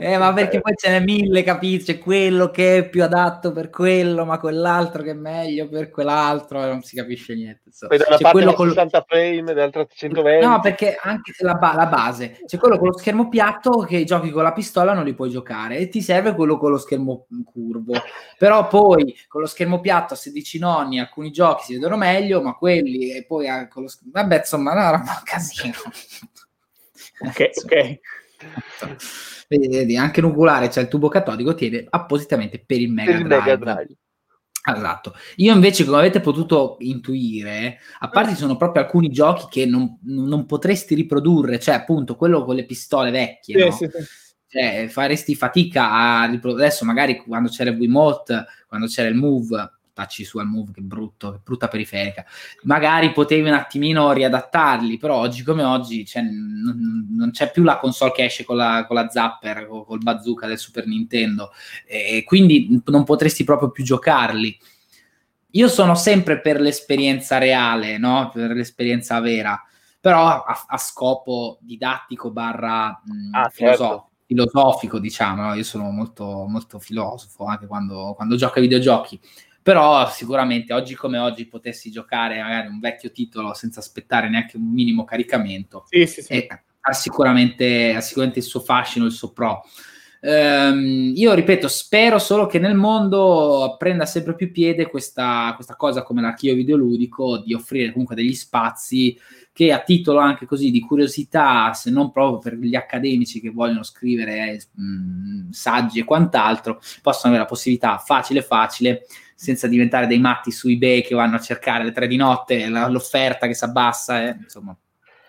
Eh, 0.00 0.16
ma 0.16 0.32
perché 0.32 0.60
poi 0.60 0.72
ce 0.74 0.88
n'è 0.88 1.00
mille, 1.00 1.42
capisci? 1.42 1.92
C'è 1.92 1.98
quello 1.98 2.50
che 2.50 2.78
è 2.78 2.88
più 2.88 3.02
adatto 3.02 3.52
per 3.52 3.68
quello, 3.68 4.24
ma 4.24 4.38
quell'altro 4.38 5.02
che 5.02 5.10
è 5.10 5.14
meglio 5.14 5.68
per 5.68 5.90
quell'altro, 5.90 6.64
non 6.64 6.82
si 6.82 6.96
capisce 6.96 7.34
niente. 7.34 7.70
So. 7.70 7.86
Poi 7.86 7.98
da 7.98 8.04
una 8.08 8.16
c'è 8.16 8.22
parte 8.22 8.54
con 8.54 8.68
60 8.68 9.04
frame, 9.06 9.52
dall'altra 9.52 9.86
120. 9.86 10.46
No, 10.46 10.60
perché 10.60 10.98
anche 11.00 11.32
la, 11.40 11.54
ba- 11.54 11.74
la, 11.74 11.86
base, 11.86 12.38
c'è 12.46 12.56
quello 12.56 12.78
con 12.78 12.88
lo 12.88 12.98
schermo 12.98 13.28
piatto 13.28 13.80
che 13.80 14.04
giochi 14.04 14.30
con 14.30 14.42
la 14.42 14.52
pistola 14.52 14.94
non 14.94 15.04
li 15.04 15.14
puoi 15.14 15.30
giocare 15.30 15.76
e 15.76 15.88
ti 15.88 16.00
serve 16.00 16.34
quello 16.34 16.56
con 16.56 16.70
lo 16.70 16.78
schermo 16.78 17.26
curvo. 17.44 17.92
Però 18.38 18.66
poi 18.68 19.14
con 19.26 19.42
lo 19.42 19.46
schermo 19.46 19.80
piatto 19.80 20.14
a 20.14 20.16
16 20.16 20.58
nonni 20.58 20.98
alcuni 20.98 21.30
giochi 21.30 21.64
si 21.64 21.72
vedono 21.74 21.96
meglio, 21.96 22.40
ma 22.40 22.54
quelli 22.54 23.12
e 23.12 23.24
poi 23.26 23.46
con 23.68 23.82
lo 23.82 23.88
schermo... 23.88 24.12
Vabbè, 24.14 24.38
insomma, 24.38 24.72
no, 24.72 24.80
era 24.80 24.96
un 24.96 25.20
casino. 25.24 25.74
ok, 27.20 27.50
ok. 27.64 28.00
Vedi, 29.48 29.68
vedi, 29.68 29.96
anche 29.96 30.20
l'oculare, 30.20 30.70
cioè 30.70 30.82
il 30.82 30.90
tubo 30.90 31.08
catodico, 31.08 31.54
tiene 31.54 31.86
appositamente 31.88 32.62
per 32.64 32.80
il 32.80 32.92
Mega, 32.92 33.12
per 33.12 33.20
il 33.20 33.26
Mega 33.26 33.56
Drive. 33.56 33.96
Esatto. 34.76 35.14
Io 35.36 35.54
invece, 35.54 35.84
come 35.84 35.96
avete 35.96 36.20
potuto 36.20 36.76
intuire, 36.80 37.78
a 38.00 38.10
parte 38.10 38.32
ci 38.32 38.36
sono 38.36 38.58
proprio 38.58 38.82
alcuni 38.82 39.08
giochi 39.08 39.46
che 39.48 39.64
non, 39.64 39.98
non 40.02 40.44
potresti 40.44 40.94
riprodurre, 40.94 41.58
cioè 41.58 41.76
appunto 41.76 42.16
quello 42.16 42.44
con 42.44 42.56
le 42.56 42.66
pistole 42.66 43.10
vecchie, 43.10 43.58
sì, 43.58 43.64
no? 43.64 43.70
sì, 43.70 43.88
sì. 43.90 44.04
Cioè, 44.50 44.88
faresti 44.88 45.34
fatica 45.34 45.90
a 45.92 46.26
riprodurre. 46.26 46.66
Adesso 46.66 46.84
magari 46.84 47.16
quando 47.16 47.48
c'era 47.48 47.70
il 47.70 47.78
Wiimote, 47.78 48.44
quando 48.66 48.86
c'era 48.86 49.08
il 49.08 49.14
Move, 49.14 49.77
tacci 49.98 50.22
su 50.24 50.38
al 50.38 50.46
move, 50.46 50.70
che 50.72 50.80
brutto, 50.80 51.32
che 51.32 51.40
brutta 51.42 51.66
periferica. 51.66 52.24
Magari 52.62 53.12
potevi 53.12 53.48
un 53.48 53.54
attimino 53.54 54.12
riadattarli, 54.12 54.96
però 54.96 55.16
oggi 55.16 55.42
come 55.42 55.64
oggi 55.64 56.04
cioè, 56.06 56.22
non, 56.22 57.08
non, 57.10 57.30
c'è 57.32 57.50
più 57.50 57.64
la 57.64 57.78
console 57.78 58.12
che 58.12 58.24
esce 58.24 58.44
con 58.44 58.56
la, 58.56 58.84
con 58.86 58.94
la 58.94 59.08
zapper, 59.08 59.66
con, 59.66 59.84
col 59.84 59.98
bazooka 59.98 60.46
del 60.46 60.58
Super 60.58 60.86
Nintendo, 60.86 61.50
e 61.84 62.22
quindi 62.24 62.80
non 62.86 63.02
potresti 63.02 63.42
proprio 63.42 63.70
più 63.70 63.82
giocarli. 63.82 64.56
Io 65.52 65.66
sono 65.68 65.96
sempre 65.96 66.40
per 66.40 66.60
l'esperienza 66.60 67.38
reale, 67.38 67.98
no? 67.98 68.30
per 68.32 68.52
l'esperienza 68.52 69.18
vera, 69.18 69.60
però 70.00 70.44
a, 70.44 70.64
a 70.68 70.76
scopo 70.76 71.58
didattico 71.60 72.30
barra 72.30 73.02
mh, 73.04 73.34
ah, 73.34 73.48
filosofico. 73.48 73.86
Certo 73.88 74.06
filosofico, 74.28 74.98
diciamo, 74.98 75.40
no? 75.40 75.54
io 75.54 75.64
sono 75.64 75.90
molto, 75.90 76.44
molto 76.46 76.78
filosofo 76.78 77.46
anche 77.46 77.66
quando, 77.66 78.12
quando 78.14 78.36
gioco 78.36 78.56
ai 78.56 78.66
videogiochi 78.66 79.18
però 79.68 80.08
sicuramente 80.08 80.72
oggi 80.72 80.94
come 80.94 81.18
oggi 81.18 81.44
potessi 81.44 81.90
giocare 81.90 82.40
magari 82.40 82.68
un 82.68 82.80
vecchio 82.80 83.10
titolo 83.10 83.52
senza 83.52 83.80
aspettare 83.80 84.30
neanche 84.30 84.56
un 84.56 84.72
minimo 84.72 85.04
caricamento 85.04 85.84
sì, 85.90 86.06
sì, 86.06 86.22
sì. 86.22 86.46
ha, 86.80 86.92
sicuramente, 86.94 87.94
ha, 87.94 88.00
sicuramente, 88.00 88.38
il 88.38 88.46
suo 88.46 88.60
fascino, 88.60 89.04
il 89.04 89.12
suo 89.12 89.30
pro. 89.30 89.60
ehm, 90.22 91.12
io 91.14 91.34
ripeto, 91.34 91.68
spero 91.68 92.18
solo 92.18 92.46
che 92.46 92.58
nel 92.58 92.76
mondo 92.76 93.76
prenda 93.78 94.06
sempre 94.06 94.34
più 94.34 94.50
piede 94.50 94.88
questa, 94.88 95.52
questa 95.54 95.76
cosa 95.76 96.02
come 96.02 96.22
l'archivio 96.22 96.56
videoludico 96.56 97.36
di 97.36 97.52
offrire 97.52 97.92
comunque 97.92 98.14
degli 98.14 98.32
spazi 98.32 99.18
che 99.52 99.70
a 99.70 99.80
titolo 99.80 100.18
anche 100.18 100.46
così 100.46 100.70
di 100.70 100.80
curiosità, 100.80 101.74
se 101.74 101.90
non 101.90 102.10
proprio 102.10 102.38
per 102.38 102.54
gli 102.54 102.74
accademici 102.74 103.38
che 103.38 103.50
vogliono 103.50 103.82
scrivere 103.82 104.62
mh, 104.72 104.82
mm, 104.82 105.50
saggi 105.50 105.98
e 105.98 106.04
quant'altro, 106.04 106.80
possono 107.02 107.34
avere 107.34 107.42
la 107.42 107.48
possibilità 107.50 107.98
facile 107.98 108.40
facile 108.40 109.02
senza 109.40 109.68
diventare 109.68 110.08
dei 110.08 110.18
matti 110.18 110.50
su 110.50 110.66
eBay 110.66 111.00
che 111.02 111.14
vanno 111.14 111.36
a 111.36 111.40
cercare 111.40 111.82
alle 111.82 111.92
tre 111.92 112.08
di 112.08 112.16
notte 112.16 112.68
la, 112.68 112.88
l'offerta 112.88 113.46
che 113.46 113.54
si 113.54 113.62
abbassa, 113.62 114.24
eh, 114.24 114.36
insomma. 114.36 114.76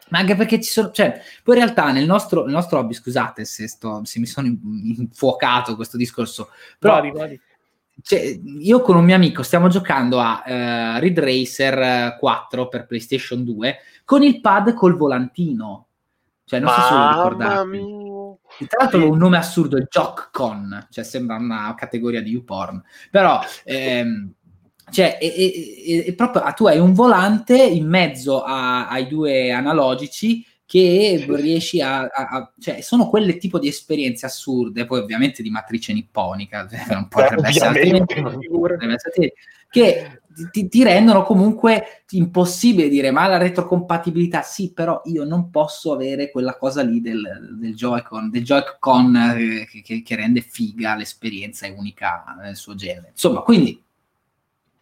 Ma 0.07 0.17
anche 0.17 0.35
perché 0.35 0.59
ci 0.59 0.71
sono, 0.71 0.89
cioè, 0.89 1.21
poi 1.43 1.57
in 1.57 1.61
realtà 1.61 1.91
nel 1.91 2.07
nostro, 2.07 2.43
nel 2.43 2.53
nostro 2.53 2.79
hobby, 2.79 2.95
scusate 2.95 3.45
se, 3.45 3.67
sto, 3.67 4.01
se 4.05 4.19
mi 4.19 4.25
sono 4.25 4.47
infuocato 4.47 5.75
questo 5.75 5.95
discorso, 5.95 6.49
però 6.79 6.95
vadi, 6.95 7.11
vadi. 7.11 7.41
Cioè, 8.01 8.39
io 8.43 8.81
con 8.81 8.95
un 8.95 9.05
mio 9.05 9.13
amico 9.13 9.43
stiamo 9.43 9.67
giocando 9.67 10.19
a 10.19 10.41
uh, 10.43 10.99
Rid 10.99 11.19
Racer 11.19 12.17
4 12.17 12.67
per 12.67 12.87
PlayStation 12.87 13.43
2 13.43 13.77
con 14.05 14.23
il 14.23 14.41
pad 14.41 14.73
col 14.73 14.97
volantino. 14.97 15.85
Cioè, 16.45 16.59
non 16.59 16.73
so 16.73 16.81
se 16.81 16.93
lo 16.95 17.07
ricordate. 17.09 18.18
Tra 18.67 18.83
l'altro 18.83 19.09
un 19.09 19.17
nome 19.17 19.37
assurdo, 19.37 19.77
il 19.77 19.87
JockCon, 19.89 20.87
cioè 20.89 21.03
sembra 21.03 21.35
una 21.35 21.73
categoria 21.75 22.21
di 22.21 22.31
YouPorn. 22.31 22.83
Però, 23.11 23.39
ehm, 23.63 24.33
cioè, 24.91 25.17
è, 25.17 25.33
è, 25.33 26.05
è 26.05 26.13
proprio, 26.13 26.43
tu 26.55 26.67
hai 26.67 26.79
un 26.79 26.93
volante 26.93 27.55
in 27.55 27.87
mezzo 27.87 28.43
a, 28.43 28.87
ai 28.87 29.07
due 29.07 29.51
analogici 29.51 30.45
che 30.65 31.25
riesci 31.27 31.81
a, 31.81 32.01
a, 32.01 32.09
a, 32.09 32.53
cioè 32.59 32.81
sono 32.81 33.09
quelle 33.09 33.37
tipo 33.37 33.57
di 33.57 33.67
esperienze 33.67 34.27
assurde 34.27 34.85
poi 34.85 34.99
ovviamente 34.99 35.41
di 35.41 35.49
matrice 35.49 35.93
nipponica 35.93 36.67
non 36.93 37.07
potrebbe 37.07 37.47
essere 37.47 39.33
che 39.67 40.18
ti, 40.51 40.67
ti, 40.69 40.83
rendono 40.83 41.23
comunque 41.23 42.03
impossibile 42.11 42.87
dire 42.87 43.11
ma 43.11 43.27
la 43.27 43.37
retrocompatibilità 43.37 44.41
sì 44.41 44.71
però 44.71 45.01
io 45.05 45.23
non 45.23 45.49
posso 45.49 45.91
avere 45.91 46.31
quella 46.31 46.57
cosa 46.57 46.81
lì 46.81 47.01
del, 47.01 47.57
del 47.59 47.75
Joy-Con 47.75 48.29
del 48.29 48.43
Joy-Con 48.43 49.15
eh, 49.15 49.67
che, 49.83 50.01
che, 50.01 50.15
rende 50.15 50.41
figa 50.41 50.95
l'esperienza 50.95 51.65
è 51.65 51.73
unica 51.75 52.23
nel 52.41 52.55
suo 52.55 52.75
genere 52.75 53.09
insomma 53.11 53.41
quindi 53.41 53.81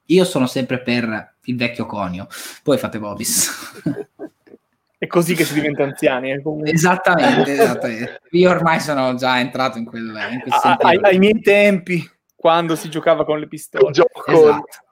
io 0.10 0.26
sono 0.26 0.48
sempre 0.48 0.82
per 0.82 1.36
il 1.44 1.58
vecchio 1.58 1.86
conio 1.86 2.28
poi 2.62 2.78
fate 2.78 3.00
Bobis 3.00 3.50
È 5.00 5.06
così 5.06 5.36
che 5.36 5.44
si 5.44 5.54
diventa 5.54 5.84
anziani. 5.84 6.32
Eh, 6.32 6.42
esattamente, 6.64 7.52
esattamente, 7.52 8.22
Io 8.32 8.50
ormai 8.50 8.80
sono 8.80 9.14
già 9.14 9.40
entrato 9.40 9.78
in 9.78 9.86
quel, 9.86 10.08
in 10.08 10.40
quel 10.40 10.54
a, 10.60 10.76
ai, 10.80 10.98
ai, 11.04 11.20
miei 11.20 11.40
tempi, 11.40 12.04
quando 12.36 12.76
si 12.76 12.90
giocava 12.90 13.24
con 13.24 13.38
le 13.38 13.48
pistole. 13.48 13.92
Esatto. 13.92 14.87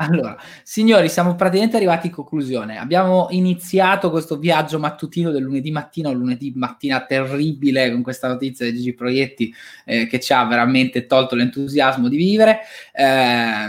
Allora, 0.00 0.34
signori, 0.62 1.10
siamo 1.10 1.34
praticamente 1.34 1.76
arrivati 1.76 2.06
in 2.06 2.14
conclusione. 2.14 2.78
Abbiamo 2.78 3.26
iniziato 3.30 4.10
questo 4.10 4.38
viaggio 4.38 4.78
mattutino 4.78 5.30
del 5.30 5.42
lunedì 5.42 5.70
mattina, 5.70 6.08
un 6.08 6.16
lunedì 6.16 6.52
mattina 6.56 7.04
terribile 7.04 7.90
con 7.92 8.02
questa 8.02 8.26
notizia 8.26 8.64
dei 8.64 8.74
Gigi 8.74 8.94
Proietti 8.94 9.54
eh, 9.84 10.06
che 10.06 10.18
ci 10.18 10.32
ha 10.32 10.42
veramente 10.46 11.04
tolto 11.04 11.34
l'entusiasmo 11.34 12.08
di 12.08 12.16
vivere. 12.16 12.60
Eh, 12.94 13.68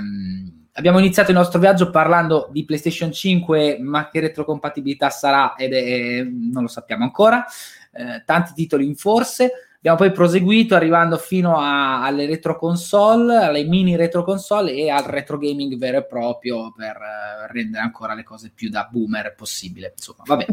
abbiamo 0.72 1.00
iniziato 1.00 1.32
il 1.32 1.38
nostro 1.38 1.60
viaggio 1.60 1.90
parlando 1.90 2.48
di 2.50 2.64
PlayStation 2.64 3.12
5, 3.12 3.80
ma 3.82 4.08
che 4.08 4.22
retrocompatibilità 4.22 5.10
sarà 5.10 5.56
ed 5.56 5.74
è, 5.74 6.24
non 6.24 6.62
lo 6.62 6.70
sappiamo 6.70 7.04
ancora. 7.04 7.46
Eh, 7.92 8.24
tanti 8.26 8.54
titoli 8.54 8.86
in 8.86 8.96
forse. 8.96 9.52
Abbiamo 9.84 9.98
poi 9.98 10.12
proseguito 10.12 10.76
arrivando 10.76 11.18
fino 11.18 11.58
a, 11.58 12.04
alle 12.04 12.28
retro 12.28 12.56
console, 12.56 13.38
alle 13.38 13.64
mini 13.64 13.96
retro 13.96 14.24
console 14.24 14.74
e 14.74 14.92
al 14.92 15.06
retro 15.06 15.40
gaming 15.40 15.76
vero 15.76 15.98
e 15.98 16.06
proprio 16.06 16.72
per 16.72 16.98
uh, 16.98 17.52
rendere 17.52 17.82
ancora 17.82 18.14
le 18.14 18.22
cose 18.22 18.52
più 18.54 18.70
da 18.70 18.88
boomer 18.92 19.34
possibile. 19.34 19.94
Insomma, 19.96 20.22
vabbè. 20.24 20.46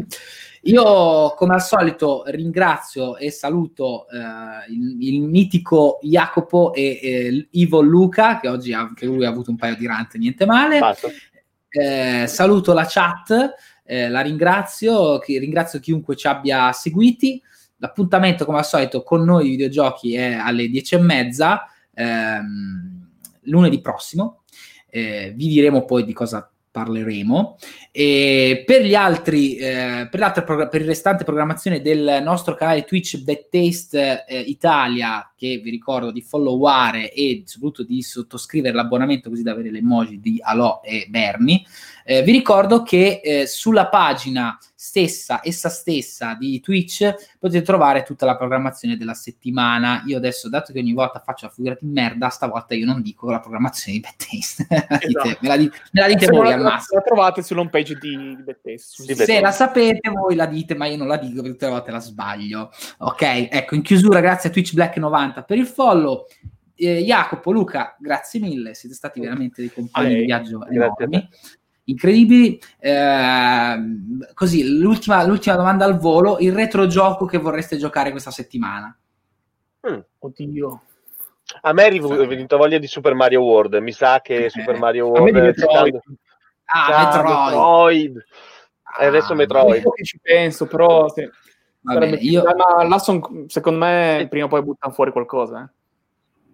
Io 0.63 1.35
come 1.35 1.53
al 1.53 1.61
solito 1.61 2.23
ringrazio 2.25 3.17
e 3.17 3.29
saluto 3.29 4.07
uh, 4.09 4.71
il, 4.71 4.97
il, 4.99 5.21
mitico 5.21 5.99
Jacopo 6.01 6.73
e, 6.73 6.99
e 6.99 7.47
Ivo 7.51 7.81
Luca, 7.81 8.39
che 8.39 8.47
oggi 8.47 8.73
anche 8.73 9.05
lui 9.05 9.25
ha 9.25 9.29
avuto 9.29 9.51
un 9.51 9.57
paio 9.57 9.75
di 9.75 9.85
rant, 9.85 10.15
niente 10.15 10.47
male. 10.47 10.79
Eh, 11.69 12.25
saluto 12.25 12.73
la 12.73 12.87
chat, 12.89 13.53
eh, 13.83 14.09
la 14.09 14.21
ringrazio, 14.21 15.19
ringrazio 15.19 15.79
chiunque 15.79 16.15
ci 16.15 16.25
abbia 16.25 16.71
seguiti. 16.71 17.39
L'appuntamento, 17.79 18.45
come 18.45 18.59
al 18.59 18.65
solito, 18.65 19.03
con 19.03 19.23
noi 19.23 19.47
i 19.47 19.49
videogiochi 19.49 20.15
è 20.15 20.33
alle 20.33 20.67
10 20.67 20.95
e 20.95 20.99
mezza 20.99 21.65
ehm, 21.93 23.07
lunedì 23.43 23.81
prossimo. 23.81 24.43
Eh, 24.89 25.33
vi 25.35 25.47
diremo 25.47 25.85
poi 25.85 26.03
di 26.03 26.13
cosa 26.13 26.49
parleremo. 26.71 27.57
E 27.91 28.63
per 28.65 28.83
gli 28.83 28.95
altri, 28.95 29.55
eh, 29.55 30.07
per, 30.09 30.67
per 30.69 30.81
il 30.81 30.87
restante 30.87 31.23
programmazione 31.23 31.81
del 31.81 32.21
nostro 32.23 32.55
canale 32.55 32.83
Twitch 32.85 33.21
Bad 33.23 33.49
Taste 33.49 34.25
eh, 34.27 34.39
Italia, 34.39 35.31
che 35.35 35.59
vi 35.63 35.69
ricordo 35.69 36.11
di 36.11 36.21
followare 36.21 37.11
e 37.11 37.43
soprattutto 37.45 37.83
di 37.83 38.01
sottoscrivere 38.01 38.75
l'abbonamento 38.75 39.29
così 39.29 39.43
da 39.43 39.51
avere 39.51 39.71
le 39.71 39.79
emoji 39.79 40.19
di 40.19 40.39
Alò 40.41 40.81
e 40.83 41.07
Berni. 41.09 41.65
Eh, 42.05 42.23
vi 42.23 42.31
ricordo 42.31 42.83
che 42.83 43.21
eh, 43.23 43.47
sulla 43.47 43.87
pagina 43.87 44.57
stessa, 44.81 45.41
essa 45.43 45.67
stessa 45.67 46.35
di 46.35 46.61
Twitch, 46.61 47.13
potete 47.37 47.65
trovare 47.65 48.03
tutta 48.03 48.25
la 48.25 48.37
programmazione 48.37 48.95
della 48.95 49.13
settimana. 49.13 50.03
Io 50.05 50.15
adesso, 50.15 50.47
dato 50.47 50.71
che 50.71 50.79
ogni 50.79 50.93
volta 50.93 51.19
faccio 51.19 51.47
la 51.47 51.51
figura 51.51 51.77
di 51.77 51.85
merda, 51.85 52.29
stavolta 52.29 52.75
io 52.75 52.85
non 52.85 53.01
dico 53.01 53.29
la 53.29 53.41
programmazione 53.41 53.99
di 53.99 54.07
Taste. 54.15 54.67
Esatto. 55.09 55.37
me, 55.41 55.47
la 55.49 55.57
dite, 55.57 55.77
me 55.91 56.01
la 56.01 56.07
dite 56.07 56.27
voi 56.27 56.47
la, 56.47 56.53
al 56.53 56.61
massimo. 56.61 56.99
La 56.99 57.05
trovate 57.05 57.43
sull'home 57.43 57.69
page 57.69 57.95
di 57.95 58.37
Bad 58.41 58.61
Taste. 58.61 59.15
Se 59.15 59.41
la 59.41 59.51
sapete, 59.51 60.09
voi 60.11 60.35
la 60.35 60.45
dite, 60.45 60.75
ma 60.75 60.85
io 60.85 60.95
non 60.95 61.07
la 61.07 61.17
dico 61.17 61.41
perché 61.41 61.51
tutte 61.51 61.65
le 61.65 61.71
volte 61.71 61.91
la 61.91 61.99
sbaglio. 61.99 62.71
Ok, 62.99 63.21
ecco, 63.51 63.75
in 63.75 63.81
chiusura, 63.81 64.21
grazie 64.21 64.49
a 64.49 64.51
Twitch 64.53 64.73
Black 64.73 64.95
90 64.95 65.43
per 65.43 65.57
il 65.57 65.67
follow. 65.67 66.25
Eh, 66.75 67.03
Jacopo, 67.03 67.51
Luca, 67.51 67.97
grazie 67.99 68.39
mille, 68.39 68.73
siete 68.73 68.95
stati 68.95 69.19
veramente 69.19 69.59
dei 69.59 69.73
compagni 69.73 70.15
di 70.15 70.23
viaggio 70.23 70.65
enormi 70.65 71.27
incredibili. 71.89 72.59
Eh, 72.79 73.75
così, 74.33 74.77
l'ultima, 74.77 75.23
l'ultima, 75.25 75.55
domanda 75.55 75.85
al 75.85 75.97
volo: 75.97 76.37
il 76.39 76.53
retrogioco 76.53 77.25
che 77.25 77.37
vorreste 77.37 77.77
giocare 77.77 78.11
questa 78.11 78.31
settimana? 78.31 78.95
Mm. 79.89 79.99
Oddio. 80.19 80.81
A 81.61 81.73
me 81.73 81.87
è 81.87 81.99
venuta 81.99 82.57
voglia 82.57 82.77
di 82.77 82.87
Super 82.87 83.13
Mario 83.13 83.41
World. 83.41 83.75
Mi 83.75 83.91
sa 83.91 84.21
che 84.21 84.45
eh. 84.45 84.49
Super 84.49 84.77
Mario 84.77 85.07
World 85.07 85.35
è 85.35 85.41
Metroid. 85.41 85.99
Ah, 86.65 87.05
Metroid. 87.05 87.47
Metroid. 87.47 88.25
Ah, 88.83 89.03
e 89.03 89.05
adesso 89.07 89.33
Metroid. 89.33 89.83
Io 89.83 90.03
ci 90.03 90.19
penso, 90.21 90.67
però 90.67 91.09
sì. 91.09 91.27
Vabbè, 91.81 92.17
io... 92.19 92.43
Ma 92.43 92.83
Lasson, 92.83 93.45
secondo 93.47 93.79
me, 93.79 94.27
prima 94.29 94.45
o 94.45 94.49
poi 94.49 94.61
buttano 94.61 94.93
fuori 94.93 95.11
qualcosa. 95.11 95.71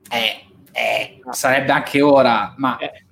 Eh. 0.09 0.45
Eh, 0.71 1.19
eh, 1.19 1.21
sarebbe 1.31 1.71
anche 1.71 2.01
ora, 2.01 2.53
ma 2.57 2.77
eh 2.77 3.04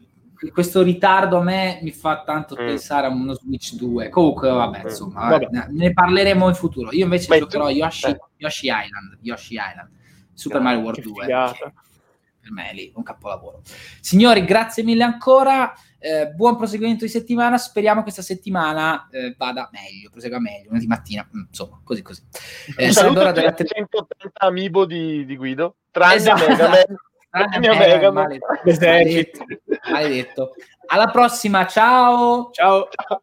questo 0.51 0.81
ritardo 0.81 1.37
a 1.37 1.43
me 1.43 1.79
mi 1.81 1.91
fa 1.91 2.23
tanto 2.23 2.55
mm. 2.55 2.65
pensare 2.65 3.07
a 3.07 3.09
uno 3.09 3.33
Switch 3.33 3.75
2. 3.75 4.09
Comunque, 4.09 4.49
vabbè, 4.49 4.79
mm. 4.79 4.87
insomma, 4.87 5.29
vabbè. 5.29 5.67
ne 5.69 5.93
parleremo 5.93 6.47
in 6.47 6.55
futuro. 6.55 6.91
Io 6.91 7.03
invece 7.03 7.27
Beh, 7.27 7.39
giocherò 7.39 7.69
Yoshi. 7.69 8.15
Yoshi, 8.37 8.65
Island, 8.67 9.17
Yoshi 9.21 9.53
Island, 9.53 9.89
Super 10.33 10.57
no, 10.57 10.63
Mario 10.63 10.81
World 10.81 11.01
2. 11.01 11.25
Per 11.25 12.51
me 12.51 12.71
è 12.71 12.73
lì 12.73 12.91
un 12.95 13.03
capolavoro. 13.03 13.61
Signori, 14.01 14.43
grazie 14.43 14.83
mille 14.83 15.03
ancora. 15.03 15.73
Eh, 15.97 16.27
buon 16.35 16.57
proseguimento 16.57 17.05
di 17.05 17.09
settimana. 17.09 17.57
Speriamo 17.57 17.99
che 17.99 18.11
questa 18.11 18.21
settimana 18.21 19.07
eh, 19.09 19.33
vada 19.37 19.69
meglio, 19.71 20.09
prosegua 20.09 20.41
meglio, 20.41 20.77
di 20.77 20.85
mattina, 20.85 21.25
mm, 21.25 21.43
insomma, 21.47 21.79
così 21.81 22.01
così. 22.01 22.21
Eh, 22.75 22.91
ora 23.05 23.31
della 23.31 23.55
180 23.55 24.39
amiibo 24.39 24.85
di, 24.85 25.25
di 25.25 25.37
Guido, 25.37 25.77
tranne 25.89 26.15
esatto. 26.15 26.49
Mega 26.49 26.67
Man. 26.67 26.97
Ah, 27.35 27.59
mega, 27.59 28.11
maledetto, 28.11 29.45
maledetto. 29.89 30.51
Alla 30.85 31.09
prossima, 31.09 31.65
ciao. 31.65 32.51
Ciao. 32.51 32.87
ciao. 32.89 33.21